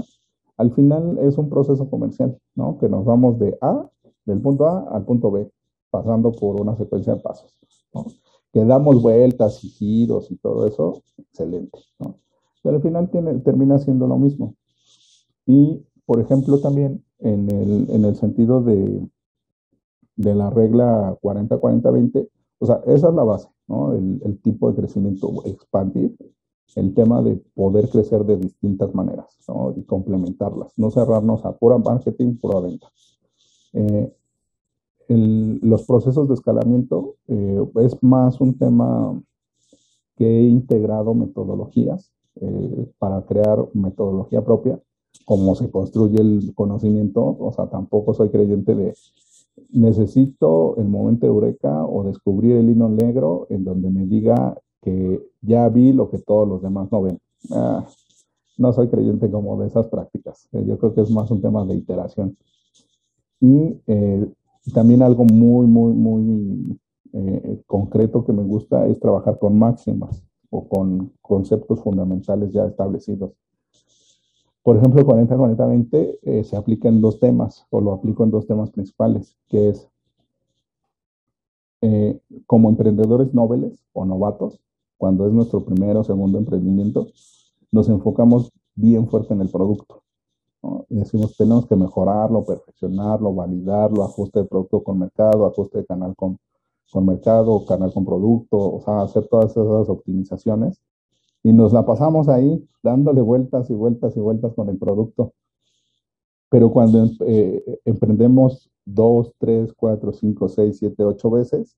al 0.56 0.72
final 0.72 1.18
es 1.18 1.36
un 1.36 1.50
proceso 1.50 1.88
comercial, 1.90 2.38
¿no? 2.54 2.78
Que 2.78 2.88
nos 2.88 3.04
vamos 3.04 3.38
de 3.38 3.58
A 3.60 3.90
del 4.24 4.40
punto 4.40 4.66
A 4.66 4.88
al 4.94 5.04
punto 5.04 5.30
B, 5.30 5.50
pasando 5.90 6.32
por 6.32 6.60
una 6.60 6.76
secuencia 6.76 7.14
de 7.14 7.20
pasos. 7.20 7.54
¿no? 7.94 8.06
Que 8.52 8.64
damos 8.64 9.00
vueltas 9.02 9.62
y 9.64 9.68
giros 9.68 10.30
y 10.30 10.36
todo 10.36 10.66
eso, 10.66 11.02
excelente. 11.18 11.78
¿no? 11.98 12.18
Pero 12.62 12.76
al 12.76 12.82
final 12.82 13.10
termina 13.44 13.78
siendo 13.78 14.06
lo 14.06 14.18
mismo. 14.18 14.56
Y, 15.46 15.84
por 16.04 16.20
ejemplo, 16.20 16.58
también 16.60 17.04
en 17.18 17.50
el, 17.50 17.90
en 17.90 18.04
el 18.04 18.16
sentido 18.16 18.62
de, 18.62 19.06
de 20.16 20.34
la 20.34 20.50
regla 20.50 21.16
40-40-20, 21.22 22.28
o 22.58 22.66
sea, 22.66 22.80
esa 22.86 23.08
es 23.08 23.14
la 23.14 23.24
base, 23.24 23.48
¿no? 23.68 23.92
El, 23.94 24.40
tipo 24.40 24.70
de 24.70 24.76
crecimiento, 24.76 25.30
expandir, 25.44 26.16
el 26.74 26.94
tema 26.94 27.22
de 27.22 27.36
poder 27.54 27.88
crecer 27.88 28.24
de 28.24 28.36
distintas 28.36 28.94
maneras, 28.94 29.38
¿no? 29.48 29.74
Y 29.76 29.84
complementarlas, 29.84 30.72
no 30.76 30.90
cerrarnos 30.90 31.44
a 31.44 31.56
pura 31.56 31.78
marketing, 31.78 32.36
pura 32.36 32.60
venta. 32.60 32.88
Eh, 33.74 34.12
los 35.08 35.84
procesos 35.84 36.28
de 36.28 36.34
escalamiento 36.34 37.16
eh, 37.28 37.64
es 37.76 38.02
más 38.02 38.40
un 38.40 38.58
tema 38.58 39.22
que 40.16 40.26
he 40.26 40.42
integrado 40.48 41.14
metodologías 41.14 42.10
eh, 42.40 42.90
para 42.98 43.24
crear 43.24 43.68
metodología 43.74 44.44
propia, 44.44 44.80
cómo 45.24 45.54
se 45.54 45.70
construye 45.70 46.20
el 46.20 46.52
conocimiento, 46.54 47.36
o 47.38 47.52
sea, 47.52 47.66
tampoco 47.66 48.14
soy 48.14 48.28
creyente 48.30 48.74
de 48.74 48.94
necesito 49.70 50.76
el 50.76 50.88
momento 50.88 51.26
eureka 51.26 51.84
o 51.84 52.04
descubrir 52.04 52.56
el 52.56 52.70
hilo 52.70 52.88
negro 52.88 53.46
en 53.50 53.64
donde 53.64 53.90
me 53.90 54.06
diga 54.06 54.56
que 54.82 55.22
ya 55.42 55.68
vi 55.68 55.92
lo 55.92 56.10
que 56.10 56.18
todos 56.18 56.46
los 56.46 56.62
demás 56.62 56.90
no 56.92 57.02
ven. 57.02 57.18
Ah, 57.50 57.86
no 58.58 58.72
soy 58.72 58.88
creyente 58.88 59.30
como 59.30 59.60
de 59.60 59.68
esas 59.68 59.88
prácticas. 59.88 60.48
yo 60.52 60.78
creo 60.78 60.94
que 60.94 61.02
es 61.02 61.10
más 61.10 61.30
un 61.30 61.42
tema 61.42 61.64
de 61.64 61.74
iteración. 61.74 62.36
Y 63.40 63.76
eh, 63.86 64.26
también 64.72 65.02
algo 65.02 65.24
muy, 65.24 65.66
muy, 65.66 65.92
muy 65.92 66.78
eh, 67.12 67.62
concreto 67.66 68.24
que 68.24 68.32
me 68.32 68.42
gusta 68.42 68.86
es 68.86 68.98
trabajar 68.98 69.38
con 69.38 69.58
máximas 69.58 70.22
o 70.50 70.66
con 70.68 71.12
conceptos 71.20 71.80
fundamentales 71.80 72.52
ya 72.52 72.64
establecidos. 72.66 73.32
Por 74.66 74.78
ejemplo, 74.78 75.00
40-40-20 75.06 76.18
eh, 76.22 76.42
se 76.42 76.56
aplica 76.56 76.88
en 76.88 77.00
dos 77.00 77.20
temas, 77.20 77.64
o 77.70 77.80
lo 77.80 77.92
aplico 77.92 78.24
en 78.24 78.32
dos 78.32 78.48
temas 78.48 78.68
principales, 78.72 79.36
que 79.46 79.68
es 79.68 79.88
como 82.46 82.68
emprendedores 82.68 83.32
nobles 83.32 83.78
o 83.92 84.04
novatos, 84.04 84.58
cuando 84.96 85.24
es 85.24 85.32
nuestro 85.32 85.64
primero 85.64 86.00
o 86.00 86.04
segundo 86.04 86.38
emprendimiento, 86.38 87.06
nos 87.70 87.88
enfocamos 87.88 88.50
bien 88.74 89.06
fuerte 89.06 89.34
en 89.34 89.42
el 89.42 89.50
producto. 89.50 90.02
Decimos, 90.88 91.36
tenemos 91.36 91.66
que 91.66 91.76
mejorarlo, 91.76 92.44
perfeccionarlo, 92.44 93.32
validarlo, 93.32 94.02
ajuste 94.02 94.40
de 94.40 94.46
producto 94.46 94.82
con 94.82 94.98
mercado, 94.98 95.46
ajuste 95.46 95.78
de 95.78 95.86
canal 95.86 96.16
con, 96.16 96.38
con 96.90 97.06
mercado, 97.06 97.64
canal 97.66 97.92
con 97.92 98.04
producto, 98.04 98.58
o 98.58 98.80
sea, 98.80 99.02
hacer 99.02 99.28
todas 99.28 99.52
esas 99.52 99.88
optimizaciones. 99.88 100.82
Y 101.46 101.52
nos 101.52 101.72
la 101.72 101.86
pasamos 101.86 102.28
ahí 102.28 102.60
dándole 102.82 103.20
vueltas 103.20 103.70
y 103.70 103.74
vueltas 103.74 104.16
y 104.16 104.20
vueltas 104.20 104.52
con 104.54 104.68
el 104.68 104.78
producto. 104.78 105.32
Pero 106.48 106.72
cuando 106.72 107.08
eh, 107.24 107.80
emprendemos 107.84 108.68
dos, 108.84 109.32
tres, 109.38 109.72
cuatro, 109.72 110.12
cinco, 110.12 110.48
seis, 110.48 110.78
siete, 110.78 111.04
ocho 111.04 111.30
veces, 111.30 111.76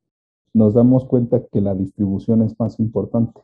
nos 0.54 0.72
damos 0.72 1.04
cuenta 1.04 1.44
que 1.52 1.60
la 1.60 1.74
distribución 1.74 2.40
es 2.40 2.58
más 2.58 2.80
importante. 2.80 3.42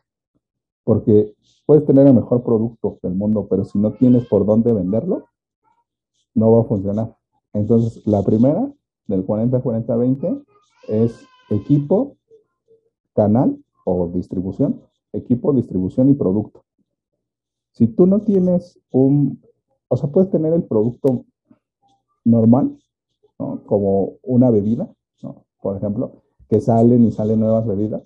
Porque 0.83 1.35
puedes 1.67 1.85
tener 1.85 2.07
el 2.07 2.15
mejor 2.15 2.41
producto 2.41 2.97
del 3.03 3.13
mundo, 3.13 3.45
pero 3.47 3.63
si 3.63 3.77
no 3.77 3.93
tienes 3.93 4.25
por 4.25 4.47
dónde 4.47 4.73
venderlo, 4.73 5.25
no 6.33 6.51
va 6.53 6.61
a 6.61 6.65
funcionar. 6.65 7.15
Entonces, 7.53 8.01
la 8.07 8.23
primera 8.23 8.73
del 9.05 9.27
40-40-20 9.27 10.43
es 10.87 11.23
equipo, 11.51 12.17
canal 13.13 13.63
o 13.85 14.07
distribución, 14.07 14.81
equipo, 15.15 15.53
distribución 15.53 16.09
y 16.09 16.13
producto. 16.13 16.63
Si 17.71 17.87
tú 17.87 18.05
no 18.05 18.21
tienes 18.21 18.79
un, 18.91 19.41
o 19.87 19.97
sea, 19.97 20.09
puedes 20.09 20.31
tener 20.31 20.53
el 20.53 20.63
producto 20.63 21.25
normal, 22.23 22.77
¿no? 23.37 23.63
como 23.65 24.13
una 24.23 24.49
bebida, 24.49 24.89
por 25.61 25.77
ejemplo, 25.77 26.21
que 26.47 26.61
salen 26.61 27.05
y 27.05 27.11
salen 27.11 27.39
nuevas 27.39 27.65
bebidas, 27.65 28.03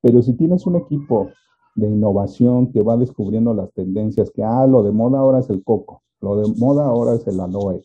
pero 0.00 0.22
si 0.22 0.34
tienes 0.34 0.66
un 0.66 0.76
equipo 0.76 1.30
de 1.74 1.88
innovación 1.88 2.72
que 2.72 2.82
va 2.82 2.96
descubriendo 2.96 3.52
las 3.52 3.72
tendencias, 3.72 4.30
que, 4.30 4.42
ah, 4.42 4.66
lo 4.66 4.82
de 4.82 4.92
moda 4.92 5.18
ahora 5.18 5.40
es 5.40 5.50
el 5.50 5.64
coco, 5.64 6.02
lo 6.20 6.36
de 6.36 6.54
moda 6.58 6.86
ahora 6.86 7.14
es 7.14 7.26
el 7.26 7.40
aloe, 7.40 7.82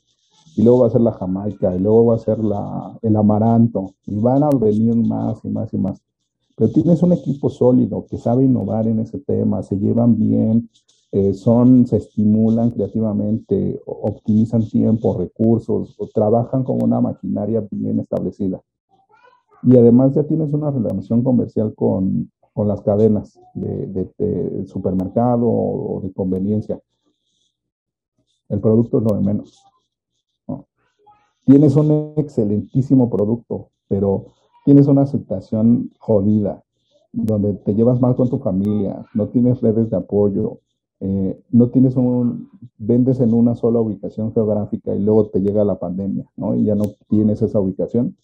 y 0.55 0.63
luego 0.63 0.81
va 0.81 0.87
a 0.87 0.91
ser 0.91 1.01
la 1.01 1.13
jamaica, 1.13 1.75
y 1.75 1.79
luego 1.79 2.05
va 2.05 2.15
a 2.15 2.19
ser 2.19 2.39
la, 2.39 2.97
el 3.01 3.15
amaranto, 3.15 3.95
y 4.05 4.19
van 4.19 4.43
a 4.43 4.49
venir 4.49 4.95
más 4.95 5.43
y 5.43 5.49
más 5.49 5.73
y 5.73 5.77
más. 5.77 6.01
Pero 6.61 6.73
tienes 6.73 7.01
un 7.01 7.11
equipo 7.11 7.49
sólido 7.49 8.05
que 8.07 8.19
sabe 8.19 8.43
innovar 8.43 8.85
en 8.85 8.99
ese 8.99 9.17
tema, 9.17 9.63
se 9.63 9.79
llevan 9.79 10.15
bien, 10.15 10.69
eh, 11.11 11.33
son, 11.33 11.87
se 11.87 11.97
estimulan 11.97 12.69
creativamente, 12.69 13.81
optimizan 13.87 14.69
tiempo, 14.69 15.17
recursos, 15.17 15.95
o 15.97 16.07
trabajan 16.13 16.63
como 16.63 16.85
una 16.85 17.01
maquinaria 17.01 17.67
bien 17.71 17.99
establecida. 17.99 18.61
Y 19.63 19.75
además 19.75 20.13
ya 20.13 20.21
tienes 20.21 20.53
una 20.53 20.69
relación 20.69 21.23
comercial 21.23 21.73
con, 21.73 22.31
con 22.53 22.67
las 22.67 22.81
cadenas 22.81 23.39
de, 23.55 24.67
supermercado 24.67 25.47
o 25.49 25.99
de 26.03 26.13
conveniencia. 26.13 26.79
El 28.49 28.59
producto 28.59 28.99
es 28.99 29.03
lo 29.05 29.15
de 29.15 29.21
menos. 29.23 29.65
Tienes 31.43 31.75
un 31.75 32.13
excelentísimo 32.17 33.09
producto, 33.09 33.69
pero 33.87 34.27
tienes 34.65 34.87
una 34.87 35.03
aceptación 35.03 35.91
jodida, 35.99 36.63
donde 37.11 37.53
te 37.53 37.73
llevas 37.73 37.99
mal 37.99 38.15
con 38.15 38.29
tu 38.29 38.39
familia, 38.39 39.05
no 39.13 39.27
tienes 39.29 39.61
redes 39.61 39.89
de 39.89 39.97
apoyo, 39.97 40.59
eh, 40.99 41.41
no 41.49 41.69
tienes 41.69 41.95
un, 41.95 42.49
vendes 42.77 43.19
en 43.19 43.33
una 43.33 43.55
sola 43.55 43.79
ubicación 43.79 44.33
geográfica 44.33 44.95
y 44.95 44.99
luego 44.99 45.27
te 45.27 45.39
llega 45.39 45.63
la 45.63 45.79
pandemia, 45.79 46.25
¿no? 46.37 46.55
Y 46.55 46.65
ya 46.65 46.75
no 46.75 46.85
tienes 47.09 47.41
esa 47.41 47.59
ubicación. 47.59 48.15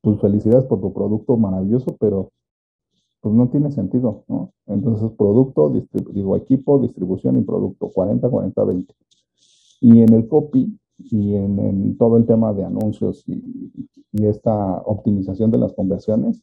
Pues 0.00 0.20
felicidades 0.20 0.64
por 0.64 0.80
tu 0.80 0.92
producto 0.92 1.36
maravilloso, 1.36 1.96
pero 1.98 2.30
pues 3.20 3.34
no 3.34 3.48
tiene 3.48 3.70
sentido, 3.72 4.24
¿no? 4.28 4.52
Entonces, 4.66 5.10
producto, 5.16 5.72
digo, 6.12 6.36
equipo, 6.36 6.78
distribución 6.78 7.38
y 7.38 7.42
producto, 7.42 7.88
40, 7.88 8.28
40, 8.28 8.64
20. 8.64 8.94
Y 9.80 10.02
en 10.02 10.12
el 10.14 10.28
copy 10.28 10.78
y 10.98 11.34
en, 11.34 11.96
todo 11.98 12.16
el 12.16 12.26
tema 12.26 12.52
de 12.52 12.64
anuncios 12.64 13.24
y, 13.26 13.42
esta 14.12 14.78
optimización 14.78 15.50
de 15.50 15.58
las 15.58 15.74
conversiones, 15.74 16.42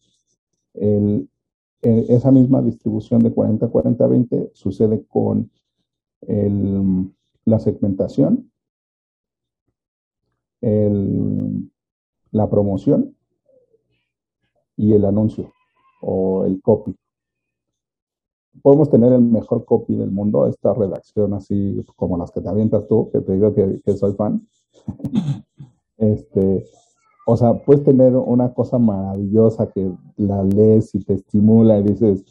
esa 1.82 2.32
misma 2.32 2.62
distribución 2.62 3.20
de 3.22 3.32
40, 3.32 3.68
40, 3.68 4.08
20 4.08 4.52
sucede 4.54 5.04
con 5.08 5.50
la 7.46 7.60
segmentación, 7.60 8.52
la 12.32 12.50
promoción 12.50 13.16
y 14.78 14.94
el 14.94 15.06
anuncio 15.06 15.52
o 16.02 16.46
el 16.46 16.62
copy. 16.62 16.96
Podemos 18.62 18.90
tener 18.90 19.12
el 19.14 19.22
mejor 19.22 19.66
copy 19.66 19.96
del 19.96 20.12
mundo, 20.12 20.48
esta 20.48 20.74
redacción 20.74 21.34
así 21.34 21.84
como 21.96 22.18
las 22.18 22.32
que 22.32 22.42
te 22.42 22.50
avientas 22.50 22.88
tú, 22.88 23.10
que 23.12 23.22
te 23.22 23.34
digo 23.34 23.54
que, 23.54 23.98
soy 23.98 24.14
fan. 24.14 24.48
este, 25.98 26.66
o 27.26 27.36
sea, 27.36 27.54
puedes 27.54 27.84
tener 27.84 28.16
una 28.16 28.54
cosa 28.54 28.78
maravillosa 28.78 29.68
que 29.68 29.92
la 30.18 30.44
lees 30.44 30.94
y 30.96 31.04
te 31.04 31.14
estimula 31.14 31.80
y 31.80 31.84
dices, 31.84 32.24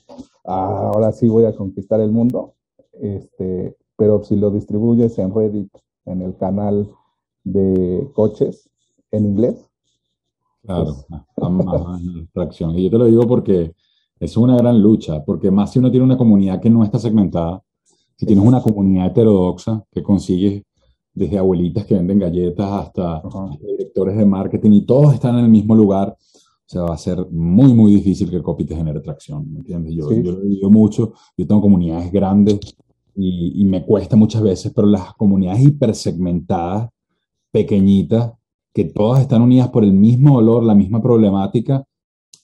ah, 0.45 0.91
ahora 0.93 1.13
sí 1.13 1.29
voy 1.29 1.45
a 1.45 1.57
conquistar 1.57 2.01
el 2.01 2.13
mundo. 2.13 2.55
Este, 2.93 3.77
pero 3.97 4.23
si 4.23 4.37
lo 4.37 4.51
distribuyes 4.51 5.19
en 5.19 5.35
Reddit, 5.35 5.73
en 6.05 6.23
el 6.23 6.37
canal 6.37 6.91
de 7.45 8.09
coches 8.15 8.69
en 9.11 9.27
inglés, 9.27 9.69
Claro, 10.65 10.95
tracción. 12.33 12.71
Y 12.79 12.85
yo 12.85 12.91
te 12.91 12.99
lo 12.99 13.05
digo 13.07 13.27
porque 13.27 13.75
es 14.23 14.37
una 14.37 14.57
gran 14.57 14.81
lucha, 14.81 15.25
porque 15.25 15.51
más 15.51 15.73
si 15.73 15.81
uno 15.81 15.91
tiene 15.91 16.05
una 16.05 16.17
comunidad 16.17 16.61
que 16.61 16.71
no 16.71 16.85
está 16.85 16.97
segmentada, 16.97 17.61
si 18.17 18.25
tienes 18.25 18.45
una 18.45 18.63
comunidad 18.63 19.07
heterodoxa 19.07 19.85
que 19.91 20.01
consigues 20.01 20.63
desde 21.13 21.39
abuelitas 21.39 21.85
que 21.85 21.97
venden 21.97 22.21
galletas 22.21 22.71
hasta 22.71 23.21
directores 23.61 24.17
de 24.17 24.25
marketing 24.25 24.71
y 24.71 24.87
todos 24.87 25.13
están 25.13 25.39
en 25.39 25.47
el 25.47 25.51
mismo 25.51 25.75
lugar, 25.75 26.17
o 26.17 26.65
sea, 26.65 26.83
va 26.83 26.95
a 26.95 26.99
ser 26.99 27.27
muy, 27.33 27.75
muy 27.75 27.97
difícil 27.97 28.31
que 28.31 28.37
el 28.37 28.45
copy 28.45 28.65
te 28.65 28.77
genere 28.77 29.01
tracción, 29.01 29.53
¿me 29.53 29.59
entiendes? 29.59 29.93
Yo, 29.93 30.13
yo 30.13 30.31
lo 30.31 30.39
he 30.39 30.43
vivido 30.43 30.71
mucho, 30.71 31.15
yo 31.37 31.45
tengo 31.45 31.61
comunidades 31.61 32.13
grandes 32.13 32.61
y, 33.17 33.61
y 33.61 33.65
me 33.65 33.85
cuesta 33.85 34.15
muchas 34.15 34.43
veces, 34.43 34.73
pero 34.73 34.87
las 34.87 35.15
comunidades 35.15 35.63
hipersegmentadas, 35.65 36.91
pequeñitas, 37.51 38.35
que 38.73 38.85
todas 38.85 39.21
están 39.21 39.43
unidas 39.43 39.69
por 39.71 39.83
el 39.83 39.93
mismo 39.93 40.37
dolor, 40.37 40.63
la 40.63 40.77
misma 40.77 41.03
problemática, 41.03 41.85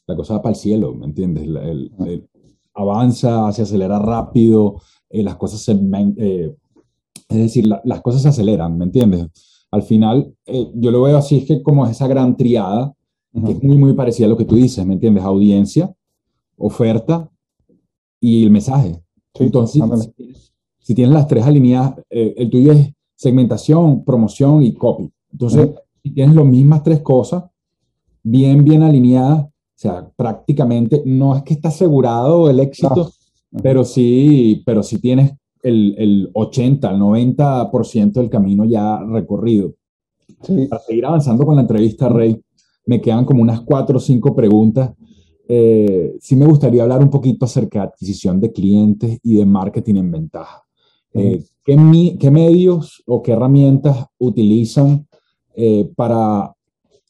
la 0.09 0.17
cosa 0.17 0.35
va 0.35 0.43
para 0.43 0.55
el 0.55 0.57
cielo, 0.57 0.95
¿me 0.95 1.05
entiendes? 1.05 1.45
El, 1.45 2.29
avanza, 2.75 3.53
se 3.53 3.63
acelera 3.63 3.99
rápido, 3.99 4.81
eh, 5.11 5.23
las 5.23 5.37
cosas 5.37 5.61
se... 5.61 5.73
Eh, 6.17 6.57
es 7.29 7.37
decir, 7.37 7.67
las 7.67 8.01
cosas 8.01 8.23
se 8.23 8.29
aceleran, 8.29 8.79
¿me 8.79 8.87
entiendes? 8.87 9.27
Al 9.71 9.83
final, 9.83 10.35
eh, 10.47 10.71
yo 10.75 10.91
lo 10.91 11.03
veo 11.03 11.19
así, 11.19 11.39
es 11.39 11.45
que 11.45 11.63
como 11.63 11.87
esa 11.87 12.07
gran 12.07 12.39
triada, 12.39 12.95
que 13.45 13.53
es 13.53 13.63
muy, 13.63 13.77
muy 13.77 13.93
parecida 13.93 14.27
a 14.27 14.31
lo 14.31 14.37
que 14.39 14.47
tú 14.47 14.57
dices, 14.57 14.85
¿me 14.87 14.95
entiendes? 14.95 15.25
Audiencia, 15.25 15.95
oferta 16.57 17.31
y 18.19 18.45
el 18.45 18.51
mensaje. 18.51 18.99
Entonces, 19.35 19.83
si, 20.79 20.95
tienes 20.95 21.13
las 21.13 21.29
tres 21.29 21.45
alineadas, 21.45 21.97
el 22.09 22.49
tuyo 22.49 22.73
es 22.73 22.95
segmentación, 23.15 24.05
promoción 24.05 24.63
y 24.63 24.73
copy. 24.73 25.13
Entonces, 25.31 25.69
si 26.03 26.13
tienes 26.13 26.35
las 26.35 26.47
mismas 26.47 26.83
tres 26.83 27.01
cosas, 27.01 27.45
bien, 28.23 28.65
bien 28.65 28.83
alineadas, 28.83 29.49
o 29.79 29.81
sea, 29.81 30.11
prácticamente 30.17 31.05
no 31.07 31.37
es 31.37 31.45
que 31.45 31.55
está 31.55 31.69
asegurado 31.69 32.51
el 32.51 32.59
éxito, 32.59 33.13
pero 33.63 33.85
sí, 33.85 34.61
pero 34.67 34.83
sí 34.83 34.99
tienes 34.99 35.35
el, 35.63 35.95
el 35.97 36.31
80, 36.35 36.91
el 36.91 36.99
90% 36.99 38.13
del 38.15 38.29
camino 38.29 38.65
ya 38.65 38.99
recorrido. 38.99 39.75
Para 40.69 40.83
seguir 40.83 41.07
avanzando 41.07 41.47
con 41.47 41.55
la 41.55 41.61
entrevista, 41.61 42.09
Rey, 42.09 42.43
me 42.87 43.01
quedan 43.01 43.25
como 43.25 43.41
unas 43.41 43.61
cuatro 43.61 43.99
o 43.99 44.01
cinco 44.01 44.35
preguntas. 44.35 44.95
Eh, 45.47 46.17
sí 46.21 46.35
me 46.35 46.47
gustaría 46.47 46.83
hablar 46.83 47.01
un 47.01 47.11
poquito 47.11 47.45
acerca 47.45 47.79
de 47.79 47.87
adquisición 47.87 48.41
de 48.41 48.51
clientes 48.51 49.21
y 49.23 49.37
de 49.37 49.47
marketing 49.47 49.95
en 49.95 50.11
ventaja. 50.11 50.65
Eh, 51.15 51.45
¿qué, 51.65 52.17
¿Qué 52.19 52.31
medios 52.33 53.05
o 53.07 53.23
qué 53.23 53.31
herramientas 53.31 54.07
utilizan 54.19 55.07
eh, 55.55 55.89
para 55.95 56.53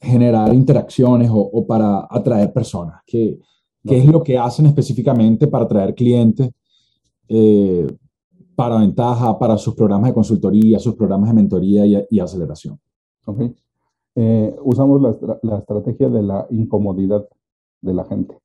generar 0.00 0.54
interacciones 0.54 1.30
o, 1.32 1.66
para 1.66 2.06
atraer 2.10 2.52
personas? 2.52 3.02
¿Qué, 3.06 3.38
¿Qué, 3.86 3.98
es 3.98 4.06
lo 4.06 4.22
que 4.22 4.38
hacen 4.38 4.66
específicamente 4.66 5.46
para 5.46 5.64
atraer 5.64 5.94
clientes 5.94 6.50
eh, 7.28 7.86
para 8.54 8.78
ventaja, 8.78 9.38
para 9.38 9.56
sus 9.56 9.74
programas 9.74 10.10
de 10.10 10.14
consultoría, 10.14 10.78
sus 10.78 10.94
programas 10.94 11.30
de 11.30 11.34
mentoría 11.34 12.06
y, 12.08 12.20
aceleración? 12.20 12.78
Okay. 13.24 13.54
Eh, 14.14 14.56
usamos 14.62 15.00
la, 15.00 15.38
la, 15.42 15.58
estrategia 15.58 16.08
de 16.08 16.22
la 16.22 16.46
incomodidad 16.50 17.26
de 17.80 17.94
la 17.94 18.04
gente. 18.04 18.36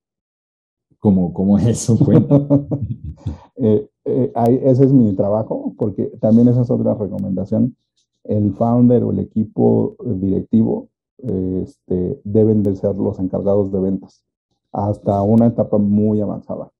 ¿Cómo, 0.99 1.33
cómo 1.33 1.57
es 1.57 1.67
eso? 1.67 1.97
ese 3.55 4.85
es 4.85 4.93
mi 4.93 5.13
trabajo, 5.15 5.73
porque 5.77 6.05
también 6.19 6.47
esa 6.47 6.61
es 6.61 6.69
otra 6.69 6.93
recomendación 6.93 7.75
el 8.23 8.53
founder 8.53 9.03
o 9.03 9.11
el 9.11 9.19
equipo 9.19 9.95
directivo 10.05 10.89
este, 11.17 12.19
deben 12.23 12.63
de 12.63 12.75
ser 12.75 12.95
los 12.95 13.19
encargados 13.19 13.71
de 13.71 13.79
ventas 13.79 14.23
hasta 14.71 15.21
una 15.21 15.47
etapa 15.47 15.77
muy 15.77 16.19
avanzada, 16.19 16.71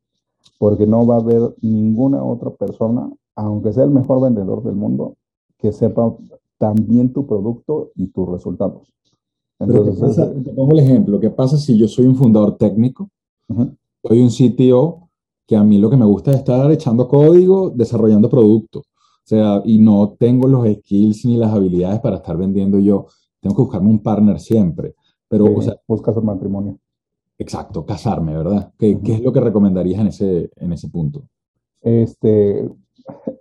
porque 0.57 0.87
no 0.87 1.05
va 1.05 1.15
a 1.15 1.19
haber 1.19 1.55
ninguna 1.61 2.23
otra 2.23 2.49
persona, 2.49 3.11
aunque 3.35 3.71
sea 3.71 3.83
el 3.83 3.91
mejor 3.91 4.21
vendedor 4.21 4.63
del 4.63 4.75
mundo, 4.75 5.15
que 5.59 5.71
sepa 5.71 6.15
también 6.57 7.13
tu 7.13 7.27
producto 7.27 7.91
y 7.95 8.07
tus 8.07 8.27
resultados. 8.27 8.91
Entonces, 9.59 10.15
te 10.43 10.53
pongo 10.53 10.71
el 10.73 10.79
ejemplo, 10.79 11.19
¿qué 11.19 11.29
pasa 11.29 11.57
si 11.57 11.77
yo 11.77 11.87
soy 11.87 12.07
un 12.07 12.15
fundador 12.15 12.57
técnico? 12.57 13.09
Soy 14.03 14.21
un 14.21 14.29
CTO 14.29 15.09
que 15.45 15.55
a 15.55 15.63
mí 15.63 15.77
lo 15.77 15.89
que 15.89 15.97
me 15.97 16.05
gusta 16.05 16.31
es 16.31 16.37
estar 16.37 16.71
echando 16.71 17.07
código, 17.07 17.69
desarrollando 17.69 18.29
productos 18.29 18.83
o 19.23 19.27
sea, 19.27 19.61
y 19.63 19.79
no 19.79 20.15
tengo 20.19 20.49
los 20.49 20.67
skills 20.67 21.25
ni 21.25 21.37
las 21.37 21.53
habilidades 21.53 22.01
para 22.01 22.17
estar 22.17 22.35
vendiendo 22.35 22.77
yo. 22.77 23.07
Tengo 23.43 23.55
que 23.57 23.61
buscarme 23.61 23.89
un 23.89 23.99
partner 23.99 24.39
siempre. 24.39 24.95
Pero, 25.27 25.53
o 25.53 25.61
sea, 25.61 25.75
buscas 25.85 26.15
un 26.15 26.25
matrimonio. 26.25 26.79
Exacto, 27.37 27.85
casarme, 27.85 28.37
¿verdad? 28.37 28.71
¿Qué, 28.79 28.99
¿Qué, 29.01 29.15
es 29.15 29.21
lo 29.21 29.33
que 29.33 29.41
recomendarías 29.41 29.99
en 29.99 30.07
ese, 30.07 30.49
en 30.55 30.71
ese 30.71 30.87
punto? 30.87 31.23
Este, 31.81 32.63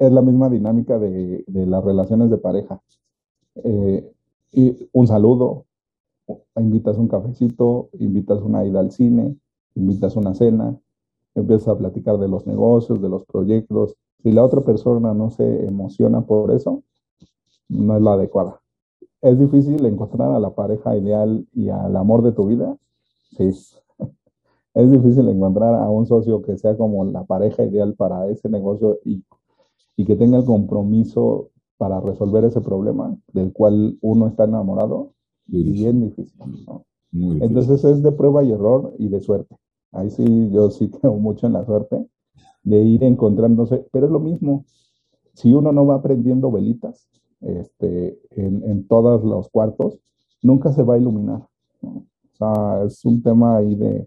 es 0.00 0.12
la 0.12 0.22
misma 0.22 0.50
dinámica 0.50 0.98
de, 0.98 1.44
de 1.46 1.66
las 1.66 1.84
relaciones 1.84 2.30
de 2.30 2.38
pareja. 2.38 2.82
Eh, 3.62 4.10
y 4.50 4.88
un 4.92 5.06
saludo, 5.06 5.66
invitas 6.56 6.98
un 6.98 7.06
cafecito, 7.06 7.90
invitas 8.00 8.40
una 8.40 8.64
ida 8.64 8.80
al 8.80 8.90
cine, 8.90 9.36
invitas 9.76 10.16
una 10.16 10.34
cena, 10.34 10.76
empiezas 11.36 11.68
a 11.68 11.78
platicar 11.78 12.18
de 12.18 12.26
los 12.26 12.44
negocios, 12.44 13.00
de 13.00 13.08
los 13.08 13.24
proyectos, 13.24 13.94
si 14.20 14.32
la 14.32 14.44
otra 14.44 14.62
persona 14.62 15.14
no 15.14 15.30
se 15.30 15.64
emociona 15.64 16.22
por 16.22 16.50
eso, 16.50 16.82
no 17.68 17.96
es 17.96 18.02
la 18.02 18.14
adecuada. 18.14 18.61
¿Es 19.22 19.38
difícil 19.38 19.84
encontrar 19.86 20.32
a 20.32 20.40
la 20.40 20.50
pareja 20.50 20.96
ideal 20.96 21.46
y 21.54 21.68
al 21.68 21.96
amor 21.96 22.22
de 22.22 22.32
tu 22.32 22.46
vida? 22.46 22.76
Sí. 23.36 23.50
Es 24.74 24.90
difícil 24.90 25.28
encontrar 25.28 25.74
a 25.74 25.88
un 25.90 26.06
socio 26.06 26.40
que 26.40 26.56
sea 26.56 26.76
como 26.78 27.04
la 27.04 27.24
pareja 27.24 27.62
ideal 27.62 27.94
para 27.94 28.26
ese 28.28 28.48
negocio 28.48 28.98
y, 29.04 29.22
y 29.96 30.06
que 30.06 30.16
tenga 30.16 30.38
el 30.38 30.46
compromiso 30.46 31.50
para 31.76 32.00
resolver 32.00 32.44
ese 32.44 32.62
problema 32.62 33.14
del 33.34 33.52
cual 33.52 33.98
uno 34.00 34.28
está 34.28 34.44
enamorado. 34.44 35.12
Bien 35.46 36.00
difícil. 36.00 36.32
difícil. 37.12 37.42
Entonces 37.42 37.84
es 37.84 38.02
de 38.02 38.12
prueba 38.12 38.42
y 38.44 38.52
error 38.52 38.94
y 38.98 39.08
de 39.08 39.20
suerte. 39.20 39.56
Ahí 39.92 40.08
sí, 40.08 40.50
yo 40.50 40.70
sí 40.70 40.88
creo 41.00 41.14
mucho 41.16 41.46
en 41.46 41.52
la 41.52 41.66
suerte 41.66 42.06
de 42.62 42.82
ir 42.82 43.04
encontrándose, 43.04 43.86
pero 43.92 44.06
es 44.06 44.12
lo 44.12 44.20
mismo. 44.20 44.64
Si 45.34 45.52
uno 45.52 45.72
no 45.72 45.86
va 45.86 45.96
aprendiendo 45.96 46.50
velitas 46.50 47.08
este, 47.42 48.18
en, 48.30 48.86
todos 48.86 49.24
los 49.24 49.48
cuartos, 49.48 49.98
nunca 50.42 50.72
se 50.72 50.82
va 50.82 50.94
a 50.94 50.98
iluminar. 50.98 51.46
O 51.82 52.04
sea, 52.32 52.84
es 52.84 53.04
un 53.04 53.22
tema 53.22 53.56
ahí 53.56 53.74
de, 53.74 54.06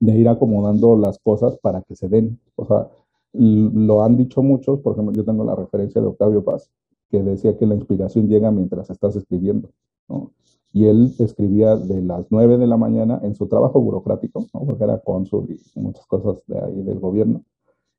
de 0.00 0.16
ir 0.16 0.28
acomodando 0.28 0.96
las 0.96 1.18
cosas 1.18 1.56
para 1.58 1.82
que 1.82 1.94
se 1.94 2.08
den. 2.08 2.38
O 2.56 2.66
sea, 2.66 2.88
lo 3.32 4.02
han 4.02 4.16
dicho 4.16 4.42
muchos, 4.42 4.80
por 4.80 4.92
ejemplo, 4.92 5.14
yo 5.14 5.24
tengo 5.24 5.44
la 5.44 5.54
referencia 5.54 6.00
de 6.00 6.08
Octavio 6.08 6.44
Paz, 6.44 6.70
que 7.08 7.22
decía 7.22 7.56
que 7.56 7.66
la 7.66 7.74
inspiración 7.74 8.28
llega 8.28 8.50
mientras 8.50 8.90
estás 8.90 9.16
escribiendo, 9.16 9.70
¿no? 10.08 10.32
Y 10.72 10.86
él 10.86 11.14
escribía 11.18 11.76
de 11.76 12.00
las 12.00 12.26
9 12.30 12.56
de 12.56 12.66
la 12.66 12.78
mañana 12.78 13.20
en 13.22 13.34
su 13.34 13.46
trabajo 13.46 13.80
burocrático, 13.80 14.46
¿no? 14.54 14.64
porque 14.64 14.84
era 14.84 14.98
cónsul 15.00 15.50
y 15.50 15.78
muchas 15.78 16.06
cosas 16.06 16.42
de 16.46 16.58
ahí 16.58 16.82
del 16.82 16.98
gobierno, 16.98 17.44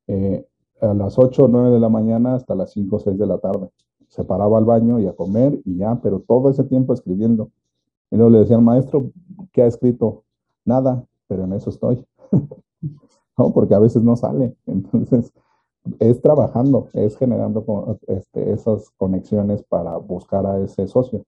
eh, 0.07 0.43
a 0.81 0.93
las 0.93 1.17
8 1.17 1.45
o 1.45 1.47
9 1.47 1.71
de 1.71 1.79
la 1.79 1.89
mañana 1.89 2.35
hasta 2.35 2.55
las 2.55 2.71
5 2.71 2.95
o 2.95 2.99
6 2.99 3.17
de 3.17 3.27
la 3.27 3.37
tarde. 3.37 3.69
Se 4.07 4.23
paraba 4.23 4.57
al 4.57 4.65
baño 4.65 4.99
y 4.99 5.07
a 5.07 5.13
comer 5.13 5.59
y 5.65 5.77
ya, 5.77 5.99
pero 6.01 6.19
todo 6.19 6.49
ese 6.49 6.63
tiempo 6.63 6.93
escribiendo. 6.93 7.49
Y 8.11 8.15
luego 8.15 8.29
le 8.29 8.39
decían, 8.39 8.63
maestro, 8.63 9.11
¿qué 9.51 9.63
ha 9.63 9.67
escrito? 9.67 10.23
Nada, 10.65 11.03
pero 11.27 11.45
en 11.45 11.53
eso 11.53 11.69
estoy. 11.69 12.05
¿no? 13.37 13.53
Porque 13.53 13.75
a 13.75 13.79
veces 13.79 14.03
no 14.03 14.15
sale. 14.15 14.55
Entonces, 14.65 15.31
es 15.99 16.21
trabajando, 16.21 16.87
es 16.93 17.17
generando 17.17 17.97
este, 18.07 18.51
esas 18.51 18.89
conexiones 18.91 19.63
para 19.63 19.97
buscar 19.97 20.45
a 20.45 20.59
ese 20.59 20.87
socio. 20.87 21.25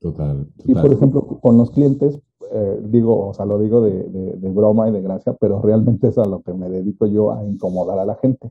Total, 0.00 0.46
Y 0.64 0.74
por 0.74 0.92
ejemplo, 0.92 1.22
con 1.40 1.56
los 1.56 1.70
clientes, 1.70 2.20
eh, 2.52 2.80
digo, 2.84 3.28
o 3.28 3.34
sea, 3.34 3.46
lo 3.46 3.58
digo 3.58 3.80
de, 3.80 4.04
de, 4.04 4.50
broma 4.50 4.88
y 4.88 4.92
de 4.92 5.00
gracia, 5.00 5.32
pero 5.40 5.62
realmente 5.62 6.08
es 6.08 6.18
a 6.18 6.26
lo 6.26 6.42
que 6.42 6.52
me 6.52 6.68
dedico 6.68 7.06
yo 7.06 7.32
a 7.32 7.42
incomodar 7.44 7.98
a 7.98 8.04
la 8.04 8.14
gente. 8.16 8.50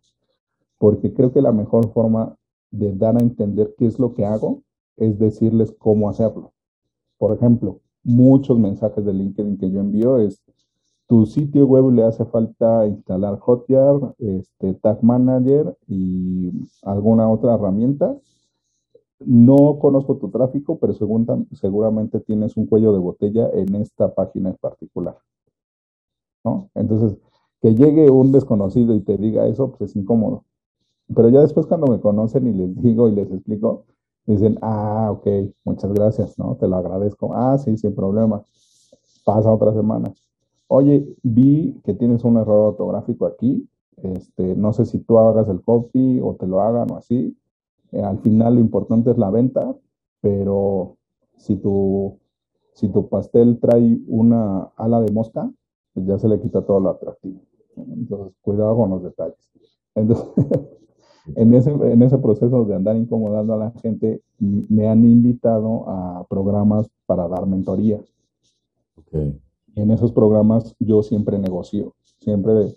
Porque 0.77 1.13
creo 1.13 1.31
que 1.31 1.41
la 1.41 1.51
mejor 1.51 1.91
forma 1.91 2.35
de 2.71 2.93
dar 2.93 3.15
a 3.17 3.21
entender 3.21 3.73
qué 3.77 3.85
es 3.85 3.99
lo 3.99 4.13
que 4.13 4.25
hago 4.25 4.63
es 4.97 5.17
decirles 5.19 5.75
cómo 5.77 6.09
hacerlo. 6.09 6.53
Por 7.17 7.33
ejemplo, 7.35 7.81
muchos 8.03 8.57
mensajes 8.59 9.03
de 9.05 9.13
LinkedIn 9.13 9.57
que 9.57 9.71
yo 9.71 9.79
envío 9.79 10.17
es, 10.17 10.43
tu 11.07 11.25
sitio 11.25 11.67
web 11.67 11.91
le 11.91 12.03
hace 12.03 12.25
falta 12.25 12.87
instalar 12.87 13.37
Hotjar, 13.39 14.15
este, 14.17 14.73
Tag 14.75 15.03
Manager 15.03 15.77
y 15.87 16.51
alguna 16.81 17.29
otra 17.29 17.55
herramienta. 17.55 18.17
No 19.19 19.77
conozco 19.79 20.17
tu 20.17 20.29
tráfico, 20.29 20.79
pero 20.79 20.93
seguramente 20.93 22.19
tienes 22.21 22.57
un 22.57 22.65
cuello 22.65 22.91
de 22.91 22.99
botella 22.99 23.49
en 23.53 23.75
esta 23.75 24.13
página 24.13 24.49
en 24.49 24.55
particular. 24.55 25.17
¿no? 26.43 26.69
Entonces, 26.73 27.17
que 27.61 27.75
llegue 27.75 28.09
un 28.09 28.31
desconocido 28.31 28.95
y 28.95 29.01
te 29.01 29.17
diga 29.17 29.47
eso, 29.47 29.71
pues 29.71 29.91
es 29.91 29.95
incómodo. 29.95 30.43
Pero 31.13 31.29
ya 31.29 31.41
después 31.41 31.65
cuando 31.65 31.87
me 31.87 31.99
conocen 31.99 32.47
y 32.47 32.53
les 32.53 32.81
digo 32.81 33.09
y 33.09 33.15
les 33.15 33.31
explico, 33.31 33.85
dicen, 34.25 34.57
ah, 34.61 35.09
ok, 35.11 35.27
muchas 35.65 35.93
gracias, 35.93 36.39
¿no? 36.39 36.55
Te 36.55 36.67
lo 36.67 36.77
agradezco. 36.77 37.33
Ah, 37.35 37.57
sí, 37.57 37.77
sin 37.77 37.93
problema. 37.93 38.43
Pasa 39.23 39.51
otra 39.51 39.73
semana 39.73 40.13
oye, 40.67 41.15
vi 41.23 41.79
que 41.83 41.93
tienes 41.93 42.23
un 42.23 42.37
error 42.37 42.73
ortográfico 42.73 43.25
aquí, 43.25 43.67
este, 43.97 44.55
no 44.55 44.73
sé 44.73 44.85
si 44.85 44.99
tú 44.99 45.17
hagas 45.17 45.47
el 45.49 45.61
copy 45.61 46.19
o 46.21 46.35
te 46.35 46.47
lo 46.47 46.61
hagan 46.61 46.91
o 46.91 46.97
así. 46.97 47.37
Eh, 47.91 48.01
al 48.01 48.19
final 48.19 48.55
lo 48.55 48.61
importante 48.61 49.11
es 49.11 49.17
la 49.17 49.29
venta, 49.29 49.75
pero 50.21 50.97
si 51.37 51.55
tu, 51.57 52.19
si 52.73 52.89
tu 52.89 53.07
pastel 53.07 53.59
trae 53.59 53.99
una 54.07 54.71
ala 54.75 55.01
de 55.01 55.11
mosca, 55.11 55.49
pues 55.93 56.05
ya 56.05 56.17
se 56.17 56.27
le 56.27 56.39
quita 56.41 56.65
todo 56.65 56.79
lo 56.79 56.89
atractivo. 56.89 57.39
Entonces, 57.77 58.35
cuidado 58.41 58.75
con 58.75 58.89
los 58.89 59.03
detalles. 59.03 59.49
Entonces, 59.95 60.27
en, 61.35 61.53
ese, 61.53 61.71
en 61.71 62.01
ese 62.03 62.17
proceso 62.17 62.65
de 62.65 62.75
andar 62.75 62.95
incomodando 62.95 63.53
a 63.53 63.57
la 63.57 63.71
gente, 63.81 64.21
me 64.39 64.87
han 64.87 65.03
invitado 65.05 65.89
a 65.89 66.25
programas 66.29 66.87
para 67.05 67.27
dar 67.27 67.45
mentoría. 67.47 67.99
Okay 68.97 69.39
en 69.75 69.91
esos 69.91 70.11
programas 70.11 70.75
yo 70.79 71.03
siempre 71.03 71.37
negocio, 71.37 71.93
siempre 72.19 72.75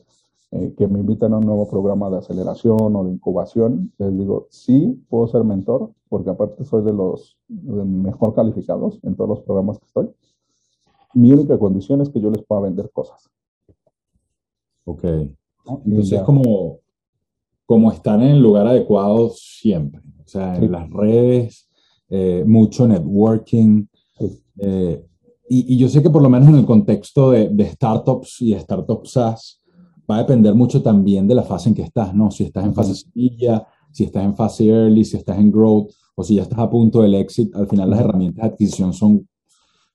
eh, 0.50 0.74
que 0.76 0.88
me 0.88 1.00
invitan 1.00 1.32
a 1.32 1.38
un 1.38 1.46
nuevo 1.46 1.68
programa 1.68 2.10
de 2.10 2.18
aceleración 2.18 2.96
o 2.96 3.04
de 3.04 3.12
incubación, 3.12 3.92
les 3.98 4.16
digo, 4.16 4.46
sí, 4.50 5.02
puedo 5.08 5.28
ser 5.28 5.44
mentor, 5.44 5.92
porque 6.08 6.30
aparte 6.30 6.64
soy 6.64 6.84
de 6.84 6.92
los 6.92 7.38
mejor 7.48 8.34
calificados 8.34 8.98
en 9.02 9.14
todos 9.14 9.30
los 9.30 9.40
programas 9.40 9.78
que 9.78 9.86
estoy. 9.86 10.10
Mi 11.14 11.32
única 11.32 11.58
condición 11.58 12.00
es 12.00 12.10
que 12.10 12.20
yo 12.20 12.30
les 12.30 12.44
pueda 12.44 12.62
vender 12.62 12.90
cosas. 12.90 13.30
Ok. 14.84 15.04
Entonces, 15.84 16.22
como, 16.22 16.78
como 17.68 17.92
estar 17.92 18.18
en 18.22 18.28
el 18.28 18.40
lugar 18.40 18.66
adecuado 18.66 19.28
siempre. 19.28 20.00
O 20.24 20.26
sea, 20.26 20.56
en 20.56 20.72
las 20.72 20.88
redes, 20.88 21.68
eh, 22.08 22.42
mucho 22.46 22.88
networking. 22.88 23.84
Eh, 24.58 25.04
y, 25.50 25.76
yo 25.76 25.90
sé 25.90 26.02
que 26.02 26.08
por 26.08 26.22
lo 26.22 26.30
menos 26.30 26.48
en 26.48 26.54
el 26.54 26.64
contexto 26.64 27.30
de, 27.30 27.66
startups 27.66 28.40
y 28.40 28.54
startups 28.54 29.12
SaaS, 29.12 29.60
va 30.10 30.16
a 30.16 30.20
depender 30.20 30.54
mucho 30.54 30.80
también 30.82 31.28
de 31.28 31.34
la 31.34 31.42
fase 31.42 31.68
en 31.68 31.74
que 31.74 31.82
estás, 31.82 32.14
¿no? 32.14 32.30
Si 32.30 32.44
estás 32.44 32.64
en 32.64 32.72
fase 32.72 32.94
semilla, 32.94 33.66
si 33.92 34.04
estás 34.04 34.24
en 34.24 34.34
fase 34.34 34.66
early, 34.66 35.04
si 35.04 35.18
estás 35.18 35.36
en 35.38 35.52
growth, 35.52 35.90
o 36.14 36.24
si 36.24 36.36
ya 36.36 36.42
estás 36.44 36.60
a 36.60 36.70
punto 36.70 37.02
del 37.02 37.16
exit, 37.16 37.54
al 37.54 37.68
final 37.68 37.90
las 37.90 38.00
herramientas 38.00 38.44
de 38.44 38.48
adquisición 38.48 38.94
son, 38.94 39.28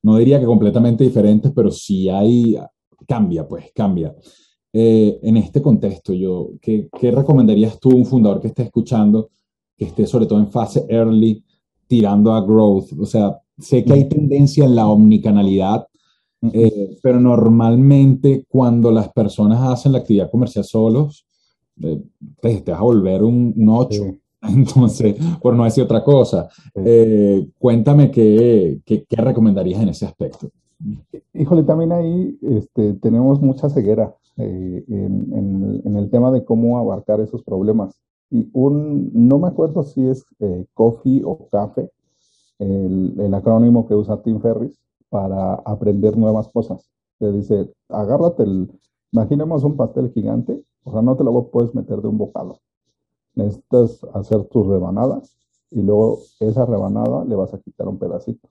no 0.00 0.16
diría 0.16 0.38
que 0.38 0.46
completamente 0.46 1.02
diferentes, 1.02 1.50
pero 1.50 1.72
si 1.72 2.08
hay, 2.08 2.56
cambia, 3.08 3.48
pues, 3.48 3.72
cambia. 3.74 4.14
Eh, 4.76 5.20
en 5.22 5.36
este 5.36 5.62
contexto, 5.62 6.12
yo, 6.12 6.50
¿qué, 6.60 6.88
¿qué 6.98 7.10
recomendarías 7.10 7.78
tú 7.78 7.92
a 7.92 7.94
un 7.94 8.04
fundador 8.04 8.40
que 8.40 8.48
esté 8.48 8.64
escuchando, 8.64 9.30
que 9.76 9.86
esté 9.86 10.06
sobre 10.06 10.26
todo 10.26 10.40
en 10.40 10.48
fase 10.48 10.84
early, 10.88 11.44
tirando 11.86 12.34
a 12.34 12.40
growth? 12.40 12.92
O 12.98 13.06
sea, 13.06 13.40
Sé 13.58 13.84
que 13.84 13.92
hay 13.92 14.08
tendencia 14.08 14.64
en 14.64 14.74
la 14.74 14.88
omnicanalidad, 14.88 15.86
eh, 16.52 16.98
pero 17.02 17.20
normalmente 17.20 18.44
cuando 18.48 18.90
las 18.90 19.12
personas 19.12 19.60
hacen 19.62 19.92
la 19.92 19.98
actividad 19.98 20.30
comercial 20.30 20.64
solos, 20.64 21.26
eh, 21.80 22.02
te, 22.40 22.70
vas 22.70 22.80
a 22.80 22.82
volver 22.82 23.22
un, 23.22 23.54
8. 23.68 24.16
Entonces, 24.42 25.16
por 25.40 25.54
no 25.54 25.64
decir 25.64 25.84
otra 25.84 26.02
cosa, 26.02 26.48
eh, 26.74 27.46
cuéntame 27.58 28.10
qué, 28.10 28.80
qué, 28.84 29.04
recomendarías 29.16 29.80
en 29.80 29.90
ese 29.90 30.04
aspecto. 30.04 30.50
Híjole, 31.32 31.62
también 31.62 31.92
ahí 31.92 32.36
este, 32.42 32.94
tenemos 32.94 33.40
mucha 33.40 33.70
ceguera 33.70 34.14
en, 34.36 35.82
en, 35.84 35.96
el 35.96 36.10
tema 36.10 36.30
de 36.30 36.44
cómo 36.44 36.78
abarcar 36.78 37.20
esos 37.20 37.42
problemas. 37.42 38.00
Y 38.30 38.50
un, 38.52 39.10
no 39.12 39.38
me 39.38 39.48
acuerdo 39.48 39.82
si 39.84 40.06
es 40.06 40.24
coffee 40.74 41.22
o 41.24 41.48
café, 41.50 41.90
el, 42.58 43.32
acrónimo 43.34 43.86
que 43.86 43.94
usa 43.94 44.22
Tim 44.22 44.40
Ferris 44.40 44.78
para 45.08 45.54
aprender 45.54 46.16
nuevas 46.16 46.48
cosas. 46.48 46.90
Que 47.18 47.30
dice, 47.30 47.72
agárrate 47.88 48.42
el, 48.42 48.70
imaginemos 49.12 49.64
un 49.64 49.76
pastel 49.76 50.10
gigante, 50.12 50.64
o 50.82 50.92
sea, 50.92 51.02
no 51.02 51.16
te 51.16 51.24
lo 51.24 51.48
puedes 51.48 51.74
meter 51.74 52.00
de 52.00 52.08
un 52.08 52.18
bocado. 52.18 52.58
Necesitas 53.34 54.04
hacer 54.14 54.44
tus 54.44 54.66
rebanadas 54.66 55.36
y 55.70 55.82
luego 55.82 56.20
esa 56.40 56.66
rebanada 56.66 57.24
le 57.24 57.34
vas 57.34 57.52
a 57.54 57.58
quitar 57.58 57.88
un 57.88 57.98
pedacito. 57.98 58.48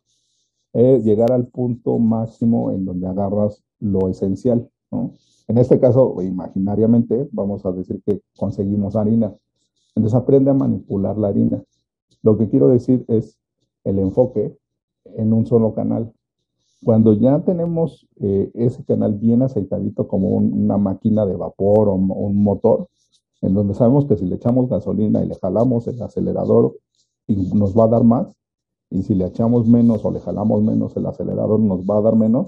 Es 0.74 1.04
llegar 1.04 1.32
al 1.32 1.48
punto 1.48 2.00
máximo 2.00 2.72
en 2.72 2.86
donde 2.86 3.08
agarras 3.08 3.64
lo 3.80 4.10
esencial, 4.10 4.70
En 5.48 5.58
este 5.58 5.80
caso, 5.80 6.22
imaginariamente, 6.22 7.28
vamos 7.32 7.66
a 7.66 7.72
decir 7.72 8.02
que 8.06 8.22
conseguimos 8.38 8.96
harina. 8.96 9.34
Entonces 9.96 10.18
aprende 10.18 10.52
a 10.52 10.54
manipular 10.54 11.18
la 11.18 11.30
harina. 11.30 11.64
Lo 12.22 12.38
que 12.38 12.50
quiero 12.50 12.70
decir 12.70 13.06
es, 13.08 13.38
el 13.84 14.00
enfoque 14.00 14.58
en 15.06 15.34
un 15.34 15.46
solo 15.46 15.74
canal. 15.74 16.14
Cuando 16.84 17.14
ya 17.14 17.40
tenemos 17.44 18.08
eh, 18.20 18.52
ese 18.54 18.84
canal 18.84 19.14
bien 19.14 19.42
aceitadito 19.42 20.08
como 20.08 20.30
una 20.30 20.78
máquina 20.78 21.26
de 21.26 21.36
vapor 21.36 21.90
o 21.90 21.94
un 21.94 22.44
motor, 22.44 22.88
en 23.42 23.54
donde 23.54 23.74
sabemos 23.74 24.06
que 24.06 24.16
si 24.16 24.26
le 24.26 24.36
echamos 24.36 24.70
gasolina 24.70 25.24
y 25.24 25.28
le 25.28 25.36
jalamos 25.36 25.88
el 25.88 26.02
acelerador 26.02 26.78
nos 27.28 27.78
va 27.78 27.86
a 27.86 27.88
dar 27.90 28.04
más, 28.04 28.28
y 28.90 29.04
si 29.04 29.16
le 29.16 29.26
echamos 29.26 29.68
menos 29.68 30.04
o 30.06 30.12
le 30.12 30.20
jalamos 30.20 30.62
menos, 30.62 30.96
el 30.98 31.06
acelerador 31.06 31.60
nos 31.60 31.82
va 31.82 31.98
a 31.98 32.02
dar 32.02 32.16
menos, 32.16 32.48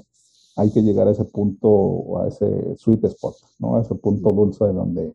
hay 0.55 0.71
que 0.71 0.81
llegar 0.81 1.07
a 1.07 1.11
ese 1.11 1.25
punto, 1.25 2.19
a 2.19 2.27
ese 2.27 2.75
sweet 2.77 3.03
spot, 3.05 3.35
¿no? 3.59 3.75
A 3.75 3.81
ese 3.81 3.95
punto 3.95 4.29
dulce 4.29 4.65
donde, 4.65 5.13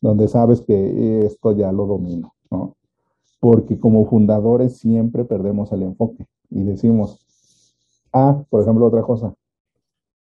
donde 0.00 0.28
sabes 0.28 0.60
que 0.60 1.24
esto 1.26 1.52
ya 1.52 1.72
lo 1.72 1.86
domino, 1.86 2.34
¿no? 2.50 2.76
porque 3.44 3.78
como 3.78 4.06
fundadores 4.06 4.78
siempre 4.78 5.22
perdemos 5.22 5.70
el 5.70 5.82
enfoque 5.82 6.26
y 6.48 6.62
decimos, 6.62 7.26
ah, 8.10 8.42
por 8.48 8.62
ejemplo, 8.62 8.86
otra 8.86 9.02
cosa, 9.02 9.34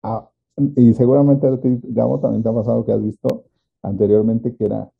ah, 0.03 0.29
y 0.75 0.93
seguramente 0.93 1.47
a 1.47 1.57
ti, 1.57 1.79
Gabo, 1.83 2.19
también 2.19 2.43
te 2.43 2.49
ha 2.49 2.53
pasado 2.53 2.83
que 2.83 2.91
has 2.91 3.01
visto 3.01 3.45
anteriormente 3.81 4.53
que 4.53 4.65
era, 4.65 4.91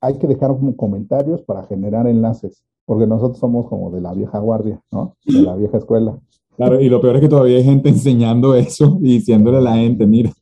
hay 0.00 0.16
que 0.16 0.26
dejar 0.26 0.52
como 0.52 0.74
comentarios 0.76 1.42
para 1.42 1.64
generar 1.64 2.06
enlaces, 2.06 2.64
porque 2.84 3.06
nosotros 3.06 3.38
somos 3.38 3.68
como 3.68 3.90
de 3.90 4.00
la 4.00 4.12
vieja 4.12 4.38
guardia, 4.38 4.80
¿no? 4.90 5.16
De 5.24 5.42
la 5.42 5.56
vieja 5.56 5.78
escuela. 5.78 6.18
Claro, 6.56 6.80
y 6.80 6.88
lo 6.88 7.00
peor 7.00 7.16
es 7.16 7.22
que 7.22 7.28
todavía 7.28 7.56
hay 7.56 7.64
gente 7.64 7.88
enseñando 7.88 8.54
eso 8.54 8.98
y 9.00 9.14
diciéndole 9.14 9.58
a 9.58 9.62
la 9.62 9.76
gente, 9.76 10.06
mira. 10.06 10.32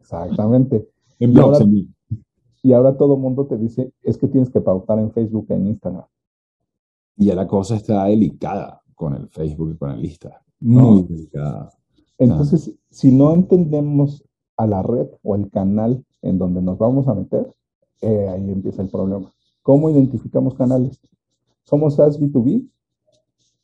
Exactamente. 0.00 0.88
En 1.18 1.32
blogs, 1.32 1.60
en 1.60 1.94
y 2.62 2.72
ahora 2.72 2.96
todo 2.96 3.14
el 3.14 3.20
mundo 3.20 3.46
te 3.46 3.56
dice, 3.56 3.92
es 4.02 4.18
que 4.18 4.28
tienes 4.28 4.50
que 4.50 4.60
pautar 4.60 4.98
en 4.98 5.12
Facebook 5.12 5.46
e 5.48 5.54
en 5.54 5.68
Instagram. 5.68 6.04
Y 7.16 7.26
ya 7.26 7.34
la 7.34 7.46
cosa 7.46 7.76
está 7.76 8.04
delicada 8.04 8.82
con 8.94 9.14
el 9.14 9.28
Facebook 9.28 9.72
y 9.72 9.76
con 9.76 9.90
el 9.90 10.04
Insta. 10.04 10.42
Muy 10.60 11.02
delicada. 11.02 11.72
Entonces, 12.18 12.74
si 12.90 13.12
no 13.12 13.32
entendemos 13.32 14.24
a 14.56 14.66
la 14.66 14.82
red 14.82 15.06
o 15.22 15.36
el 15.36 15.50
canal 15.50 16.04
en 16.20 16.38
donde 16.38 16.60
nos 16.60 16.78
vamos 16.78 17.06
a 17.06 17.14
meter, 17.14 17.54
eh, 18.00 18.28
ahí 18.28 18.50
empieza 18.50 18.82
el 18.82 18.88
problema. 18.88 19.32
¿Cómo 19.62 19.88
identificamos 19.88 20.54
canales? 20.54 21.00
¿Somos 21.68 21.96
SaaS 21.96 22.18
B2B? 22.18 22.66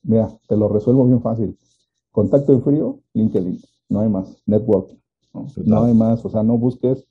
Mira, 0.03 0.29
te 0.47 0.59
lo 0.59 0.69
resuelvo 0.69 1.07
bien 1.07 1.23
fácil. 1.23 1.57
Contacto 2.13 2.53
en 2.53 2.63
frío, 2.63 3.01
LinkedIn. 3.15 3.59
No 3.89 4.01
hay 4.01 4.11
más. 4.11 4.43
Networking. 4.45 4.99
¿no? 5.33 5.47
no 5.65 5.85
hay 5.85 5.95
más. 5.95 6.23
O 6.23 6.29
sea, 6.29 6.43
no 6.43 6.59
busques 6.59 7.07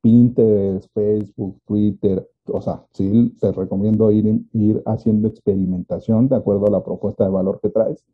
Pinterest, 0.00 0.92
Facebook, 0.92 1.60
Twitter. 1.64 2.28
O 2.46 2.60
sea, 2.60 2.84
sí 2.90 3.36
te 3.40 3.52
recomiendo 3.52 4.10
ir, 4.10 4.44
ir 4.52 4.82
haciendo 4.84 5.28
experimentación 5.28 6.28
de 6.28 6.34
acuerdo 6.34 6.66
a 6.66 6.70
la 6.70 6.82
propuesta 6.82 7.22
de 7.22 7.30
valor 7.30 7.60
que 7.62 7.68
traes. 7.68 8.04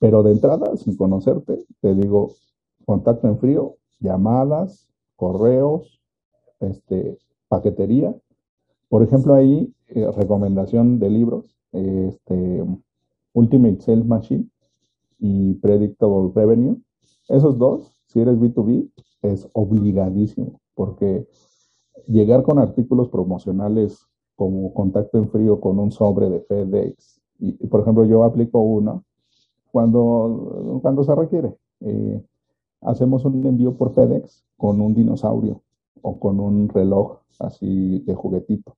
Pero 0.00 0.22
de 0.22 0.32
entrada, 0.32 0.74
sin 0.78 0.96
conocerte, 0.96 1.66
te 1.82 1.94
digo, 1.94 2.32
contacto 2.86 3.28
en 3.28 3.38
frío, 3.38 3.74
llamadas, 4.00 4.88
correos, 5.16 6.00
este, 6.60 7.18
paquetería. 7.48 8.16
Por 8.88 9.02
ejemplo, 9.02 9.34
ahí, 9.34 9.72
eh, 9.88 10.10
recomendación 10.16 10.98
de 10.98 11.10
libros, 11.10 11.56
este, 11.72 12.64
Ultimate 13.34 13.80
Sales 13.80 14.06
Machine 14.06 14.48
y 15.18 15.54
Predictable 15.54 16.32
Revenue. 16.34 16.80
Esos 17.28 17.58
dos, 17.58 17.94
si 18.06 18.20
eres 18.20 18.38
B2B, 18.38 18.90
es 19.22 19.48
obligadísimo, 19.52 20.60
porque 20.74 21.26
llegar 22.06 22.42
con 22.42 22.58
artículos 22.58 23.08
promocionales 23.08 24.06
como 24.36 24.72
contacto 24.72 25.18
en 25.18 25.28
frío 25.28 25.60
con 25.60 25.78
un 25.78 25.90
sobre 25.92 26.30
de 26.30 26.40
FedEx, 26.40 27.20
y, 27.40 27.52
por 27.68 27.82
ejemplo, 27.82 28.04
yo 28.04 28.24
aplico 28.24 28.60
uno 28.60 29.04
cuando, 29.70 30.80
cuando 30.82 31.04
se 31.04 31.14
requiere. 31.14 31.54
Eh, 31.80 32.20
hacemos 32.80 33.24
un 33.24 33.46
envío 33.46 33.76
por 33.76 33.92
FedEx 33.92 34.44
con 34.56 34.80
un 34.80 34.94
dinosaurio 34.94 35.62
o 36.02 36.18
con 36.18 36.40
un 36.40 36.68
reloj 36.68 37.18
así 37.38 38.00
de 38.00 38.14
juguetito. 38.14 38.76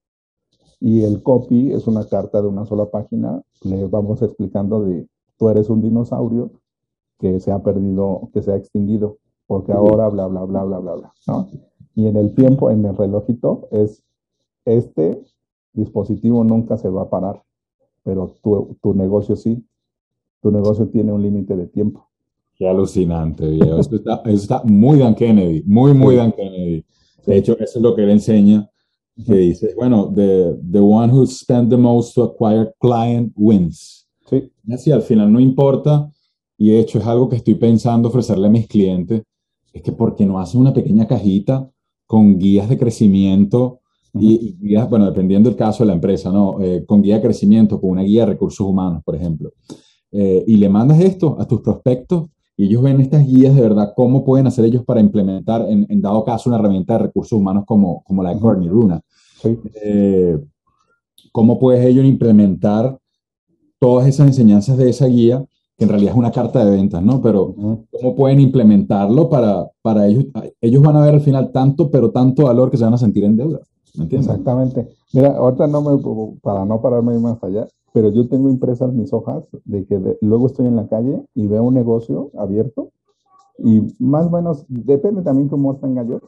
Y 0.80 1.02
el 1.02 1.22
copy 1.22 1.72
es 1.72 1.86
una 1.86 2.06
carta 2.08 2.40
de 2.40 2.48
una 2.48 2.64
sola 2.64 2.90
página. 2.90 3.42
Le 3.62 3.86
vamos 3.86 4.22
explicando 4.22 4.82
de 4.82 5.06
tú 5.36 5.48
eres 5.48 5.68
un 5.68 5.82
dinosaurio 5.82 6.50
que 7.18 7.38
se 7.40 7.52
ha 7.52 7.62
perdido, 7.62 8.30
que 8.32 8.42
se 8.42 8.52
ha 8.52 8.56
extinguido, 8.56 9.18
porque 9.46 9.72
ahora 9.72 10.08
bla, 10.08 10.26
bla, 10.26 10.44
bla, 10.44 10.64
bla, 10.64 10.78
bla, 10.78 10.94
bla, 10.94 11.12
¿no? 11.26 11.48
Y 11.94 12.06
en 12.06 12.16
el 12.16 12.34
tiempo, 12.34 12.70
en 12.70 12.84
el 12.86 12.96
relojito, 12.96 13.68
es 13.72 14.02
este 14.64 15.22
dispositivo 15.72 16.44
nunca 16.44 16.76
se 16.76 16.88
va 16.88 17.02
a 17.02 17.10
parar, 17.10 17.42
pero 18.02 18.36
tu, 18.42 18.76
tu 18.80 18.94
negocio 18.94 19.36
sí. 19.36 19.64
Tu 20.40 20.50
negocio 20.50 20.88
tiene 20.88 21.12
un 21.12 21.22
límite 21.22 21.54
de 21.54 21.66
tiempo. 21.66 22.08
Qué 22.56 22.66
alucinante, 22.68 23.46
viejo. 23.46 23.78
Eso 23.78 23.96
está, 23.96 24.22
eso 24.24 24.42
está 24.42 24.62
muy 24.64 24.98
Dan 24.98 25.14
Kennedy, 25.14 25.62
muy, 25.66 25.92
muy 25.92 26.16
Dan 26.16 26.32
Kennedy. 26.32 26.84
De 27.31 27.39
hecho, 27.39 27.53
eso 27.61 27.78
es 27.78 27.83
lo 27.83 27.95
que 27.95 28.03
él 28.03 28.11
enseña, 28.11 28.68
que 29.24 29.35
dice, 29.35 29.72
bueno, 29.76 30.12
the, 30.14 30.57
the 30.70 30.81
one 30.81 31.12
who 31.12 31.24
spent 31.26 31.70
the 31.70 31.76
most 31.76 32.14
to 32.14 32.24
acquire 32.24 32.72
client 32.81 33.33
wins. 33.37 34.09
Sí. 34.28 34.51
Así 34.72 34.91
al 34.91 35.03
final 35.03 35.33
no 35.33 35.39
importa, 35.39 36.11
y 36.59 36.70
de 36.70 36.81
hecho 36.81 36.99
es 36.99 37.07
algo 37.07 37.28
que 37.28 37.37
estoy 37.37 37.55
pensando 37.55 38.09
ofrecerle 38.09 38.49
a 38.49 38.51
mis 38.51 38.66
clientes, 38.66 39.22
es 39.72 39.83
que 39.83 39.93
porque 39.93 40.26
no 40.26 40.41
hacen 40.41 40.61
una 40.61 40.72
pequeña 40.72 41.07
cajita 41.07 41.70
con 42.07 42.37
guías 42.39 42.68
de 42.68 42.76
crecimiento 42.76 43.81
y, 44.12 44.33
y 44.33 44.57
guías, 44.61 44.91
bueno, 44.91 45.07
dependiendo 45.07 45.49
del 45.49 45.57
caso 45.57 45.85
de 45.85 45.89
la 45.89 45.95
empresa, 45.95 46.33
¿no? 46.33 46.61
Eh, 46.61 46.85
con 46.85 47.01
guía 47.01 47.16
de 47.16 47.22
crecimiento, 47.22 47.81
con 47.81 47.91
una 47.91 48.03
guía 48.03 48.22
de 48.22 48.33
recursos 48.33 48.66
humanos, 48.66 49.03
por 49.05 49.14
ejemplo. 49.14 49.53
Eh, 50.11 50.43
y 50.49 50.57
le 50.57 50.68
mandas 50.68 50.99
esto 51.01 51.37
a 51.39 51.47
tus 51.47 51.61
prospectos 51.61 52.28
y 52.61 52.64
ellos 52.64 52.82
ven 52.82 53.00
estas 53.00 53.26
guías 53.26 53.54
de 53.54 53.62
verdad, 53.62 53.94
cómo 53.96 54.22
pueden 54.22 54.46
hacer 54.46 54.66
ellos 54.66 54.84
para 54.84 55.00
implementar, 55.00 55.64
en, 55.66 55.86
en 55.88 56.02
dado 56.02 56.22
caso, 56.26 56.50
una 56.50 56.58
herramienta 56.58 56.92
de 56.92 57.04
recursos 57.04 57.32
humanos 57.32 57.64
como, 57.66 58.02
como 58.04 58.22
la 58.22 58.34
de 58.34 58.38
Courtney 58.38 58.68
Runa. 58.68 59.00
Sí. 59.40 59.58
Eh, 59.82 60.38
cómo 61.32 61.58
puedes 61.58 61.82
ellos 61.86 62.04
implementar 62.04 62.98
todas 63.78 64.06
esas 64.06 64.26
enseñanzas 64.26 64.76
de 64.76 64.90
esa 64.90 65.06
guía, 65.06 65.42
que 65.78 65.84
en 65.84 65.88
realidad 65.88 66.12
es 66.12 66.18
una 66.18 66.32
carta 66.32 66.62
de 66.62 66.72
ventas, 66.72 67.02
¿no? 67.02 67.22
Pero 67.22 67.54
cómo 67.54 68.14
pueden 68.14 68.40
implementarlo 68.40 69.30
para, 69.30 69.66
para 69.80 70.06
ellos. 70.06 70.26
Ellos 70.61 70.82
van 70.82 70.96
a 70.96 71.00
ver 71.00 71.14
al 71.14 71.22
final 71.22 71.52
tanto, 71.52 71.90
pero 71.90 72.11
tanto 72.11 72.44
valor 72.44 72.70
que 72.70 72.76
se 72.76 72.84
van 72.84 72.92
a 72.92 72.98
sentir 72.98 73.24
en 73.24 73.38
deuda. 73.38 73.61
¿Me 73.94 74.02
entiendes? 74.02 74.28
Exactamente. 74.28 74.86
Mira, 75.14 75.34
ahorita 75.34 75.66
no 75.66 75.80
me, 75.80 76.36
para 76.42 76.66
no 76.66 76.82
pararme 76.82 77.18
más 77.18 77.42
allá, 77.42 77.66
pero 77.93 78.11
yo 78.11 78.28
tengo 78.28 78.49
impresas 78.51 78.93
mis 78.93 79.12
hojas 79.12 79.49
de 79.64 79.84
que 79.86 79.99
de- 79.99 80.18
luego 80.20 80.47
estoy 80.47 80.66
en 80.66 80.76
la 80.76 80.88
calle 80.88 81.24
y 81.34 81.47
veo 81.47 81.64
un 81.64 81.74
negocio 81.74 82.30
abierto 82.38 82.91
y 83.59 83.82
más 83.99 84.26
o 84.26 84.30
menos, 84.30 84.64
depende 84.68 85.22
también 85.22 85.49
cómo 85.49 85.76
tenga 85.76 86.03
yo, 86.05 86.20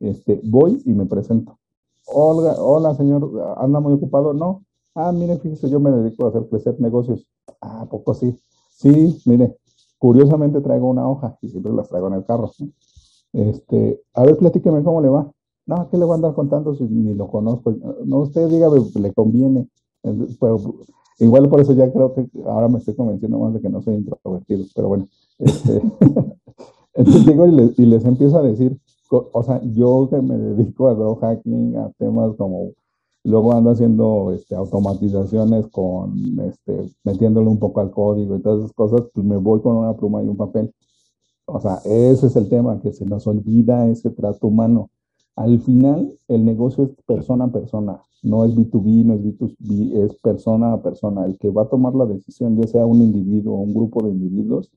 este, 0.00 0.40
voy 0.44 0.82
y 0.84 0.90
me 0.94 1.06
presento. 1.06 1.58
Olga, 2.06 2.54
hola 2.62 2.94
señor, 2.94 3.30
anda 3.58 3.80
muy 3.80 3.94
ocupado. 3.94 4.32
No. 4.32 4.62
Ah, 4.94 5.12
mire, 5.12 5.38
fíjese, 5.38 5.68
yo 5.68 5.80
me 5.80 5.90
dedico 5.90 6.26
a 6.26 6.28
hacer 6.28 6.46
crecer 6.48 6.80
negocios. 6.80 7.26
Ah, 7.60 7.82
¿a 7.82 7.86
poco 7.86 8.14
sí. 8.14 8.36
Sí, 8.70 9.20
mire, 9.26 9.56
curiosamente 9.98 10.60
traigo 10.60 10.88
una 10.88 11.08
hoja 11.08 11.36
y 11.42 11.48
siempre 11.48 11.72
las 11.72 11.88
traigo 11.88 12.06
en 12.08 12.14
el 12.14 12.24
carro. 12.24 12.50
Este, 13.32 14.00
a 14.14 14.24
ver, 14.24 14.36
platíqueme 14.36 14.82
cómo 14.82 15.00
le 15.00 15.08
va. 15.08 15.30
No, 15.66 15.88
¿qué 15.90 15.98
le 15.98 16.04
voy 16.04 16.12
a 16.12 16.16
andar 16.16 16.34
contando 16.34 16.74
si 16.74 16.84
ni 16.84 17.14
lo 17.14 17.28
conozco? 17.28 17.74
No, 18.04 18.20
usted 18.20 18.48
dígame, 18.48 18.78
le 19.00 19.12
conviene. 19.12 19.68
Pero, 20.40 20.58
igual 21.18 21.48
por 21.48 21.60
eso 21.60 21.72
ya 21.72 21.90
creo 21.92 22.14
que 22.14 22.26
ahora 22.46 22.68
me 22.68 22.78
estoy 22.78 22.94
convenciendo 22.94 23.38
más 23.38 23.54
de 23.54 23.60
que 23.60 23.68
no 23.68 23.82
soy 23.82 23.94
introvertido, 23.94 24.64
pero 24.74 24.88
bueno. 24.88 25.08
este, 25.38 25.82
entonces 26.94 27.26
llego 27.26 27.46
y 27.46 27.52
les, 27.52 27.78
y 27.78 27.86
les 27.86 28.04
empiezo 28.04 28.38
a 28.38 28.42
decir, 28.42 28.78
o 29.10 29.42
sea, 29.42 29.60
yo 29.62 30.08
que 30.10 30.20
me 30.20 30.36
dedico 30.36 30.88
a 30.88 30.94
grow 30.94 31.16
hacking, 31.16 31.76
a 31.76 31.90
temas 31.98 32.34
como, 32.36 32.72
luego 33.24 33.52
ando 33.52 33.70
haciendo 33.70 34.32
este, 34.32 34.54
automatizaciones 34.54 35.66
con, 35.68 36.40
este, 36.40 36.92
metiéndole 37.04 37.48
un 37.48 37.58
poco 37.58 37.80
al 37.80 37.90
código 37.90 38.36
y 38.36 38.42
todas 38.42 38.60
esas 38.60 38.72
cosas, 38.72 39.02
pues 39.12 39.24
me 39.26 39.36
voy 39.36 39.60
con 39.60 39.76
una 39.76 39.94
pluma 39.94 40.22
y 40.22 40.28
un 40.28 40.36
papel. 40.36 40.72
O 41.46 41.60
sea, 41.60 41.76
ese 41.84 42.26
es 42.26 42.36
el 42.36 42.48
tema, 42.48 42.80
que 42.80 42.92
se 42.92 43.06
nos 43.06 43.26
olvida 43.26 43.88
ese 43.88 44.10
trato 44.10 44.48
humano. 44.48 44.90
Al 45.36 45.60
final, 45.60 46.18
el 46.28 46.44
negocio 46.44 46.84
es 46.84 46.90
persona 47.04 47.44
a 47.44 47.52
persona, 47.52 48.00
no 48.22 48.44
es 48.44 48.56
B2B, 48.56 49.04
no 49.04 49.14
es 49.14 49.20
B2B, 49.22 50.04
es 50.04 50.14
persona 50.20 50.72
a 50.72 50.82
persona. 50.82 51.26
El 51.26 51.36
que 51.36 51.50
va 51.50 51.62
a 51.62 51.68
tomar 51.68 51.94
la 51.94 52.06
decisión, 52.06 52.56
ya 52.56 52.66
sea 52.66 52.86
un 52.86 53.02
individuo 53.02 53.56
o 53.56 53.60
un 53.60 53.74
grupo 53.74 54.02
de 54.02 54.10
individuos, 54.10 54.70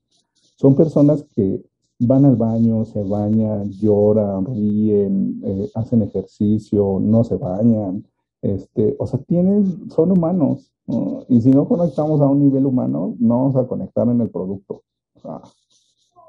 son 0.56 0.74
personas 0.74 1.24
que 1.34 1.62
van 1.98 2.24
al 2.24 2.36
baño, 2.36 2.84
se 2.84 3.02
bañan, 3.02 3.70
lloran, 3.70 4.46
ríen, 4.46 5.40
eh, 5.44 5.70
hacen 5.74 6.02
ejercicio, 6.02 6.98
no 7.00 7.24
se 7.24 7.36
bañan. 7.36 8.04
Este, 8.42 8.96
o 8.98 9.06
sea, 9.06 9.18
tienen, 9.20 9.90
son 9.90 10.12
humanos, 10.12 10.72
¿no? 10.86 11.24
Y 11.28 11.40
si 11.40 11.50
no 11.50 11.66
conectamos 11.66 12.20
a 12.20 12.26
un 12.26 12.40
nivel 12.40 12.66
humano, 12.66 13.14
no 13.18 13.38
vamos 13.38 13.56
a 13.56 13.66
conectar 13.66 14.08
en 14.08 14.20
el 14.20 14.30
producto. 14.30 14.82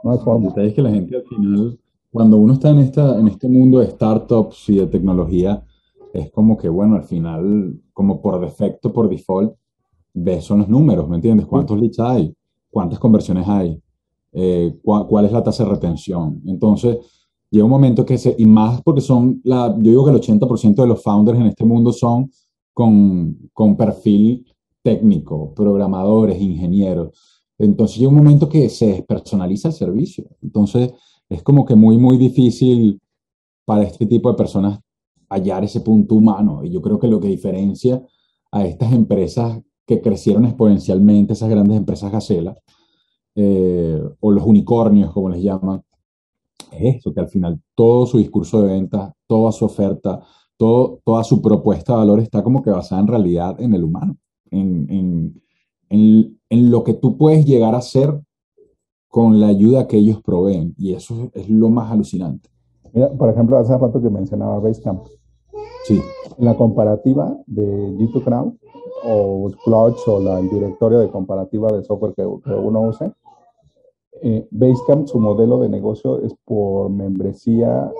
No 0.04 0.12
hay 0.12 0.18
forma. 0.20 0.54
que 0.54 0.82
la 0.82 0.92
gente 0.92 1.16
al 1.16 1.24
final, 1.24 1.80
cuando 2.12 2.38
uno 2.38 2.54
está 2.54 2.70
en, 2.72 2.80
esta, 2.80 3.20
en 3.20 3.28
este 3.28 3.48
mundo 3.48 3.80
de 3.80 3.88
startups 3.88 4.70
y 4.70 4.76
de 4.78 4.88
tecnología, 4.88 5.64
es 6.14 6.30
como 6.32 6.58
que, 6.58 6.70
bueno, 6.70 6.96
al 6.96 7.04
final, 7.04 7.80
como 7.94 8.22
por 8.22 8.40
defecto, 8.42 8.92
por 8.92 9.10
default, 9.10 9.54
ves 10.14 10.44
son 10.44 10.60
los 10.60 10.70
números, 10.70 11.08
¿me 11.08 11.16
entiendes? 11.16 11.46
¿Cuántos 11.48 11.80
leads 11.80 12.00
hay? 12.00 12.34
¿Cuántas 12.70 13.00
conversiones 13.00 13.48
hay? 13.48 13.82
Eh, 14.34 14.78
cua- 14.84 15.08
¿Cuál 15.08 15.26
es 15.26 15.32
la 15.32 15.44
tasa 15.44 15.64
de 15.64 15.70
retención? 15.72 16.42
Entonces, 16.46 16.98
llega 17.50 17.66
un 17.66 17.72
momento 17.72 18.06
que 18.06 18.18
se, 18.18 18.36
y 18.38 18.46
más 18.46 18.82
porque 18.82 19.02
son, 19.02 19.42
la, 19.44 19.70
yo 19.78 19.92
digo 19.92 20.04
que 20.06 20.12
el 20.12 20.18
80% 20.18 20.82
de 20.82 20.88
los 20.88 21.02
founders 21.04 21.40
en 21.40 21.48
este 21.48 21.66
mundo 21.66 21.92
son 21.94 22.30
con, 22.74 23.38
con 23.54 23.76
perfil 23.76 24.46
técnico, 24.82 25.54
programadores, 25.54 26.42
ingenieros. 26.42 27.10
Entonces 27.58 27.98
llega 27.98 28.10
un 28.10 28.16
momento 28.18 28.50
que 28.50 28.70
se 28.70 28.88
despersonaliza 28.88 29.68
el 29.70 29.74
servicio. 29.74 30.26
Entonces 30.42 30.92
es 31.32 31.44
como 31.44 31.66
que 31.66 31.76
muy, 31.76 31.98
muy 31.98 32.18
difícil 32.18 33.00
para 33.66 33.84
este 33.84 34.06
tipo 34.06 34.30
de 34.30 34.36
personas 34.36 34.80
hallar 35.30 35.64
ese 35.64 35.80
punto 35.80 36.16
humano. 36.16 36.62
Y 36.64 36.72
yo 36.72 36.82
creo 36.82 37.00
que 37.00 37.08
lo 37.08 37.22
que 37.22 37.30
diferencia 37.30 38.04
a 38.52 38.66
estas 38.66 38.92
empresas 38.92 39.62
que 39.88 40.02
crecieron 40.02 40.44
exponencialmente, 40.44 41.32
esas 41.32 41.50
grandes 41.50 41.78
empresas 41.78 42.12
gacelas, 42.12 42.58
eh, 43.36 44.02
o 44.20 44.32
los 44.32 44.44
unicornios, 44.46 45.14
como 45.14 45.30
les 45.30 45.42
llaman, 45.42 45.82
es 46.70 46.98
eso, 46.98 47.14
que 47.14 47.22
al 47.22 47.30
final 47.30 47.62
todo 47.76 48.06
su 48.06 48.18
discurso 48.18 48.62
de 48.62 48.74
ventas, 48.74 49.14
toda 49.26 49.54
su 49.54 49.64
oferta, 49.64 50.20
todo, 50.58 51.00
toda 51.06 51.24
su 51.24 51.42
propuesta 51.42 51.94
de 51.94 52.00
valor 52.00 52.20
está 52.20 52.44
como 52.44 52.62
que 52.62 52.72
basada 52.72 53.00
en 53.00 53.08
realidad 53.08 53.60
en 53.62 53.74
el 53.74 53.86
humano, 53.86 54.18
en, 54.52 54.86
en, 54.90 55.42
en, 55.88 56.40
en 56.50 56.72
lo 56.72 56.84
que 56.84 56.94
tú 56.94 57.18
puedes 57.18 57.46
llegar 57.46 57.74
a 57.74 57.80
hacer 57.80 58.22
con 59.12 59.42
la 59.42 59.48
ayuda 59.48 59.88
que 59.88 59.98
ellos 59.98 60.22
proveen. 60.24 60.74
Y 60.78 60.94
eso 60.94 61.30
es 61.34 61.50
lo 61.50 61.70
más 61.70 61.92
alucinante. 61.92 62.50
Mira, 62.94 63.10
por 63.10 63.30
ejemplo, 63.30 63.58
hace 63.58 63.78
rato 63.78 64.02
que 64.02 64.10
mencionaba 64.10 64.58
Basecamp. 64.60 65.06
Sí, 65.84 66.02
En 66.38 66.46
la 66.46 66.56
comparativa 66.56 67.38
de 67.46 67.92
G2 67.98 68.24
Crowd 68.24 68.54
o 69.04 69.52
Clutch 69.64 70.08
o 70.08 70.20
la, 70.20 70.40
el 70.40 70.50
directorio 70.50 71.00
de 71.00 71.10
comparativa 71.10 71.72
de 71.72 71.84
software 71.84 72.14
que, 72.16 72.24
que 72.44 72.54
uno 72.54 72.82
use, 72.82 73.12
Eh, 74.24 74.48
Basecamp, 74.52 75.08
su 75.08 75.20
modelo 75.20 75.60
de 75.60 75.68
negocio 75.68 76.22
es 76.22 76.36
por 76.46 76.90
membresía 76.90 77.92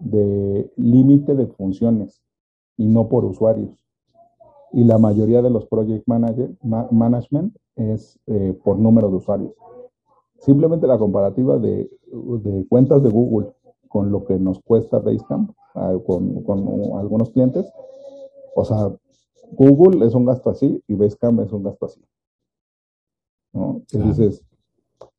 de 0.00 0.70
límite 0.76 1.34
de 1.34 1.46
funciones 1.46 2.20
y 2.76 2.86
no 2.88 3.08
por 3.08 3.24
usuarios. 3.24 3.70
Y 4.72 4.82
la 4.84 4.98
mayoría 4.98 5.40
de 5.40 5.50
los 5.50 5.66
project 5.66 6.06
manager, 6.08 6.50
management 6.90 7.56
es 7.76 8.18
eh, 8.26 8.58
por 8.64 8.76
número 8.76 9.08
de 9.08 9.16
usuarios. 9.16 9.52
Simplemente 10.44 10.86
la 10.86 10.98
comparativa 10.98 11.56
de, 11.58 11.90
de, 12.06 12.66
cuentas 12.68 13.02
de 13.02 13.08
Google 13.08 13.48
con 13.88 14.10
lo 14.10 14.26
que 14.26 14.38
nos 14.38 14.60
cuesta 14.60 14.98
Basecamp, 14.98 15.52
ah, 15.74 15.94
con, 16.06 16.42
con, 16.42 16.98
algunos 16.98 17.30
clientes, 17.30 17.72
o 18.54 18.62
sea, 18.62 18.94
Google 19.52 20.04
es 20.04 20.14
un 20.14 20.26
gasto 20.26 20.50
así 20.50 20.82
y 20.86 20.94
Basecamp 20.94 21.40
es 21.40 21.50
un 21.50 21.62
gasto 21.62 21.86
así. 21.86 22.00
¿no? 23.54 23.82
Entonces, 23.90 24.44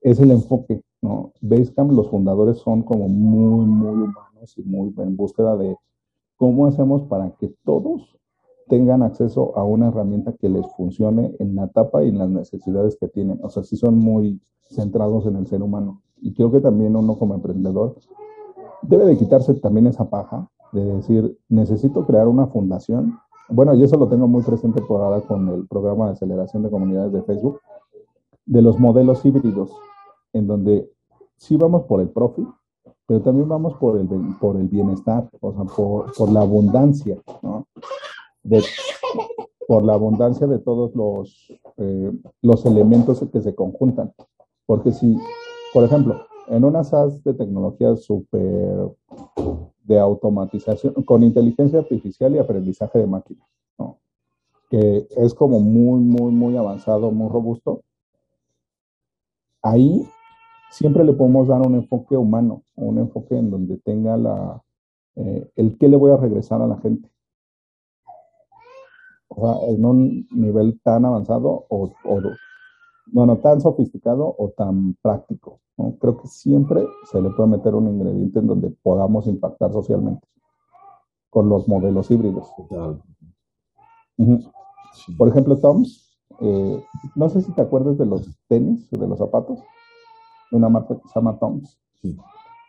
es 0.01 0.19
el 0.19 0.29
enfoque, 0.29 0.83
¿no? 1.01 1.33
Basecamp, 1.41 1.91
los 1.91 2.07
fundadores 2.09 2.59
son 2.59 2.83
como 2.83 3.07
muy, 3.07 3.65
muy 3.65 3.93
humanos 3.93 4.55
y 4.57 4.61
muy 4.61 4.93
en 4.97 5.17
búsqueda 5.17 5.57
de 5.57 5.75
cómo 6.35 6.67
hacemos 6.67 7.01
para 7.03 7.31
que 7.31 7.47
todos 7.63 8.15
tengan 8.67 9.03
acceso 9.03 9.57
a 9.57 9.63
una 9.63 9.87
herramienta 9.87 10.33
que 10.33 10.49
les 10.49 10.65
funcione 10.75 11.35
en 11.39 11.55
la 11.55 11.65
etapa 11.65 12.03
y 12.03 12.09
en 12.09 12.17
las 12.17 12.29
necesidades 12.29 12.97
que 12.99 13.07
tienen. 13.07 13.39
O 13.43 13.49
sea, 13.49 13.63
sí 13.63 13.75
son 13.75 13.97
muy 13.97 14.41
centrados 14.69 15.25
en 15.25 15.35
el 15.35 15.47
ser 15.47 15.61
humano. 15.61 16.01
Y 16.21 16.33
creo 16.33 16.51
que 16.51 16.59
también 16.59 16.95
uno 16.95 17.17
como 17.17 17.35
emprendedor 17.35 17.95
debe 18.81 19.05
de 19.05 19.17
quitarse 19.17 19.53
también 19.55 19.87
esa 19.87 20.09
paja 20.09 20.49
de 20.71 20.83
decir, 20.85 21.37
necesito 21.47 22.05
crear 22.05 22.27
una 22.27 22.47
fundación. 22.47 23.17
Bueno, 23.49 23.73
y 23.75 23.83
eso 23.83 23.97
lo 23.97 24.07
tengo 24.07 24.27
muy 24.27 24.41
presente 24.41 24.81
por 24.81 25.01
ahora 25.01 25.21
con 25.21 25.47
el 25.49 25.67
programa 25.67 26.07
de 26.07 26.13
aceleración 26.13 26.63
de 26.63 26.69
comunidades 26.69 27.13
de 27.13 27.21
Facebook, 27.23 27.59
de 28.45 28.61
los 28.61 28.79
modelos 28.79 29.23
híbridos, 29.25 29.71
en 30.33 30.47
donde 30.47 30.89
sí 31.37 31.55
vamos 31.55 31.83
por 31.83 32.01
el 32.01 32.09
profit, 32.09 32.47
pero 33.05 33.21
también 33.21 33.47
vamos 33.47 33.75
por 33.75 33.97
el, 33.97 34.07
por 34.39 34.57
el 34.57 34.67
bienestar, 34.67 35.29
o 35.39 35.53
sea, 35.53 35.63
por, 35.63 36.11
por 36.13 36.31
la 36.31 36.41
abundancia, 36.41 37.17
¿no? 37.43 37.67
Por 39.67 39.83
la 39.83 39.93
abundancia 39.93 40.47
de 40.47 40.59
todos 40.59 40.95
los, 40.95 41.51
eh, 41.77 42.11
los 42.41 42.65
elementos 42.65 43.25
que 43.31 43.41
se 43.41 43.55
conjuntan. 43.55 44.13
Porque 44.65 44.91
si, 44.91 45.17
por 45.73 45.83
ejemplo, 45.83 46.21
en 46.47 46.63
una 46.63 46.83
SaaS 46.83 47.23
de 47.23 47.33
tecnología 47.33 47.95
súper 47.95 48.91
de 49.83 49.99
automatización, 49.99 50.93
con 51.05 51.23
inteligencia 51.23 51.79
artificial 51.79 52.35
y 52.35 52.39
aprendizaje 52.39 52.99
de 52.99 53.07
máquina, 53.07 53.45
¿no? 53.77 53.99
que 54.69 55.07
es 55.15 55.33
como 55.33 55.59
muy, 55.59 55.99
muy, 55.99 56.31
muy 56.31 56.57
avanzado, 56.57 57.11
muy 57.11 57.29
robusto, 57.29 57.81
ahí 59.61 60.07
siempre 60.71 61.03
le 61.03 61.13
podemos 61.13 61.47
dar 61.47 61.61
un 61.61 61.75
enfoque 61.75 62.17
humano, 62.17 62.63
un 62.75 62.97
enfoque 62.97 63.37
en 63.37 63.51
donde 63.51 63.77
tenga 63.77 64.17
la, 64.17 64.63
eh, 65.15 65.49
el 65.55 65.77
qué 65.77 65.87
le 65.87 65.97
voy 65.97 66.11
a 66.11 66.17
regresar 66.17 66.61
a 66.61 66.67
la 66.67 66.77
gente. 66.77 67.09
O 69.27 69.41
sea, 69.41 69.69
en 69.69 69.85
un 69.85 70.27
nivel 70.31 70.79
tan 70.81 71.05
avanzado 71.05 71.65
o, 71.69 71.91
o 72.03 72.21
bueno, 73.07 73.37
tan 73.37 73.61
sofisticado 73.61 74.35
o 74.37 74.49
tan 74.49 74.95
práctico. 75.01 75.59
¿no? 75.77 75.95
Creo 75.99 76.17
que 76.17 76.27
siempre 76.27 76.85
se 77.11 77.21
le 77.21 77.29
puede 77.31 77.49
meter 77.49 77.75
un 77.75 77.87
ingrediente 77.87 78.39
en 78.39 78.47
donde 78.47 78.69
podamos 78.83 79.27
impactar 79.27 79.71
socialmente 79.71 80.27
con 81.29 81.49
los 81.49 81.67
modelos 81.67 82.09
híbridos. 82.11 82.49
Por 85.17 85.27
ejemplo, 85.27 85.57
Toms, 85.57 86.17
eh, 86.39 86.83
no 87.15 87.29
sé 87.29 87.41
si 87.41 87.51
te 87.51 87.61
acuerdas 87.61 87.97
de 87.97 88.05
los 88.05 88.25
tenis, 88.47 88.89
de 88.89 89.05
los 89.05 89.19
zapatos, 89.19 89.59
de 90.49 90.57
una 90.57 90.69
marca 90.69 90.95
que 90.95 91.07
se 91.09 91.19
llama 91.19 91.37
Toms, 91.37 91.77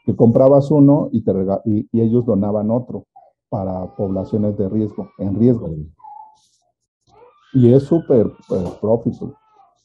que 0.04 0.16
comprabas 0.16 0.70
uno 0.72 1.08
y, 1.12 1.22
te 1.22 1.32
y, 1.64 1.88
y, 1.92 2.00
ellos 2.00 2.26
donaban 2.26 2.70
otro 2.72 3.06
para 3.48 3.94
poblaciones 3.94 4.56
de 4.58 4.68
riesgo, 4.68 5.10
en 5.18 5.38
riesgo. 5.38 5.70
Y 7.56 7.72
es 7.72 7.84
súper 7.84 8.30
pues, 8.46 8.62
profitable. 8.82 9.32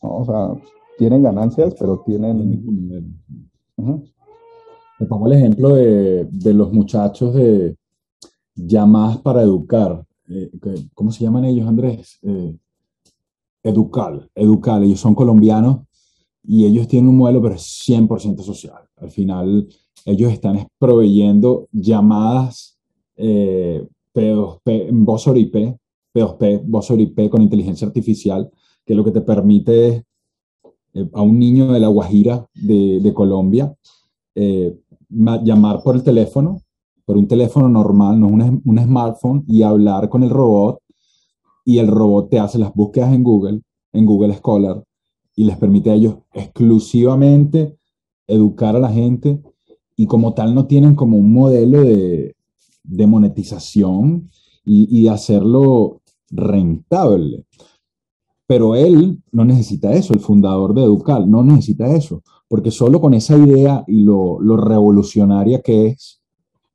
O 0.01 0.25
sea, 0.25 0.61
tienen 0.97 1.23
ganancias, 1.23 1.73
pero 1.79 2.03
tienen... 2.05 3.17
Me 3.77 5.07
pongo 5.07 5.27
el 5.27 5.33
ejemplo 5.33 5.69
de, 5.69 6.25
de, 6.25 6.53
los 6.53 6.73
muchachos 6.73 7.33
de 7.33 7.77
llamadas 8.55 9.17
para 9.19 9.41
educar. 9.41 10.05
Eh, 10.29 10.51
¿Cómo 10.93 11.11
se 11.11 11.23
llaman 11.23 11.45
ellos, 11.45 11.65
Andrés? 11.65 12.19
Eh, 12.23 12.55
educal, 13.63 14.29
educal. 14.35 14.83
Ellos 14.83 14.99
son 14.99 15.15
colombianos 15.15 15.79
y 16.43 16.65
ellos 16.65 16.89
tienen 16.89 17.09
un 17.09 17.17
modelo, 17.17 17.41
pero 17.41 17.55
es 17.55 17.63
100% 17.87 18.41
social. 18.41 18.83
Al 18.97 19.09
final, 19.09 19.67
ellos 20.05 20.31
están 20.31 20.67
proveyendo 20.77 21.67
llamadas 21.71 22.77
eh, 23.15 23.87
P2P, 24.13 24.89
voz 24.91 25.27
IP, 25.27 25.79
P2P, 26.13 26.63
voz 26.65 26.85
sobre 26.85 27.03
IP 27.03 27.29
con 27.29 27.41
inteligencia 27.41 27.87
artificial 27.87 28.51
que 28.85 28.95
lo 28.95 29.03
que 29.03 29.11
te 29.11 29.21
permite 29.21 29.87
es 29.87 30.03
eh, 30.93 31.09
a 31.13 31.21
un 31.21 31.39
niño 31.39 31.71
de 31.71 31.79
la 31.79 31.87
Guajira 31.87 32.45
de, 32.53 33.11
Colombia 33.13 33.73
eh, 34.35 34.75
llamar 35.09 35.81
por 35.83 35.95
el 35.95 36.03
teléfono, 36.03 36.61
por 37.05 37.17
un 37.17 37.27
teléfono 37.27 37.69
normal, 37.69 38.19
no 38.19 38.27
un, 38.27 38.61
un 38.63 38.79
smartphone, 38.79 39.43
y 39.47 39.63
hablar 39.63 40.09
con 40.09 40.23
el 40.23 40.29
robot, 40.29 40.79
y 41.65 41.77
el 41.77 41.87
robot 41.87 42.29
te 42.29 42.39
hace 42.39 42.57
las 42.57 42.73
búsquedas 42.73 43.13
en 43.13 43.23
Google, 43.23 43.61
en 43.93 44.05
Google 44.05 44.33
Scholar, 44.35 44.83
y 45.35 45.45
les 45.45 45.57
permite 45.57 45.91
a 45.91 45.95
ellos 45.95 46.17
exclusivamente 46.33 47.77
educar 48.27 48.75
a 48.75 48.79
la 48.79 48.91
gente, 48.91 49.41
y 49.95 50.05
como 50.05 50.33
tal 50.33 50.55
no 50.55 50.67
tienen 50.67 50.95
como 50.95 51.17
un 51.17 51.33
modelo 51.33 51.81
de, 51.83 52.35
de 52.83 53.07
monetización 53.07 54.29
y, 54.63 54.99
y 54.99 55.07
hacerlo 55.07 56.00
rentable. 56.31 57.45
Pero 58.47 58.75
él 58.75 59.21
no 59.31 59.45
necesita 59.45 59.93
eso, 59.93 60.13
el 60.13 60.19
fundador 60.19 60.73
de 60.73 60.83
Educal 60.83 61.29
no 61.29 61.43
necesita 61.43 61.95
eso, 61.95 62.21
porque 62.47 62.71
solo 62.71 62.99
con 62.99 63.13
esa 63.13 63.37
idea 63.37 63.83
y 63.87 64.03
lo, 64.03 64.39
revolucionaria 64.57 65.61
que 65.61 65.87
es, 65.87 66.21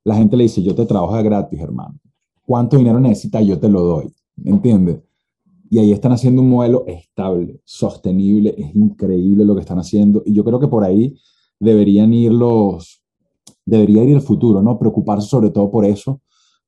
la 0.04 0.16
gente 0.16 0.36
le 0.36 0.44
dice, 0.44 0.62
yo 0.62 0.74
te 0.74 0.86
trabajo 0.86 1.22
gratis, 1.22 1.60
hermano. 1.60 1.98
¿Cuánto 2.46 2.78
dinero 2.78 2.98
necesitas? 3.00 3.44
Yo 3.44 3.58
te 3.58 3.68
lo 3.68 3.82
doy. 3.82 4.14
¿Me 4.36 4.52
entiendes? 4.52 5.00
Y 5.68 5.78
ahí 5.78 5.92
están 5.92 6.12
haciendo 6.12 6.42
un 6.42 6.48
modelo 6.48 6.84
estable, 6.86 7.60
sostenible, 7.64 8.54
es 8.56 8.74
increíble 8.74 9.44
lo 9.44 9.54
que 9.54 9.62
están 9.62 9.78
haciendo. 9.78 10.22
Y 10.24 10.32
yo 10.32 10.44
creo 10.44 10.60
que 10.60 10.68
por 10.68 10.84
ahí 10.84 11.18
deberían 11.58 12.14
ir 12.14 12.32
los, 12.32 13.02
debería 13.66 14.04
ir 14.04 14.14
el 14.14 14.22
futuro, 14.22 14.62
¿no? 14.62 14.78
Preocuparse 14.78 15.28
sobre 15.28 15.50
todo 15.50 15.70
por 15.70 15.84
eso, 15.84 16.20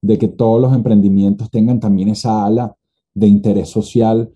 de 0.03 0.19
que 0.19 0.29
todos 0.29 0.61
los 0.61 0.75
emprendimientos 0.75 1.51
tengan 1.51 1.81
también 1.81 2.09
esa 2.09 2.45
ala 2.45 2.77
de 3.19 3.27
interés 3.27 3.69
social 3.69 4.33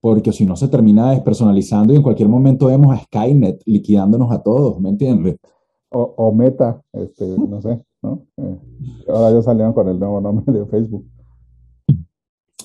porque 0.00 0.32
si 0.32 0.46
no 0.46 0.56
se 0.56 0.68
termina 0.68 1.10
despersonalizando 1.10 1.92
y 1.92 1.96
en 1.96 2.02
cualquier 2.02 2.28
momento 2.28 2.66
vemos 2.66 2.94
a 2.94 3.02
Skynet 3.02 3.62
liquidándonos 3.66 4.30
a 4.30 4.42
todos, 4.42 4.80
¿me 4.80 4.90
entiendes? 4.90 5.36
O, 5.90 6.32
Meta, 6.32 6.82
este, 6.92 7.26
no 7.26 7.62
sé, 7.62 7.82
¿no? 8.02 8.26
Eh, 8.36 8.58
ahora 9.08 9.32
ya 9.32 9.42
salieron 9.42 9.72
con 9.72 9.88
el 9.88 9.98
nuevo 9.98 10.20
nombre 10.20 10.52
de 10.52 10.66
Facebook. 10.66 11.06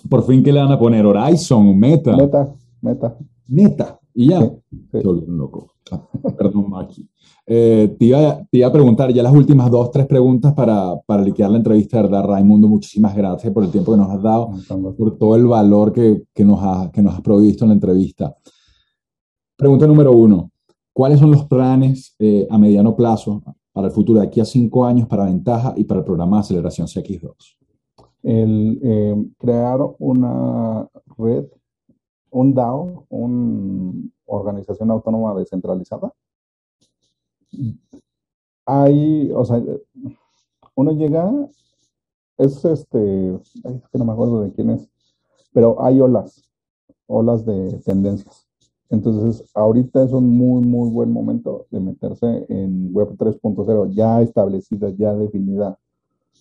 Por 0.09 0.23
fin, 0.25 0.43
¿qué 0.43 0.51
le 0.51 0.59
van 0.59 0.71
a 0.71 0.77
poner? 0.77 1.05
Horizon, 1.05 1.79
Meta. 1.79 2.15
Meta, 2.17 2.53
Meta. 2.81 3.17
Meta, 3.47 3.99
y 4.13 4.29
ya. 4.29 4.41
Sí, 4.91 4.99
loco. 5.27 5.72
Perdón, 6.37 6.69
Maki. 6.69 7.07
Eh, 7.45 7.93
te, 7.99 8.05
iba, 8.05 8.67
a 8.67 8.71
preguntar 8.71 9.11
ya 9.11 9.21
las 9.21 9.33
últimas 9.33 9.69
dos, 9.69 9.91
tres 9.91 10.07
preguntas 10.07 10.53
para, 10.53 10.95
para 11.05 11.23
liquidar 11.23 11.51
la 11.51 11.57
entrevista, 11.57 12.01
¿verdad? 12.01 12.25
Raimundo, 12.25 12.67
muchísimas 12.67 13.15
gracias 13.15 13.51
por 13.51 13.63
el 13.63 13.71
tiempo 13.71 13.91
que 13.91 13.97
nos 13.97 14.09
has 14.09 14.21
dado, 14.21 14.51
por 14.97 15.17
todo 15.17 15.35
el 15.35 15.45
valor 15.45 15.91
que, 15.91 16.23
que, 16.33 16.45
nos, 16.45 16.59
ha, 16.61 16.89
que 16.91 17.01
nos 17.01 17.15
has 17.15 17.21
provisto 17.21 17.65
en 17.65 17.69
la 17.69 17.75
entrevista. 17.75 18.35
Pregunta 19.57 19.87
número 19.87 20.11
uno. 20.13 20.51
¿Cuáles 20.93 21.19
son 21.19 21.31
los 21.31 21.45
planes 21.45 22.15
eh, 22.19 22.47
a 22.49 22.57
mediano 22.57 22.95
plazo 22.95 23.41
para 23.73 23.87
el 23.87 23.93
futuro 23.93 24.21
de 24.21 24.27
aquí 24.27 24.39
a 24.39 24.45
cinco 24.45 24.85
años 24.85 25.07
para 25.07 25.25
Ventaja 25.25 25.73
y 25.75 25.83
para 25.83 25.99
el 25.99 26.05
programa 26.05 26.37
de 26.37 26.41
aceleración 26.41 26.87
CX2? 26.87 27.33
El 28.21 28.79
eh, 28.81 29.25
crear 29.37 29.79
una 29.99 30.87
red, 31.17 31.45
un 32.29 32.53
DAO, 32.53 33.05
una 33.09 33.93
organización 34.25 34.91
autónoma 34.91 35.35
descentralizada, 35.35 36.13
hay, 38.65 39.31
o 39.33 39.45
sea, 39.45 39.61
uno 40.75 40.91
llega, 40.93 41.31
es 42.37 42.65
este, 42.65 43.35
es 43.35 43.89
que 43.91 43.97
no 43.97 44.05
me 44.05 44.13
acuerdo 44.13 44.41
de 44.41 44.51
quién 44.53 44.71
es, 44.71 44.89
pero 45.53 45.81
hay 45.83 46.01
olas, 46.01 46.43
olas 47.07 47.45
de 47.45 47.79
tendencias. 47.85 48.47
Entonces, 48.89 49.49
ahorita 49.55 50.03
es 50.03 50.11
un 50.11 50.29
muy, 50.37 50.63
muy 50.63 50.89
buen 50.89 51.11
momento 51.11 51.65
de 51.71 51.79
meterse 51.79 52.45
en 52.49 52.93
Web 52.93 53.15
3.0, 53.17 53.91
ya 53.93 54.21
establecida, 54.21 54.89
ya 54.91 55.13
definida, 55.13 55.79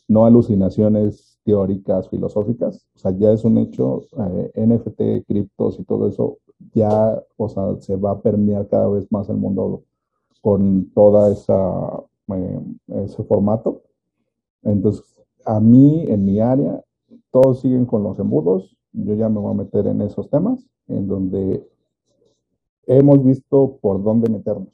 no 0.07 0.27
alucinaciones 0.27 1.39
teóricas, 1.45 2.09
filosóficas, 2.09 2.87
o 2.95 2.99
sea, 2.99 3.11
ya 3.13 3.33
es 3.33 3.45
un 3.45 3.59
hecho, 3.59 4.03
eh, 4.19 4.53
NFT, 4.55 5.27
criptos 5.27 5.79
y 5.79 5.85
todo 5.85 6.09
eso, 6.09 6.39
ya, 6.75 7.23
o 7.37 7.49
sea, 7.49 7.77
se 7.81 7.97
va 7.97 8.13
a 8.13 8.21
permear 8.21 8.69
cada 8.69 8.89
vez 8.89 9.11
más 9.11 9.29
el 9.29 9.37
mundo 9.37 9.85
con 10.41 10.91
toda 10.95 11.33
esa 11.33 12.03
eh, 12.35 12.61
ese 13.05 13.23
formato. 13.25 13.83
Entonces, 14.63 15.05
a 15.45 15.61
mí, 15.61 16.05
en 16.09 16.25
mi 16.25 16.41
área, 16.41 16.83
todos 17.31 17.61
siguen 17.61 17.87
con 17.87 18.03
los 18.03 18.19
embudos. 18.19 18.77
Yo 18.93 19.15
ya 19.15 19.29
me 19.29 19.41
voy 19.41 19.53
a 19.53 19.57
meter 19.57 19.87
en 19.87 20.03
esos 20.03 20.31
temas, 20.31 20.69
en 20.89 21.09
donde 21.09 21.67
hemos 22.87 23.25
visto 23.25 23.79
por 23.81 24.03
dónde 24.03 24.31
meternos. 24.31 24.69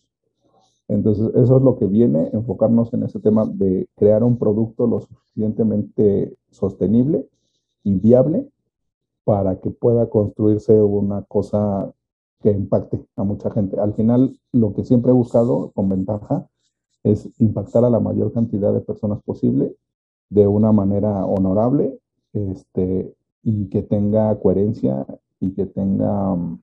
Entonces, 0.89 1.31
eso 1.35 1.57
es 1.59 1.63
lo 1.63 1.77
que 1.79 1.87
viene, 1.87 2.31
enfocarnos 2.33 2.93
en 2.95 3.03
ese 3.03 3.21
tema 3.21 3.47
de 3.47 3.89
crear 3.97 4.25
un 4.25 4.39
producto 4.39 4.87
lo 4.87 5.01
suficientemente 5.01 6.35
sostenible 6.51 7.29
y 7.85 7.99
viable 7.99 8.49
para 9.29 9.61
que 9.61 9.69
pueda 9.69 10.09
construirse 10.09 10.73
una 10.81 11.21
cosa 11.21 11.93
que 12.41 12.51
impacte 12.51 13.05
a 13.15 13.25
mucha 13.25 13.51
gente. 13.51 13.79
Al 13.79 13.93
final, 13.93 14.41
lo 14.53 14.73
que 14.73 14.87
siempre 14.87 15.11
he 15.11 15.15
buscado 15.15 15.71
con 15.75 15.91
ventaja 15.91 16.49
es 17.03 17.29
impactar 17.39 17.85
a 17.85 17.91
la 17.91 18.01
mayor 18.01 18.33
cantidad 18.33 18.73
de 18.73 18.81
personas 18.81 19.23
posible 19.23 19.77
de 20.31 20.47
una 20.47 20.73
manera 20.73 21.27
honorable 21.27 21.99
este, 22.33 23.15
y 23.43 23.67
que 23.67 23.83
tenga 23.83 24.35
coherencia 24.41 25.07
y 25.41 25.53
que 25.53 25.67
tenga, 25.67 26.35
mm, 26.35 26.63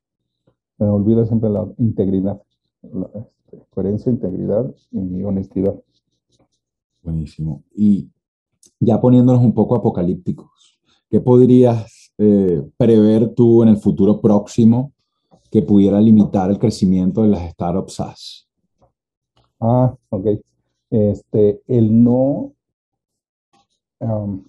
me 0.80 0.88
olvido 0.88 1.24
siempre 1.28 1.51
la 1.51 1.72
integridad, 1.78 2.41
este, 2.82 3.61
coherencia, 3.70 4.11
integridad 4.11 4.74
y 4.89 5.22
honestidad. 5.22 5.80
Buenísimo. 7.03 7.61
Y 7.76 8.09
ya 8.80 8.99
poniéndonos 8.99 9.43
un 9.43 9.53
poco 9.53 9.76
apocalípticos, 9.76 10.80
¿qué 11.11 11.22
podrías 11.22 12.05
eh, 12.18 12.63
prever 12.78 13.34
tú 13.34 13.63
en 13.63 13.70
el 13.70 13.78
futuro 13.78 14.22
próximo 14.22 14.91
que 15.51 15.61
pudiera 15.61 15.99
limitar 15.99 16.49
el 16.49 16.59
crecimiento 16.59 17.24
de 17.24 17.30
las 17.30 17.51
startups 17.51 17.93
SaaS? 17.93 18.47
Ah, 19.59 19.95
ok. 20.09 20.28
Este, 20.89 21.61
el 21.68 22.03
no, 22.03 22.53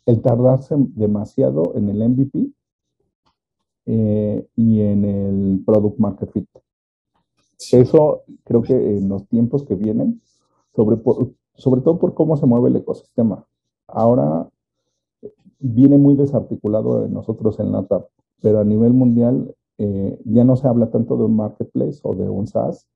el 0.04 0.22
tardarse 0.22 0.74
demasiado 0.76 1.74
en 1.76 1.88
el 1.88 2.08
MVP 2.08 2.50
eh, 3.86 4.46
y 4.56 4.80
en 4.80 5.04
el 5.04 5.62
Product 5.64 5.98
Market 5.98 6.32
Fit. 6.32 6.48
Eso 7.72 8.22
creo 8.44 8.62
que 8.62 8.74
en 8.74 9.08
los 9.08 9.26
tiempos 9.28 9.64
que 9.64 9.74
vienen, 9.74 10.20
sobre, 10.74 11.00
sobre 11.54 11.80
todo 11.80 11.98
por 11.98 12.14
cómo 12.14 12.36
se 12.36 12.46
mueve 12.46 12.68
el 12.68 12.76
ecosistema. 12.76 13.46
Ahora 13.86 14.48
viene 15.58 15.98
muy 15.98 16.16
desarticulado 16.16 17.02
de 17.02 17.08
nosotros 17.08 17.58
en 17.60 17.72
la 17.72 17.82
TAP, 17.84 18.08
pero 18.42 18.60
a 18.60 18.64
nivel 18.64 18.92
mundial 18.92 19.54
eh, 19.78 20.20
ya 20.24 20.44
no 20.44 20.56
se 20.56 20.68
habla 20.68 20.90
tanto 20.90 21.16
de 21.16 21.24
un 21.24 21.36
marketplace 21.36 22.00
o 22.02 22.14
de 22.14 22.28
un 22.28 22.46
SaaS, 22.46 22.86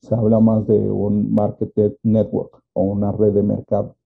se 0.00 0.14
habla 0.14 0.40
más 0.40 0.66
de 0.66 0.78
un 0.78 1.32
market 1.32 1.72
network 2.02 2.62
o 2.72 2.82
una 2.82 3.12
red 3.12 3.32
de 3.32 3.42
mercado 3.42 3.96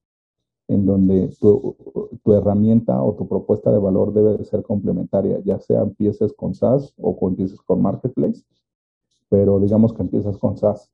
en 0.69 0.87
donde 0.87 1.29
tu, 1.41 1.77
tu, 2.23 2.33
herramienta 2.33 3.03
o 3.03 3.15
tu 3.15 3.29
propuesta 3.29 3.71
de 3.71 3.79
valor 3.79 4.15
debe 4.15 4.39
de 4.39 4.45
ser 4.45 4.63
complementaria, 4.63 5.41
ya 5.45 5.59
sea 5.59 5.83
empieces 5.83 6.33
con 6.33 6.55
SaaS 6.55 6.95
o 6.99 7.17
empieces 7.29 7.61
con 7.61 7.83
Marketplace, 7.83 8.43
pero 9.29 9.61
digamos 9.61 9.93
que 9.93 10.03
empiezas 10.03 10.39
con 10.39 10.57
SaaS. 10.57 10.91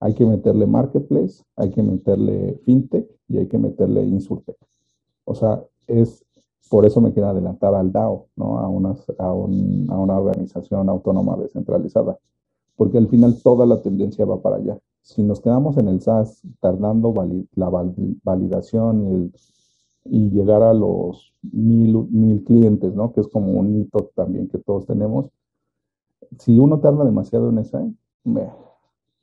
Hay 0.00 0.12
que 0.14 0.26
meterle 0.26 0.66
Marketplace, 0.66 1.42
hay 1.54 1.70
que 1.70 1.82
meterle 1.82 2.60
FinTech 2.64 3.08
y 3.28 3.38
hay 3.38 3.46
que 3.46 3.56
meterle 3.56 4.04
Insurtech. 4.04 4.58
O 5.24 5.34
sea, 5.34 5.64
es 5.86 6.25
por 6.68 6.86
eso 6.86 7.00
me 7.00 7.12
quiero 7.12 7.28
adelantar 7.28 7.74
al 7.74 7.92
DAO, 7.92 8.26
¿no? 8.36 8.58
a, 8.58 8.68
una, 8.68 8.94
a, 9.18 9.32
un, 9.32 9.86
a 9.90 9.98
una 9.98 10.18
organización 10.18 10.88
autónoma 10.88 11.36
descentralizada 11.36 12.18
porque 12.76 12.98
al 12.98 13.08
final 13.08 13.40
toda 13.42 13.66
la 13.66 13.80
tendencia 13.82 14.24
va 14.24 14.40
para 14.40 14.56
allá. 14.56 14.78
Si 15.02 15.22
nos 15.22 15.40
quedamos 15.40 15.76
en 15.78 15.88
el 15.88 16.00
SaaS 16.00 16.42
tardando 16.60 17.14
la 17.54 17.70
validación 18.22 19.32
y, 20.04 20.16
y, 20.16 20.30
llegar 20.30 20.62
a 20.62 20.74
los 20.74 21.32
mil, 21.42 22.06
mil 22.10 22.44
clientes, 22.44 22.94
¿no? 22.94 23.12
que 23.12 23.20
es 23.20 23.28
como 23.28 23.52
un 23.52 23.80
hito 23.80 24.10
también 24.14 24.48
que 24.48 24.58
todos 24.58 24.86
tenemos, 24.86 25.30
si 26.38 26.58
uno 26.58 26.80
tarda 26.80 27.04
demasiado 27.04 27.50
en 27.50 27.58
esa, 27.58 27.86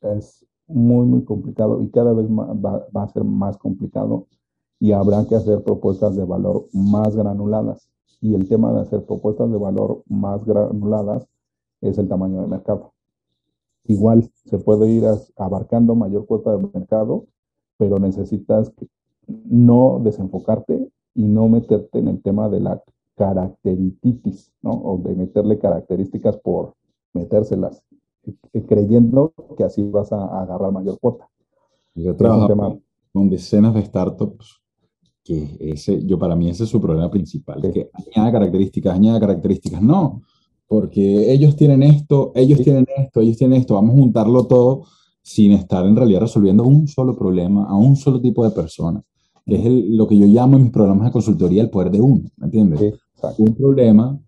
es 0.01 0.45
muy, 0.67 1.05
muy 1.05 1.23
complicado 1.23 1.81
y 1.81 1.89
cada 1.89 2.13
vez 2.13 2.27
va, 2.27 2.87
va 2.95 3.03
a 3.03 3.09
ser 3.09 3.23
más 3.23 3.57
complicado 3.57 4.27
y 4.84 4.91
habrá 4.91 5.25
que 5.25 5.36
hacer 5.36 5.63
propuestas 5.63 6.13
de 6.17 6.25
valor 6.25 6.67
más 6.73 7.15
granuladas. 7.15 7.88
Y 8.19 8.36
el 8.36 8.49
tema 8.49 8.73
de 8.73 8.81
hacer 8.81 9.05
propuestas 9.05 9.49
de 9.49 9.57
valor 9.57 10.03
más 10.09 10.43
granuladas 10.43 11.25
es 11.79 11.97
el 11.97 12.09
tamaño 12.09 12.41
de 12.41 12.47
mercado. 12.47 12.91
Igual 13.86 14.29
se 14.43 14.57
puede 14.57 14.89
ir 14.89 15.05
abarcando 15.38 15.95
mayor 15.95 16.25
cuota 16.25 16.57
de 16.57 16.67
mercado, 16.73 17.27
pero 17.77 17.97
necesitas 17.97 18.73
no 19.25 20.01
desenfocarte 20.03 20.91
y 21.15 21.23
no 21.23 21.47
meterte 21.47 21.99
en 21.99 22.09
el 22.09 22.21
tema 22.21 22.49
de 22.49 22.59
la 22.59 22.84
caracteritis, 23.15 24.51
¿no? 24.61 24.71
O 24.71 24.97
de 24.97 25.15
meterle 25.15 25.59
características 25.59 26.36
por 26.39 26.73
metérselas, 27.13 27.81
eh, 28.25 28.65
creyendo 28.67 29.31
que 29.55 29.63
así 29.63 29.89
vas 29.89 30.11
a, 30.11 30.41
agarrar 30.41 30.73
mayor 30.73 30.99
cuota. 30.99 31.29
Yo 31.95 32.17
trabajo 32.17 32.81
con 33.13 33.29
decenas 33.29 33.75
de 33.75 33.86
startups 33.86 34.62
que 35.24 35.57
ese, 35.59 36.05
yo 36.05 36.19
para 36.19 36.36
mí 36.36 36.49
ese 36.49 36.65
es 36.65 36.69
su 36.69 36.82
problema 36.82 37.09
principal, 37.09 37.61
que 37.61 37.89
añade 37.93 38.32
características, 38.32 38.93
añade 38.93 39.19
características. 39.19 39.82
No, 39.82 40.21
porque 40.67 41.32
ellos 41.32 41.55
tienen 41.55 41.84
esto, 41.84 42.32
ellos 42.36 42.61
tienen 42.61 42.86
esto, 42.97 43.21
ellos 43.21 43.38
tienen 43.38 43.59
esto, 43.59 43.76
vamos 43.76 43.95
a 43.95 43.99
juntarlo 43.99 44.45
todo 44.45 44.84
sin 45.21 45.53
estar 45.53 45.86
en 45.86 45.95
realidad 45.95 46.21
resolviendo 46.21 46.63
un 46.63 46.88
solo 46.88 47.15
problema 47.15 47.65
a 47.65 47.76
un 47.76 47.95
solo 47.95 48.19
tipo 48.19 48.43
de 48.43 48.51
persona, 48.51 49.01
que 49.45 49.55
es 49.55 49.65
lo 49.65 50.07
que 50.07 50.17
yo 50.17 50.26
llamo 50.26 50.57
en 50.57 50.63
mis 50.63 50.71
programas 50.71 51.05
de 51.05 51.11
consultoría 51.11 51.61
el 51.61 51.69
poder 51.69 51.91
de 51.91 52.01
uno, 52.01 52.30
¿me 52.38 52.45
entiendes? 52.45 52.95
un 53.38 53.55
problema, 53.55 54.19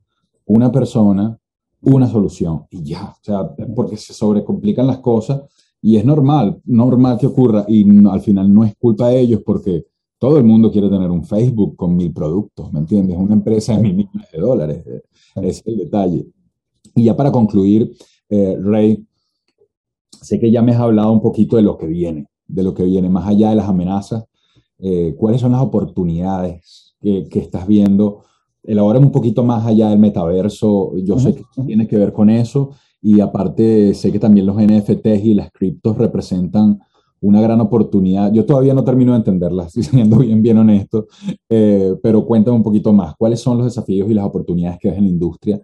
una 0.46 0.72
persona, 0.72 1.38
una 1.82 2.08
solución 2.08 2.66
y 2.70 2.84
ya, 2.84 3.10
o 3.10 3.18
sea, 3.22 3.54
porque 3.76 3.98
se 3.98 4.14
sobrecomplican 4.14 4.88
las 4.88 5.00
cosas 5.00 5.42
y 5.82 5.98
es 5.98 6.06
normal, 6.06 6.62
normal 6.66 7.18
que 7.18 7.28
ocurra 7.28 7.66
y 7.68 7.86
al 8.08 8.22
final 8.22 8.54
no 8.54 8.64
es 8.64 8.76
culpa 8.78 9.10
de 9.10 9.20
ellos 9.20 9.42
porque 9.46 9.86
todo 10.18 10.38
el 10.38 10.44
mundo 10.44 10.72
quiere 10.72 10.90
tener 10.90 11.10
un 11.12 11.26
Facebook 11.26 11.76
con 11.76 11.96
mil 11.96 12.12
productos, 12.12 12.72
¿me 12.72 12.80
entiendes? 12.80 13.18
Una 13.18 13.34
empresa 13.34 13.76
de 13.76 13.82
mil 13.82 13.96
millones 13.96 14.32
de 14.32 14.40
dólares, 14.40 14.88
eh, 14.88 15.02
es 15.42 15.62
el 15.66 15.78
detalle. 15.78 16.26
Y 16.96 17.04
ya 17.04 17.16
para 17.16 17.32
concluir, 17.32 17.96
eh, 18.30 18.58
Rey, 18.62 19.06
sé 20.22 20.40
que 20.40 20.50
ya 20.50 20.62
me 20.62 20.72
has 20.72 20.80
hablado 20.80 21.12
un 21.12 21.22
poquito 21.22 21.58
de 21.58 21.62
lo 21.62 21.78
que 21.78 21.88
viene, 21.88 22.28
de 22.48 22.64
lo 22.64 22.74
que 22.74 22.84
viene, 22.84 23.10
más 23.10 23.28
allá 23.28 23.50
de 23.50 23.56
las 23.56 23.68
amenazas, 23.68 24.26
eh, 24.80 25.16
¿cuáles 25.18 25.42
son 25.42 25.52
las 25.52 25.62
oportunidades 25.62 26.96
que, 27.02 27.28
que 27.30 27.40
estás 27.40 27.68
viendo? 27.68 28.24
Elabora 28.64 29.00
un 29.00 29.12
poquito 29.12 29.44
más 29.44 29.66
allá 29.66 29.90
del 29.90 30.00
metaverso, 30.00 30.98
yo 30.98 31.20
sé 31.20 31.36
que 31.36 31.44
tiene 31.66 31.88
que 31.88 31.98
ver 31.98 32.14
con 32.14 32.30
eso 32.30 32.72
y 33.02 33.20
aparte 33.20 33.94
sé 33.94 34.12
que 34.12 34.18
también 34.18 34.48
los 34.48 34.58
NFTs 34.58 35.24
y 35.24 35.36
las 35.36 35.52
criptos 35.52 35.98
representan 35.98 36.80
una 37.26 37.42
gran 37.42 37.60
oportunidad. 37.60 38.32
Yo 38.32 38.46
todavía 38.46 38.74
no 38.74 38.84
termino 38.84 39.14
de 39.14 39.18
entenderlas, 39.18 39.72
siendo 39.74 40.20
bien, 40.20 40.42
bien 40.42 40.58
honesto, 40.58 41.08
eh, 41.50 41.96
pero 42.02 42.26
cuéntame 42.26 42.58
un 42.58 42.64
poquito 42.64 42.94
más. 42.94 43.16
¿Cuáles 43.16 43.40
son 43.40 43.58
los 43.58 43.66
desafíos 43.66 44.10
y 44.10 44.14
las 44.14 44.26
oportunidades 44.26 44.80
que 44.80 44.90
ves 44.90 44.98
en 44.98 45.06
la 45.06 45.10
industria 45.10 45.62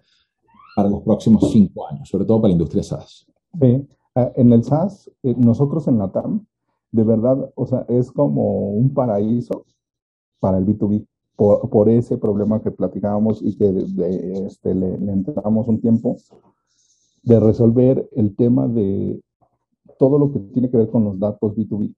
para 0.76 0.90
los 0.90 1.02
próximos 1.02 1.52
cinco 1.52 1.88
años, 1.88 2.10
sobre 2.10 2.26
todo 2.26 2.42
para 2.42 2.50
la 2.50 2.54
industria 2.54 2.84
SaaS? 2.84 3.28
Sí, 3.60 3.88
ah, 4.16 4.32
en 4.36 4.54
el 4.54 4.64
SaaS, 4.64 5.12
eh, 5.24 5.36
nosotros 5.38 5.88
en 5.88 6.00
la 6.00 6.12
TAM, 6.12 6.46
de 6.92 7.04
verdad, 7.04 7.52
o 7.56 7.66
sea, 7.68 7.86
es 7.88 8.12
como 8.12 8.72
un 8.72 8.94
paraíso 8.94 9.66
para 10.40 10.58
el 10.58 10.66
B2B. 10.66 11.06
Por, 11.36 11.70
por 11.70 11.90
ese 11.90 12.18
problema 12.18 12.62
que 12.62 12.72
platicábamos 12.72 13.42
y 13.42 13.56
que 13.58 13.72
de, 13.72 14.46
este, 14.46 14.76
le, 14.76 14.98
le 14.98 15.12
entramos 15.12 15.68
un 15.68 15.80
tiempo 15.80 16.18
de 17.24 17.40
resolver 17.40 18.08
el 18.16 18.36
tema 18.36 18.68
de 18.68 19.22
todo 20.02 20.18
lo 20.18 20.32
que 20.32 20.40
tiene 20.40 20.72
que 20.72 20.78
ver 20.78 20.90
con 20.90 21.04
los 21.04 21.20
datos 21.20 21.56
B2B. 21.56 21.94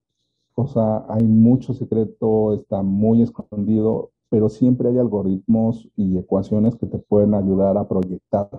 O 0.55 0.67
sea, 0.67 1.05
hay 1.07 1.23
mucho 1.23 1.73
secreto, 1.73 2.53
está 2.53 2.81
muy 2.81 3.21
escondido, 3.21 4.11
pero 4.27 4.49
siempre 4.49 4.89
hay 4.89 4.97
algoritmos 4.97 5.87
y 5.95 6.17
ecuaciones 6.17 6.75
que 6.75 6.85
te 6.85 6.97
pueden 6.97 7.33
ayudar 7.33 7.77
a 7.77 7.87
proyectar 7.87 8.49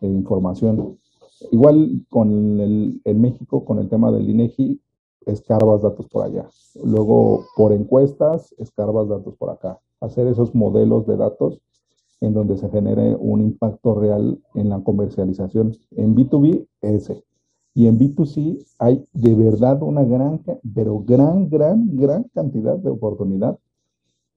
eh, 0.00 0.06
información. 0.06 0.96
Igual 1.50 2.06
con 2.08 2.60
el, 2.60 3.00
en 3.04 3.20
México, 3.20 3.64
con 3.64 3.80
el 3.80 3.88
tema 3.88 4.12
del 4.12 4.30
INEGI, 4.30 4.80
escarbas 5.26 5.82
datos 5.82 6.06
por 6.06 6.26
allá. 6.26 6.48
Luego, 6.84 7.46
por 7.56 7.72
encuestas, 7.72 8.54
escarbas 8.58 9.08
datos 9.08 9.34
por 9.34 9.50
acá. 9.50 9.80
Hacer 10.00 10.28
esos 10.28 10.54
modelos 10.54 11.04
de 11.08 11.16
datos 11.16 11.60
en 12.20 12.32
donde 12.32 12.56
se 12.56 12.68
genere 12.68 13.16
un 13.16 13.40
impacto 13.40 13.96
real 13.96 14.40
en 14.54 14.68
la 14.68 14.80
comercialización. 14.84 15.76
En 15.96 16.14
B2B, 16.14 16.68
ese. 16.80 17.24
Y 17.78 17.86
en 17.86 17.96
B2C 17.96 18.58
hay 18.80 19.04
de 19.12 19.36
verdad 19.36 19.80
una 19.84 20.02
gran, 20.02 20.42
pero 20.74 20.98
gran, 21.06 21.48
gran, 21.48 21.94
gran 21.94 22.24
cantidad 22.34 22.76
de 22.76 22.90
oportunidad 22.90 23.56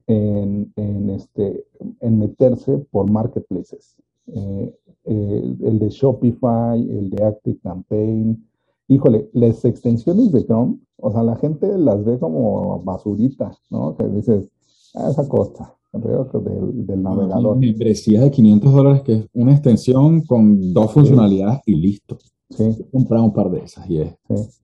en, 0.06 0.72
en 0.76 1.10
este, 1.10 1.66
en 2.02 2.20
meterse 2.20 2.78
por 2.92 3.10
marketplaces. 3.10 3.96
Eh, 4.28 4.76
eh, 5.06 5.56
el 5.64 5.80
de 5.80 5.90
Shopify, 5.90 6.80
el 6.88 7.10
de 7.10 7.24
Active 7.24 7.58
Campaign, 7.64 8.48
híjole, 8.88 9.28
las 9.34 9.66
extensiones 9.66 10.32
de 10.32 10.46
Chrome, 10.46 10.78
o 10.98 11.12
sea, 11.12 11.24
la 11.24 11.36
gente 11.36 11.80
las 11.80 12.06
ve 12.06 12.20
como 12.20 12.84
basurita, 12.84 13.58
¿no? 13.72 13.96
Que 13.96 14.08
dices, 14.08 14.52
a 14.94 15.08
ah, 15.08 15.10
esa 15.10 15.28
costa, 15.28 15.76
del, 15.92 16.86
del 16.86 17.02
navegador. 17.02 17.58
Membresía 17.58 18.22
de 18.22 18.30
500 18.30 18.72
dólares, 18.72 19.02
que 19.02 19.14
es 19.14 19.28
una 19.34 19.54
extensión 19.54 20.22
con 20.22 20.72
dos 20.74 20.92
funcionalidades 20.92 21.62
y 21.66 21.74
listo. 21.74 22.20
Sí. 22.52 22.86
Comprar 22.92 23.22
un 23.22 23.34
par 23.34 23.50
de 23.50 23.60
esas 23.60 23.90
y 23.90 24.00
es. 24.00 24.18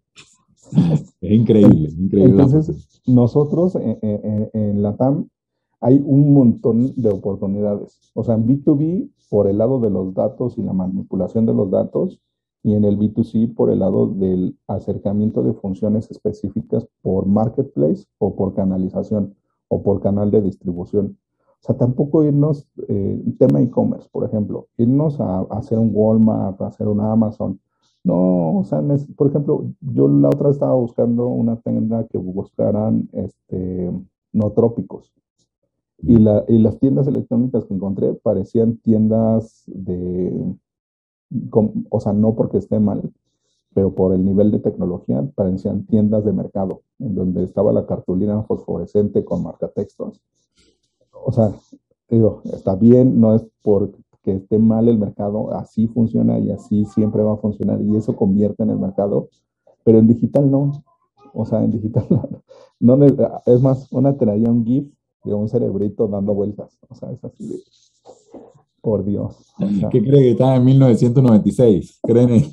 Es 1.22 1.32
increíble, 1.32 1.90
increíble. 1.98 2.44
Entonces, 2.44 3.02
nosotros 3.06 3.76
en, 3.76 3.98
en, 4.02 4.50
en 4.52 4.82
la 4.82 4.98
TAM 4.98 5.30
hay 5.80 6.04
un 6.06 6.34
montón 6.34 6.92
de 6.98 7.10
oportunidades. 7.10 8.02
O 8.14 8.26
sea, 8.26 8.36
en 8.36 8.46
B2B, 8.46 9.10
por 9.30 9.48
el 9.48 9.60
lado 9.60 9.80
de 9.80 9.90
los 9.90 10.14
datos 10.14 10.58
y 10.58 10.64
la 10.64 10.74
manipulación 10.74 11.46
de 11.46 11.54
los 11.54 11.72
datos, 11.72 12.20
y 12.68 12.74
en 12.74 12.84
el 12.84 12.98
B2C 13.00 13.56
por 13.56 13.70
el 13.70 13.80
lado 13.80 14.08
del 14.08 14.58
acercamiento 14.68 15.42
de 15.42 15.54
funciones 15.54 16.12
específicas 16.12 16.86
por 17.02 17.26
marketplace 17.26 18.06
o 18.18 18.36
por 18.36 18.56
canalización 18.56 19.36
o 19.70 19.82
por 19.82 20.02
canal 20.02 20.32
de 20.32 20.42
distribución. 20.42 21.18
O 21.62 21.66
sea, 21.66 21.78
tampoco 21.78 22.26
irnos, 22.26 22.68
eh, 22.90 23.24
tema 23.40 23.62
e-commerce, 23.62 24.10
por 24.12 24.26
ejemplo, 24.26 24.68
irnos 24.78 25.18
a, 25.22 25.42
hacer 25.52 25.80
un 25.80 25.92
Walmart, 25.94 26.62
a 26.62 26.68
hacer 26.68 26.90
un 26.90 27.00
Amazon. 27.00 27.60
No, 28.08 28.60
o 28.60 28.64
sea, 28.64 28.82
por 29.18 29.28
ejemplo, 29.28 29.66
yo 29.82 30.08
la 30.08 30.30
otra 30.30 30.50
estaba 30.50 30.74
buscando 30.76 31.28
una 31.28 31.58
tienda 31.58 32.08
que 32.08 32.18
buscaran 32.18 33.10
este, 33.12 33.92
no 34.32 34.52
trópicos. 34.54 35.14
Y, 35.98 36.18
la, 36.18 36.46
y 36.48 36.58
las 36.60 36.80
tiendas 36.80 37.08
electrónicas 37.08 37.66
que 37.66 37.74
encontré 37.74 38.14
parecían 38.14 38.78
tiendas 38.78 39.64
de, 39.68 40.56
o 41.90 42.00
sea, 42.00 42.14
no 42.14 42.34
porque 42.34 42.60
esté 42.60 42.80
mal, 42.80 43.12
pero 43.74 43.94
por 43.94 44.14
el 44.14 44.24
nivel 44.24 44.52
de 44.52 44.60
tecnología 44.60 45.30
parecían 45.36 45.86
tiendas 45.86 46.24
de 46.24 46.32
mercado, 46.32 46.84
en 47.00 47.14
donde 47.14 47.44
estaba 47.44 47.74
la 47.74 47.86
cartulina 47.88 48.42
fosforescente 48.44 49.26
con 49.26 49.44
marcatextos. 49.44 50.22
O 51.12 51.34
sea, 51.34 51.52
digo, 52.10 52.42
está 52.46 52.74
bien, 52.76 53.20
no 53.20 53.36
es 53.36 53.46
porque 54.28 54.44
esté 54.44 54.58
mal 54.58 54.90
el 54.90 54.98
mercado, 54.98 55.54
así 55.54 55.88
funciona 55.88 56.38
y 56.40 56.52
así 56.52 56.86
siempre 56.86 57.24
va 57.24 57.34
a 57.34 57.38
funcionar 57.38 57.80
y 57.82 57.96
eso 57.96 58.16
convierte 58.16 58.64
en 58.64 58.72
el 58.72 58.78
mercado, 58.78 59.30
pero 59.84 60.00
en 60.00 60.08
digital 60.08 60.52
no. 60.52 60.84
O 61.34 61.46
sea, 61.46 61.64
en 61.64 61.72
digital 61.72 62.06
no, 62.80 62.98
no 62.98 63.06
es 63.46 63.62
más, 63.62 63.92
una 63.92 64.18
traía 64.18 64.50
un 64.50 64.66
GIF 64.66 64.88
de 65.24 65.34
un 65.34 65.48
cerebrito 65.48 66.08
dando 66.08 66.34
vueltas. 66.34 66.78
O 66.90 66.96
sea, 66.96 67.12
es 67.12 67.24
así 67.24 67.48
de, 67.48 67.60
por 68.82 69.06
Dios. 69.06 69.54
¿Qué 69.92 70.02
cree 70.02 70.22
que 70.22 70.32
estaba 70.32 70.56
en 70.58 70.66
1996? 70.66 72.00
¿Creen? 72.04 72.44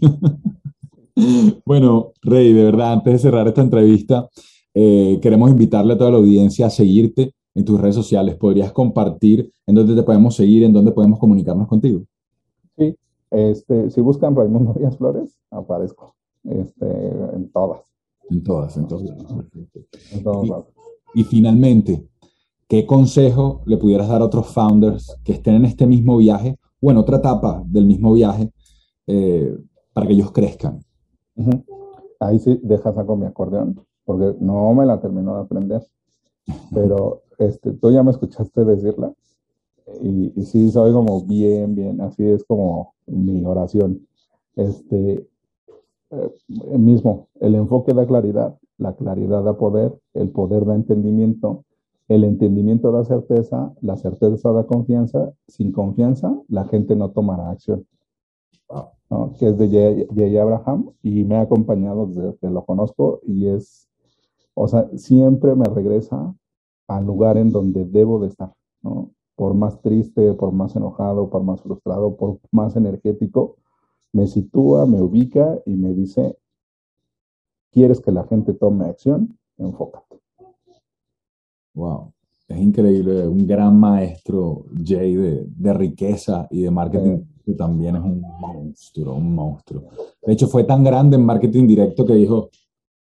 bueno, 1.65 2.13
Rey, 2.23 2.53
de 2.53 2.65
verdad, 2.65 2.93
antes 2.93 3.15
de 3.15 3.19
cerrar 3.19 3.49
esta 3.49 3.63
entrevista, 3.63 4.29
eh, 4.75 5.19
queremos 5.21 5.51
invitarle 5.51 5.95
a 5.95 5.99
toda 5.99 6.11
la 6.11 6.19
audiencia 6.19 6.67
a 6.67 6.71
seguirte 6.71 7.35
en 7.55 7.65
tus 7.65 7.81
redes 7.81 7.95
sociales. 7.95 8.37
¿Podrías 8.37 8.73
compartir 8.73 9.51
en 9.67 9.75
dónde 9.75 9.95
te 9.95 10.03
podemos 10.03 10.35
seguir, 10.35 10.65
en 10.65 10.73
dónde 10.73 10.93
podemos 10.93 11.19
comunicarnos 11.19 11.69
contigo? 11.69 12.03
Sí, 12.77 12.97
este, 13.31 13.91
si 13.91 14.01
buscan 14.01 14.35
Raimundo 14.35 14.75
Díaz 14.75 14.97
Flores, 14.97 15.39
aparezco 15.51 16.15
este, 16.45 16.87
en 16.87 17.51
todas. 17.51 17.81
En 18.31 18.43
todas, 18.43 18.77
en 18.77 18.89
todas. 18.89 19.11
En 20.13 20.23
todas. 20.23 20.65
Y, 21.15 21.21
y 21.21 21.25
finalmente, 21.25 22.09
¿qué 22.69 22.87
consejo 22.87 23.63
le 23.67 23.77
pudieras 23.77 24.09
dar 24.09 24.23
a 24.23 24.27
otros 24.27 24.49
founders 24.49 25.17
que 25.25 25.33
estén 25.33 25.55
en 25.55 25.65
este 25.65 25.87
mismo 25.87 26.17
viaje 26.17 26.59
o 26.81 26.91
en 26.91 26.97
otra 26.97 27.19
etapa 27.19 27.63
del 27.67 27.87
mismo 27.87 28.13
viaje 28.13 28.51
eh, 29.07 29.57
para 29.93 30.07
que 30.07 30.13
ellos 30.15 30.33
crezcan? 30.33 30.81
Ahí 32.21 32.39
sí, 32.39 32.59
deja 32.63 32.93
saco 32.93 33.17
mi 33.17 33.27
acordeón, 33.27 33.81
porque 34.05 34.37
no 34.41 34.73
me 34.75 34.87
la 34.87 35.01
terminó 35.01 35.35
de 35.37 35.43
aprender, 35.43 35.83
pero 36.75 37.23
este, 37.39 37.73
tú 37.73 37.91
ya 37.91 38.03
me 38.03 38.11
escuchaste 38.11 38.65
decirla 38.65 39.13
y, 40.03 40.31
sí, 40.43 40.71
soy 40.71 40.93
como 40.93 41.23
bien, 41.23 41.75
bien, 41.75 42.01
así 42.01 42.25
es 42.25 42.45
como 42.45 42.95
mi 43.07 43.45
oración. 43.45 44.07
Este, 44.57 45.27
eh, 46.11 46.79
mismo, 46.79 47.29
el 47.41 47.55
enfoque 47.55 47.93
da 47.93 48.07
claridad, 48.07 48.57
la 48.79 48.95
claridad 48.95 49.43
da 49.45 49.57
poder, 49.57 49.93
el 50.15 50.31
poder 50.31 50.65
da 50.65 50.75
entendimiento 50.75 51.65
el 52.09 52.25
entendimiento 52.25 52.93
da 52.93 53.05
certeza, 53.05 53.73
la 53.81 53.97
certeza 53.97 54.53
da 54.53 54.65
confianza. 54.67 55.33
Sin 55.49 55.73
confianza, 55.73 56.39
la 56.49 56.65
gente 56.65 56.97
no 56.97 57.11
tomará 57.11 57.51
acción. 57.51 57.87
Que 59.39 59.49
es 59.49 59.59
de 59.59 60.07
J. 60.11 60.43
Abraham 60.43 60.91
y 61.03 61.25
me 61.25 61.37
ha 61.37 61.43
acompañado 61.43 62.07
desde 62.07 62.37
que 62.37 62.49
lo 62.49 62.65
conozco 62.65 63.21
y 63.23 63.47
es, 63.47 63.89
o 64.55 64.67
sea, 64.67 64.89
siempre 64.97 65.55
me 65.55 65.67
regresa 65.67 66.35
al 66.89 67.05
lugar 67.05 67.37
en 67.37 67.51
donde 67.51 67.85
debo 67.85 68.19
de 68.21 68.29
estar, 68.29 68.53
¿no? 68.83 69.11
Por 69.37 69.55
más 69.55 69.81
triste, 69.81 70.33
por 70.35 70.53
más 70.53 70.77
enojado, 70.77 71.29
por 71.29 71.43
más 71.43 71.61
frustrado, 71.61 72.17
por 72.17 72.39
más 72.53 72.77
energético, 72.77 73.57
me 74.13 74.27
sitúa, 74.29 74.87
me 74.87 75.03
ubica 75.03 75.59
y 75.67 75.75
me 75.75 75.93
dice, 75.93 76.37
¿quieres 77.73 78.01
que 78.01 78.13
la 78.13 78.25
gente 78.25 78.55
tome 78.55 78.85
acción? 78.85 79.37
Enfócate. 79.59 80.21
Wow, 81.75 82.13
es 82.47 82.59
increíble, 82.59 83.27
un 83.27 83.45
gran 83.45 83.77
maestro, 83.79 84.67
Jay, 84.85 85.17
de, 85.17 85.45
de 85.49 85.75
riqueza 85.75 86.47
y 86.51 86.63
de 86.63 86.71
marketing, 86.71 87.25
que 87.45 87.55
también 87.55 87.97
es 87.97 88.03
un 88.03 88.21
monstruo, 88.21 89.15
un 89.15 89.35
monstruo. 89.35 89.89
De 90.25 90.33
hecho, 90.33 90.47
fue 90.47 90.63
tan 90.63 90.85
grande 90.85 91.17
en 91.17 91.25
marketing 91.25 91.67
directo 91.67 92.07
que 92.07 92.15
dijo, 92.15 92.51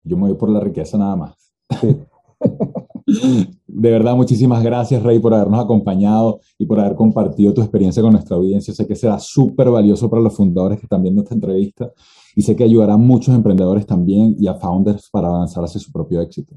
yo 0.03 0.15
me 0.15 0.29
voy 0.29 0.35
por 0.35 0.49
la 0.49 0.61
riqueza 0.61 0.97
nada 0.97 1.15
más. 1.17 1.53
de 3.73 3.89
verdad, 3.91 4.15
muchísimas 4.15 4.61
gracias, 4.63 5.01
Rey, 5.01 5.19
por 5.19 5.33
habernos 5.33 5.63
acompañado 5.63 6.41
y 6.57 6.65
por 6.65 6.79
haber 6.79 6.95
compartido 6.95 7.53
tu 7.53 7.61
experiencia 7.61 8.01
con 8.03 8.11
nuestra 8.11 8.35
audiencia. 8.35 8.73
Sé 8.73 8.85
que 8.85 8.95
será 8.95 9.17
súper 9.19 9.69
valioso 9.69 10.09
para 10.09 10.21
los 10.21 10.35
fundadores 10.35 10.79
que 10.79 10.85
están 10.85 11.01
viendo 11.01 11.21
esta 11.21 11.35
entrevista 11.35 11.91
y 12.35 12.41
sé 12.41 12.55
que 12.55 12.63
ayudará 12.63 12.93
a 12.93 12.97
muchos 12.97 13.33
emprendedores 13.33 13.85
también 13.85 14.35
y 14.37 14.47
a 14.47 14.55
founders 14.55 15.09
para 15.09 15.29
avanzar 15.29 15.63
hacia 15.63 15.79
su 15.79 15.91
propio 15.91 16.21
éxito. 16.21 16.55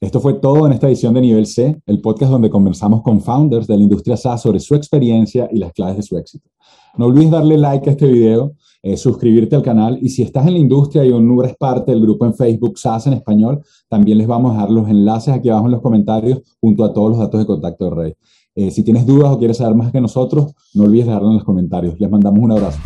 Esto 0.00 0.20
fue 0.20 0.34
todo 0.34 0.66
en 0.66 0.72
esta 0.72 0.86
edición 0.88 1.14
de 1.14 1.20
Nivel 1.20 1.46
C, 1.46 1.80
el 1.86 2.00
podcast 2.00 2.32
donde 2.32 2.50
conversamos 2.50 3.02
con 3.02 3.20
founders 3.20 3.66
de 3.66 3.76
la 3.76 3.82
industria 3.82 4.16
SaaS 4.16 4.42
sobre 4.42 4.60
su 4.60 4.74
experiencia 4.74 5.48
y 5.50 5.58
las 5.58 5.72
claves 5.72 5.96
de 5.96 6.02
su 6.02 6.16
éxito. 6.16 6.48
No 6.96 7.06
olvides 7.06 7.30
darle 7.30 7.58
like 7.58 7.88
a 7.88 7.92
este 7.92 8.06
video, 8.06 8.52
eh, 8.82 8.96
suscribirte 8.96 9.56
al 9.56 9.62
canal 9.62 9.98
y 10.00 10.10
si 10.10 10.22
estás 10.22 10.46
en 10.46 10.52
la 10.52 10.58
industria 10.60 11.04
y 11.04 11.10
o 11.10 11.20
no 11.20 11.42
eres 11.42 11.56
parte 11.56 11.90
del 11.90 12.00
grupo 12.00 12.24
en 12.24 12.34
Facebook 12.34 12.78
SaaS 12.78 13.08
en 13.08 13.14
español, 13.14 13.62
también 13.88 14.18
les 14.18 14.28
vamos 14.28 14.52
a 14.52 14.54
dejar 14.54 14.70
los 14.70 14.88
enlaces 14.88 15.34
aquí 15.34 15.48
abajo 15.48 15.66
en 15.66 15.72
los 15.72 15.82
comentarios 15.82 16.42
junto 16.60 16.84
a 16.84 16.92
todos 16.92 17.10
los 17.10 17.18
datos 17.18 17.40
de 17.40 17.46
contacto 17.46 17.86
de 17.86 17.90
Rey. 17.90 18.14
Eh, 18.54 18.70
si 18.70 18.84
tienes 18.84 19.06
dudas 19.06 19.32
o 19.32 19.38
quieres 19.38 19.56
saber 19.56 19.74
más 19.74 19.90
que 19.90 20.00
nosotros, 20.00 20.52
no 20.74 20.84
olvides 20.84 21.06
dejarlo 21.06 21.30
en 21.30 21.34
los 21.34 21.44
comentarios. 21.44 21.98
Les 21.98 22.08
mandamos 22.08 22.40
un 22.40 22.52
abrazo. 22.52 22.78